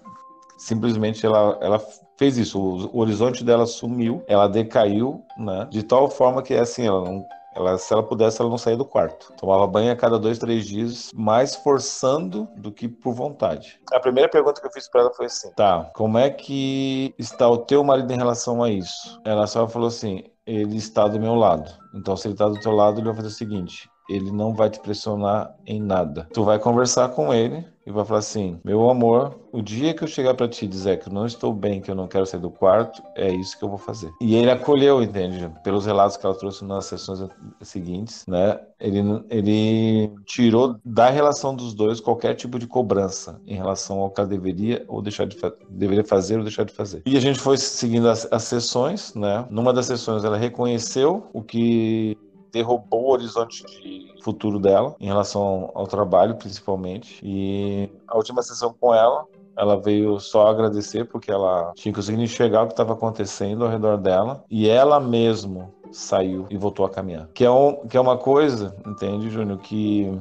simplesmente 0.58 1.24
ela, 1.24 1.56
ela 1.60 1.80
fez 2.16 2.36
isso. 2.36 2.60
O, 2.60 2.96
o 2.96 2.98
horizonte 2.98 3.44
dela 3.44 3.64
sumiu, 3.64 4.24
ela 4.26 4.48
decaiu, 4.48 5.22
né? 5.38 5.68
De 5.70 5.82
tal 5.82 6.10
forma 6.10 6.42
que 6.42 6.54
assim, 6.54 6.86
ela 6.86 7.02
não 7.02 7.24
ela, 7.54 7.78
se 7.78 7.92
ela 7.92 8.02
pudesse, 8.02 8.40
ela 8.40 8.50
não 8.50 8.58
saía 8.58 8.76
do 8.76 8.84
quarto. 8.84 9.32
Tomava 9.36 9.66
banho 9.66 9.92
a 9.92 9.96
cada 9.96 10.18
dois, 10.18 10.38
três 10.38 10.66
dias, 10.66 11.10
mais 11.14 11.54
forçando 11.54 12.48
do 12.56 12.72
que 12.72 12.88
por 12.88 13.14
vontade. 13.14 13.80
A 13.92 14.00
primeira 14.00 14.28
pergunta 14.28 14.60
que 14.60 14.66
eu 14.66 14.72
fiz 14.72 14.88
para 14.88 15.02
ela 15.02 15.12
foi 15.12 15.26
assim: 15.26 15.52
tá, 15.54 15.90
como 15.94 16.18
é 16.18 16.30
que 16.30 17.14
está 17.18 17.48
o 17.48 17.58
teu 17.58 17.84
marido 17.84 18.12
em 18.12 18.16
relação 18.16 18.62
a 18.62 18.70
isso? 18.70 19.20
Ela 19.24 19.46
só 19.46 19.68
falou 19.68 19.88
assim: 19.88 20.24
ele 20.46 20.76
está 20.76 21.06
do 21.06 21.20
meu 21.20 21.34
lado. 21.34 21.70
Então, 21.94 22.16
se 22.16 22.26
ele 22.26 22.34
está 22.34 22.48
do 22.48 22.58
teu 22.60 22.72
lado, 22.72 22.98
ele 22.98 23.06
vai 23.06 23.16
fazer 23.16 23.28
o 23.28 23.32
seguinte: 23.32 23.88
ele 24.08 24.30
não 24.30 24.54
vai 24.54 24.70
te 24.70 24.80
pressionar 24.80 25.54
em 25.66 25.80
nada. 25.80 26.26
Tu 26.32 26.42
vai 26.42 26.58
conversar 26.58 27.10
com 27.10 27.32
ele 27.32 27.64
e 27.86 27.90
vai 27.90 28.04
falar 28.04 28.20
assim: 28.20 28.58
meu 28.64 28.88
amor, 28.88 29.38
o 29.52 29.60
dia 29.60 29.94
que 29.94 30.02
eu 30.02 30.08
chegar 30.08 30.34
para 30.34 30.48
te 30.48 30.66
dizer 30.66 30.98
que 30.98 31.08
eu 31.08 31.12
não 31.12 31.26
estou 31.26 31.52
bem, 31.52 31.80
que 31.80 31.90
eu 31.90 31.94
não 31.94 32.06
quero 32.06 32.26
sair 32.26 32.40
do 32.40 32.50
quarto, 32.50 33.02
é 33.16 33.32
isso 33.32 33.58
que 33.58 33.64
eu 33.64 33.68
vou 33.68 33.78
fazer. 33.78 34.10
E 34.20 34.34
ele 34.34 34.50
acolheu, 34.50 35.02
entende? 35.02 35.50
Pelos 35.62 35.86
relatos 35.86 36.16
que 36.16 36.24
ela 36.24 36.34
trouxe 36.34 36.64
nas 36.64 36.86
sessões 36.86 37.28
seguintes, 37.60 38.24
né? 38.26 38.60
Ele, 38.80 39.00
ele 39.30 40.12
tirou 40.24 40.76
da 40.84 41.08
relação 41.10 41.54
dos 41.54 41.74
dois 41.74 42.00
qualquer 42.00 42.34
tipo 42.34 42.58
de 42.58 42.66
cobrança 42.66 43.40
em 43.46 43.54
relação 43.54 44.00
ao 44.00 44.10
que 44.10 44.20
ela 44.20 44.28
deveria 44.28 44.84
ou 44.88 45.02
deixar 45.02 45.26
de 45.26 45.36
deveria 45.68 46.04
fazer 46.04 46.36
ou 46.36 46.42
deixar 46.42 46.64
de 46.64 46.72
fazer. 46.72 47.02
E 47.06 47.16
a 47.16 47.20
gente 47.20 47.38
foi 47.38 47.56
seguindo 47.56 48.08
as, 48.08 48.26
as 48.30 48.44
sessões, 48.44 49.14
né? 49.14 49.46
Numa 49.50 49.72
das 49.72 49.86
sessões 49.86 50.24
ela 50.24 50.36
reconheceu 50.36 51.26
o 51.32 51.42
que 51.42 52.16
derrubou 52.52 53.04
o 53.04 53.10
horizonte 53.10 53.64
de 53.64 54.12
futuro 54.22 54.60
dela 54.60 54.94
em 55.00 55.06
relação 55.06 55.70
ao, 55.74 55.86
trabalho, 55.86 56.36
principalmente. 56.36 57.18
E 57.22 57.90
a 58.06 58.16
última 58.16 58.42
sessão 58.42 58.74
com 58.78 58.94
ela, 58.94 59.24
ela 59.56 59.80
veio 59.80 60.20
só 60.20 60.46
agradecer 60.46 61.06
porque 61.06 61.30
ela 61.30 61.72
tinha 61.74 61.94
conseguido 61.94 62.22
enxergar 62.22 62.62
o 62.62 62.66
que 62.66 62.74
estava 62.74 62.92
acontecendo 62.92 63.64
ao 63.64 63.70
redor 63.70 63.96
dela 63.96 64.44
e 64.50 64.68
ela 64.68 65.00
mesmo 65.00 65.72
saiu 65.90 66.46
e 66.50 66.56
voltou 66.56 66.84
a 66.84 66.90
caminhar. 66.90 67.28
Que 67.34 67.44
é, 67.44 67.50
um, 67.50 67.86
que 67.86 67.96
é 67.96 68.00
uma 68.00 68.16
coisa, 68.16 68.76
entende, 68.86 69.30
Júnior, 69.30 69.58
que 69.58 70.12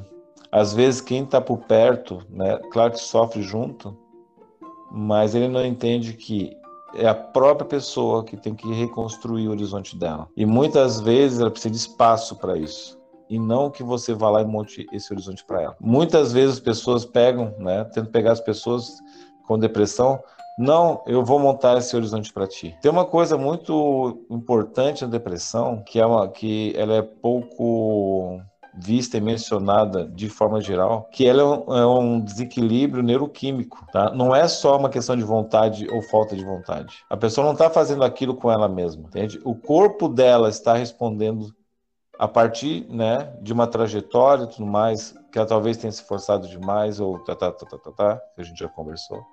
às 0.52 0.74
vezes 0.74 1.02
quem 1.02 1.24
está 1.24 1.40
por 1.40 1.60
perto, 1.60 2.20
né, 2.30 2.58
claro 2.72 2.92
que 2.92 3.00
sofre 3.00 3.42
junto, 3.42 3.98
mas 4.92 5.34
ele 5.34 5.48
não 5.48 5.66
entende 5.66 6.14
que 6.14 6.58
é 6.96 7.08
a 7.08 7.16
própria 7.16 7.68
pessoa 7.68 8.24
que 8.24 8.38
tem 8.38 8.54
que 8.54 8.72
reconstruir 8.74 9.48
o 9.48 9.52
horizonte 9.52 9.98
dela. 9.98 10.28
E 10.36 10.46
muitas 10.46 11.00
vezes 11.00 11.40
ela 11.40 11.52
precisa 11.52 11.72
de 11.72 11.78
espaço 11.78 12.36
para 12.36 12.58
isso. 12.58 13.00
E 13.30 13.40
não 13.40 13.70
que 13.70 13.82
você 13.82 14.14
vá 14.14 14.30
lá 14.30 14.42
e 14.42 14.46
monte 14.46 14.86
esse 14.92 15.14
horizonte 15.14 15.44
para 15.46 15.62
ela. 15.62 15.78
Muitas 15.80 16.34
vezes 16.34 16.56
as 16.56 16.60
pessoas 16.60 17.06
pegam, 17.06 17.56
né? 17.58 17.86
Tentam 17.86 18.12
pegar 18.12 18.34
as 18.34 18.42
pessoas 18.42 18.98
com 19.48 19.58
depressão. 19.58 20.22
Não, 20.58 21.02
eu 21.08 21.24
vou 21.24 21.40
montar 21.40 21.78
esse 21.78 21.96
horizonte 21.96 22.32
para 22.34 22.46
ti. 22.46 22.76
Tem 22.82 22.92
uma 22.92 23.06
coisa 23.06 23.38
muito 23.38 24.26
importante 24.30 25.04
na 25.04 25.10
depressão, 25.10 25.82
que 25.82 26.00
é 26.00 26.06
uma 26.06 26.28
que 26.28 26.74
ela 26.76 26.94
é 26.94 27.02
pouco 27.02 28.42
vista 28.74 29.18
e 29.18 29.22
mencionada 29.22 30.08
de 30.08 30.30
forma 30.30 30.62
geral, 30.62 31.10
que 31.12 31.26
ela 31.26 31.42
é 31.42 31.46
um, 31.46 31.78
é 31.78 31.86
um, 31.86 32.20
desequilíbrio 32.20 33.04
neuroquímico, 33.04 33.86
tá? 33.92 34.12
Não 34.12 34.36
é 34.36 34.48
só 34.48 34.78
uma 34.78 34.90
questão 34.90 35.16
de 35.16 35.24
vontade 35.24 35.88
ou 35.90 36.02
falta 36.02 36.36
de 36.36 36.44
vontade. 36.44 37.04
A 37.10 37.18
pessoa 37.18 37.46
não 37.46 37.54
está 37.54 37.70
fazendo 37.70 38.04
aquilo 38.04 38.36
com 38.36 38.52
ela 38.52 38.70
mesma, 38.70 39.04
entende? 39.04 39.40
O 39.44 39.56
corpo 39.56 40.08
dela 40.08 40.50
está 40.50 40.74
respondendo 40.76 41.54
a 42.18 42.28
partir, 42.28 42.86
né, 42.88 43.34
de 43.42 43.52
uma 43.52 43.66
trajetória 43.66 44.44
e 44.44 44.48
tudo 44.48 44.66
mais, 44.66 45.16
que 45.32 45.40
ela 45.40 45.48
talvez 45.48 45.78
tenha 45.78 45.92
se 45.92 46.04
forçado 46.04 46.48
demais 46.48 47.00
ou 47.00 47.18
tá, 47.20 47.36
tá, 47.36 47.52
tá, 47.52 47.66
tá, 47.66 47.78
tá, 47.78 47.92
tá, 47.92 48.22
que 48.36 48.42
a 48.42 48.44
gente 48.44 48.60
já 48.60 48.68
conversou, 48.68 49.24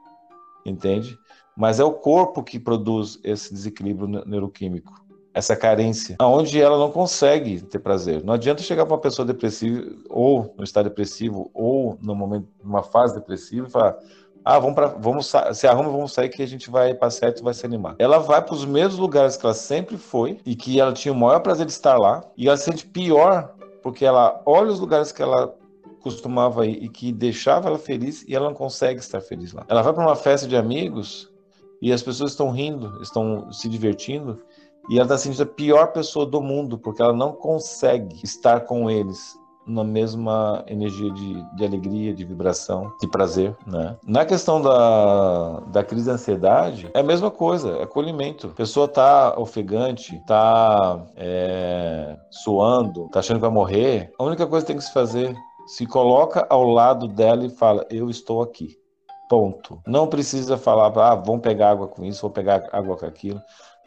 entende? 0.65 1.17
Mas 1.57 1.81
é 1.81 1.85
o 1.85 1.93
corpo 1.93 2.43
que 2.43 2.59
produz 2.59 3.19
esse 3.23 3.53
desequilíbrio 3.53 4.25
neuroquímico 4.25 5.08
essa 5.39 5.55
carência, 5.55 6.17
aonde 6.19 6.61
ela 6.61 6.77
não 6.77 6.91
consegue 6.91 7.61
ter 7.61 7.79
prazer. 7.79 8.25
Não 8.25 8.35
adianta 8.35 8.61
chegar 8.61 8.85
para 8.85 8.95
uma 8.95 9.01
pessoa 9.01 9.25
depressiva 9.25 9.89
ou 10.11 10.53
no 10.59 10.65
estado 10.65 10.89
depressivo 10.89 11.49
ou 11.55 11.97
no 12.03 12.13
momento 12.15 12.49
numa 12.63 12.83
fase 12.83 13.15
depressiva 13.15 13.69
e 13.69 13.71
falar: 13.71 13.97
"Ah, 14.45 14.59
vamos 14.59 14.75
para 14.75 14.89
vamos 14.89 15.33
se 15.53 15.67
arruma, 15.69 15.91
vamos 15.91 16.13
sair 16.13 16.29
que 16.29 16.43
a 16.43 16.47
gente 16.47 16.69
vai 16.69 16.93
passear 16.93 17.33
e 17.37 17.41
vai 17.41 17.55
se 17.55 17.65
animar". 17.65 17.95
Ela 18.01 18.19
vai 18.19 18.43
para 18.43 18.53
os 18.53 18.65
mesmos 18.65 18.99
lugares 18.99 19.37
que 19.37 19.47
ela 19.47 19.55
sempre 19.55 19.97
foi 19.97 20.39
e 20.45 20.57
que 20.57 20.81
ela 20.81 20.93
tinha 20.93 21.15
o 21.15 21.17
maior 21.17 21.39
prazer 21.39 21.67
de 21.67 21.73
estar 21.73 21.97
lá 21.97 22.25
e 22.37 22.49
ela 22.49 22.57
se 22.57 22.65
sente 22.65 22.85
pior 22.85 23.55
porque 23.81 24.05
ela 24.05 24.43
olha 24.45 24.73
os 24.73 24.81
lugares 24.81 25.13
que 25.13 25.23
ela 25.23 25.55
costumava 26.01 26.67
ir 26.67 26.83
e 26.83 26.89
que 26.89 27.13
deixava 27.13 27.69
ela 27.69 27.79
feliz 27.79 28.25
e 28.27 28.35
ela 28.35 28.47
não 28.47 28.55
consegue 28.55 28.99
estar 28.99 29.21
feliz 29.21 29.53
lá. 29.53 29.65
Ela 29.69 29.83
vai 29.83 29.93
para 29.93 30.03
uma 30.03 30.17
festa 30.17 30.49
de 30.49 30.57
amigos 30.57 31.31
e 31.81 31.93
as 31.93 32.03
pessoas 32.03 32.33
estão 32.33 32.51
rindo, 32.51 33.01
estão 33.01 33.53
se 33.53 33.69
divertindo 33.69 34.41
e 34.89 34.95
ela 34.95 35.05
está 35.05 35.19
sentindo 35.19 35.43
a 35.43 35.47
pior 35.47 35.93
pessoa 35.93 36.25
do 36.25 36.41
mundo, 36.41 36.79
porque 36.79 37.03
ela 37.03 37.13
não 37.13 37.33
consegue 37.33 38.21
estar 38.25 38.61
com 38.61 38.91
eles 38.91 39.39
na 39.69 39.85
mesma 39.85 40.65
energia 40.67 41.13
de, 41.13 41.57
de 41.57 41.65
alegria, 41.65 42.15
de 42.15 42.25
vibração, 42.25 42.91
de 42.99 43.07
prazer, 43.07 43.55
né? 43.67 43.97
Na 44.07 44.25
questão 44.25 44.63
da, 44.63 45.61
da 45.67 45.85
crise 45.85 46.07
de 46.07 46.11
ansiedade, 46.11 46.91
é 46.95 47.01
a 47.01 47.03
mesma 47.03 47.31
coisa, 47.31 47.77
é 47.77 47.83
acolhimento. 47.83 48.47
A 48.47 48.57
pessoa 48.57 48.89
tá 48.89 49.35
ofegante, 49.39 50.19
tá 50.27 51.07
é, 51.15 52.17
suando, 52.31 53.11
tá 53.11 53.19
achando 53.19 53.37
que 53.37 53.43
vai 53.43 53.51
morrer. 53.51 54.11
A 54.19 54.25
única 54.25 54.47
coisa 54.47 54.65
que 54.65 54.73
tem 54.73 54.79
que 54.79 54.85
se 54.85 54.93
fazer, 54.93 55.37
se 55.67 55.85
coloca 55.85 56.47
ao 56.49 56.65
lado 56.65 57.07
dela 57.07 57.45
e 57.45 57.51
fala, 57.51 57.87
eu 57.91 58.09
estou 58.09 58.41
aqui. 58.41 58.79
Ponto. 59.29 59.79
Não 59.87 60.07
precisa 60.07 60.57
falar, 60.57 60.87
ah, 60.97 61.15
vamos 61.15 61.43
pegar 61.43 61.73
água 61.73 61.87
com 61.87 62.03
isso, 62.03 62.23
vou 62.23 62.31
pegar 62.31 62.67
água 62.73 62.97
com 62.97 63.05
aquilo 63.05 63.39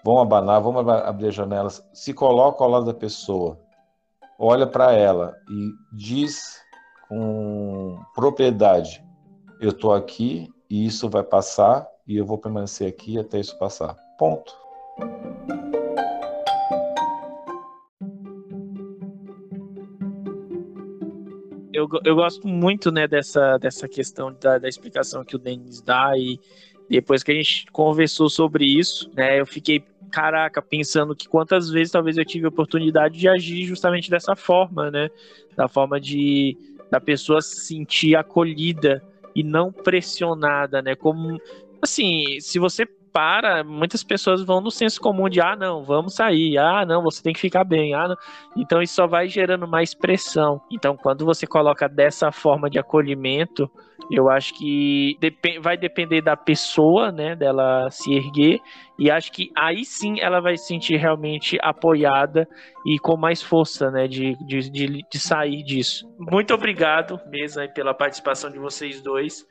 vão 0.04 0.20
abanar, 0.20 0.62
vão 0.62 0.78
abrir 0.90 1.28
as 1.28 1.36
janelas, 1.36 1.84
se 1.94 2.14
coloca 2.14 2.64
ao 2.64 2.70
lado 2.70 2.86
da 2.86 2.94
pessoa, 2.94 3.60
olha 4.40 4.66
para 4.66 4.94
ela 4.94 5.36
e 5.50 5.72
diz 5.94 6.62
com 7.08 8.00
propriedade: 8.16 9.04
eu 9.60 9.70
estou 9.70 9.94
aqui 9.94 10.50
e 10.70 10.86
isso 10.86 11.10
vai 11.10 11.24
passar 11.24 11.88
e 12.08 12.18
eu 12.18 12.26
vou 12.26 12.38
permanecer 12.38 12.88
aqui 12.88 13.20
até 13.20 13.40
isso 13.40 13.58
passar. 13.60 13.96
Ponto. 14.18 14.60
Eu 21.74 21.88
eu 22.06 22.16
gosto 22.16 22.48
muito, 22.48 22.92
né, 22.92 23.08
dessa, 23.08 23.58
dessa 23.58 23.88
questão 23.88 24.34
da, 24.40 24.58
da 24.58 24.68
explicação 24.68 25.24
que 25.24 25.36
o 25.36 25.40
Denis 25.40 25.82
dá 25.82 26.18
e 26.18 26.40
depois 26.92 27.24
que 27.24 27.32
a 27.32 27.36
gente 27.36 27.66
conversou 27.72 28.30
sobre 28.30 28.66
isso, 28.66 29.10
né, 29.16 29.40
eu 29.40 29.46
fiquei, 29.46 29.82
caraca, 30.12 30.62
pensando 30.62 31.16
que 31.16 31.28
quantas 31.28 31.70
vezes 31.70 31.92
talvez 31.92 32.18
eu 32.18 32.26
tive 32.26 32.46
a 32.46 32.50
oportunidade 32.50 33.18
de 33.18 33.28
agir 33.28 33.64
justamente 33.66 34.10
dessa 34.10 34.36
forma, 34.36 34.92
né, 34.92 35.10
da 35.56 35.68
forma 35.68 36.00
de 36.00 36.58
da 36.92 37.00
pessoa 37.00 37.42
se 37.42 37.56
sentir 37.68 38.18
acolhida 38.18 39.02
e 39.34 39.44
não 39.44 39.72
pressionada, 39.72 40.82
né, 40.82 40.94
como 40.94 41.40
assim, 41.82 42.40
se 42.42 42.60
você 42.60 42.86
para, 43.12 43.64
muitas 43.64 44.04
pessoas 44.04 44.44
vão 44.44 44.62
no 44.62 44.72
senso 44.72 45.00
comum 45.00 45.30
de 45.30 45.42
ah, 45.42 45.56
não, 45.56 45.84
vamos 45.84 46.16
sair, 46.16 46.58
ah, 46.58 46.86
não, 46.86 47.02
você 47.04 47.22
tem 47.22 47.34
que 47.34 47.40
ficar 47.40 47.64
bem, 47.64 47.94
ah, 47.94 48.08
não. 48.08 48.16
Então 48.56 48.82
isso 48.82 48.96
só 48.96 49.08
vai 49.08 49.28
gerando 49.28 49.68
mais 49.68 49.94
pressão. 49.94 50.62
Então, 50.72 50.96
quando 50.96 51.26
você 51.26 51.46
coloca 51.46 51.88
dessa 51.88 52.32
forma 52.32 52.70
de 52.70 52.80
acolhimento, 52.80 53.70
eu 54.10 54.30
acho 54.30 54.54
que 54.56 55.18
vai 55.62 55.78
depender 55.78 56.22
da 56.22 56.36
pessoa, 56.36 57.12
né, 57.12 57.36
dela 57.36 57.90
se 57.90 58.14
erguer, 58.14 58.60
e 58.98 59.10
acho 59.10 59.32
que 59.32 59.52
aí 59.56 59.86
sim 59.86 60.20
ela 60.20 60.42
vai 60.42 60.58
se 60.58 60.68
sentir 60.68 60.98
realmente 60.98 61.58
apoiada 61.62 62.48
e 62.86 62.98
com 63.00 63.16
mais 63.18 63.42
força, 63.42 63.90
né, 63.90 64.08
de, 64.08 64.36
de, 64.46 64.70
de, 64.70 65.06
de 65.10 65.20
sair 65.20 65.64
disso. 65.64 66.06
Muito 66.20 66.54
obrigado 66.54 67.20
mesmo 67.28 67.62
aí 67.62 67.68
pela 67.70 67.94
participação 67.94 68.50
de 68.50 68.60
vocês 68.60 69.02
dois. 69.02 69.46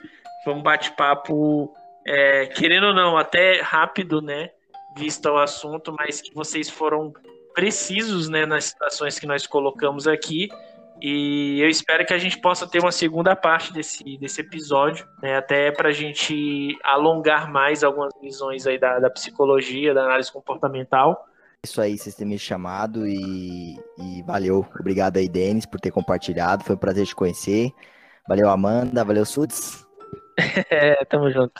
Foi 0.44 0.54
um 0.54 0.62
bate-papo 0.62 1.72
é, 2.06 2.46
querendo 2.46 2.88
ou 2.88 2.94
não, 2.94 3.16
até 3.16 3.60
rápido, 3.60 4.20
né? 4.20 4.50
Vista 4.96 5.30
o 5.30 5.38
assunto, 5.38 5.94
mas 5.96 6.20
que 6.20 6.34
vocês 6.34 6.68
foram 6.68 7.12
precisos, 7.54 8.28
né, 8.28 8.46
nas 8.46 8.64
situações 8.64 9.18
que 9.18 9.26
nós 9.26 9.46
colocamos 9.46 10.06
aqui. 10.06 10.48
E 11.02 11.58
eu 11.60 11.68
espero 11.68 12.04
que 12.04 12.12
a 12.12 12.18
gente 12.18 12.38
possa 12.38 12.66
ter 12.66 12.78
uma 12.78 12.92
segunda 12.92 13.34
parte 13.34 13.72
desse, 13.72 14.18
desse 14.18 14.42
episódio, 14.42 15.06
né, 15.22 15.36
até 15.36 15.70
para 15.70 15.88
a 15.88 15.92
gente 15.92 16.76
alongar 16.84 17.50
mais 17.50 17.82
algumas 17.82 18.12
visões 18.20 18.66
aí 18.66 18.78
da, 18.78 18.98
da 18.98 19.08
psicologia, 19.08 19.94
da 19.94 20.04
análise 20.04 20.30
comportamental. 20.30 21.26
Isso 21.62 21.80
aí, 21.80 21.96
vocês 21.96 22.14
terem 22.14 22.32
me 22.32 22.38
chamado 22.38 23.06
e, 23.06 23.78
e 23.98 24.22
valeu. 24.26 24.66
Obrigado 24.78 25.18
aí, 25.18 25.28
Denis, 25.28 25.66
por 25.66 25.78
ter 25.78 25.90
compartilhado. 25.90 26.64
Foi 26.64 26.74
um 26.74 26.78
prazer 26.78 27.06
te 27.06 27.14
conhecer. 27.14 27.70
Valeu, 28.26 28.48
Amanda. 28.48 29.04
Valeu, 29.04 29.26
Sudes. 29.26 29.89
é, 30.70 31.04
tamo 31.04 31.30
junto. 31.30 31.54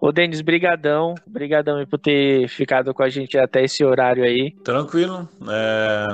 Ô, 0.00 0.12
Denis, 0.12 0.40
brigadão. 0.40 1.14
Brigadão 1.26 1.84
por 1.86 1.98
ter 1.98 2.48
ficado 2.48 2.94
com 2.94 3.02
a 3.02 3.08
gente 3.08 3.36
até 3.36 3.64
esse 3.64 3.84
horário 3.84 4.22
aí. 4.22 4.52
Tranquilo. 4.62 5.28
É... 5.48 6.06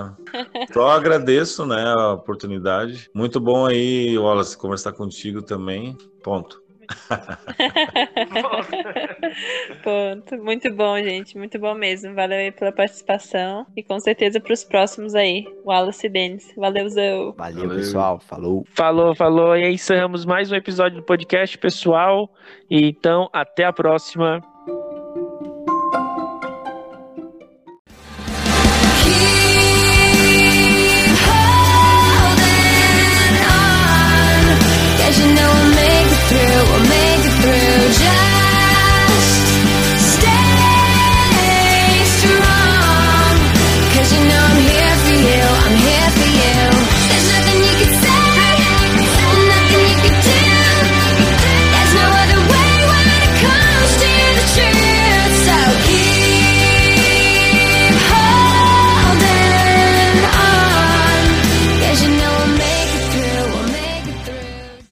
Só 0.73 0.91
agradeço, 0.91 1.67
né, 1.67 1.85
a 1.87 2.13
oportunidade. 2.13 3.11
Muito 3.15 3.39
bom 3.39 3.67
aí, 3.67 4.17
Wallace, 4.17 4.57
conversar 4.57 4.93
contigo 4.93 5.43
também. 5.43 5.97
Ponto. 6.23 6.64
Ponto. 9.83 10.43
Muito 10.43 10.73
bom, 10.75 10.97
gente. 10.99 11.37
Muito 11.37 11.59
bom 11.59 11.75
mesmo. 11.75 12.15
Valeu 12.15 12.39
aí 12.39 12.53
pela 12.53 12.73
participação. 12.73 13.67
E 13.77 13.83
com 13.83 13.99
certeza 13.99 14.41
para 14.41 14.53
os 14.53 14.65
próximos 14.65 15.15
aí. 15.15 15.45
Wallace 15.65 16.07
e 16.07 16.11
Denis. 16.11 16.53
Valeu, 16.57 16.89
Zou. 16.89 17.35
Valeu, 17.35 17.63
Valeu, 17.63 17.77
pessoal. 17.77 18.21
Falou. 18.21 18.65
Falou, 18.71 19.15
falou. 19.15 19.57
E 19.57 19.65
aí 19.65 19.75
encerramos 19.75 20.25
mais 20.25 20.53
um 20.53 20.57
episódio 20.57 20.99
do 20.99 21.05
podcast, 21.05 21.57
pessoal. 21.59 22.31
E 22.71 22.89
então, 22.89 23.29
até 23.33 23.65
a 23.65 23.73
próxima. 23.73 24.54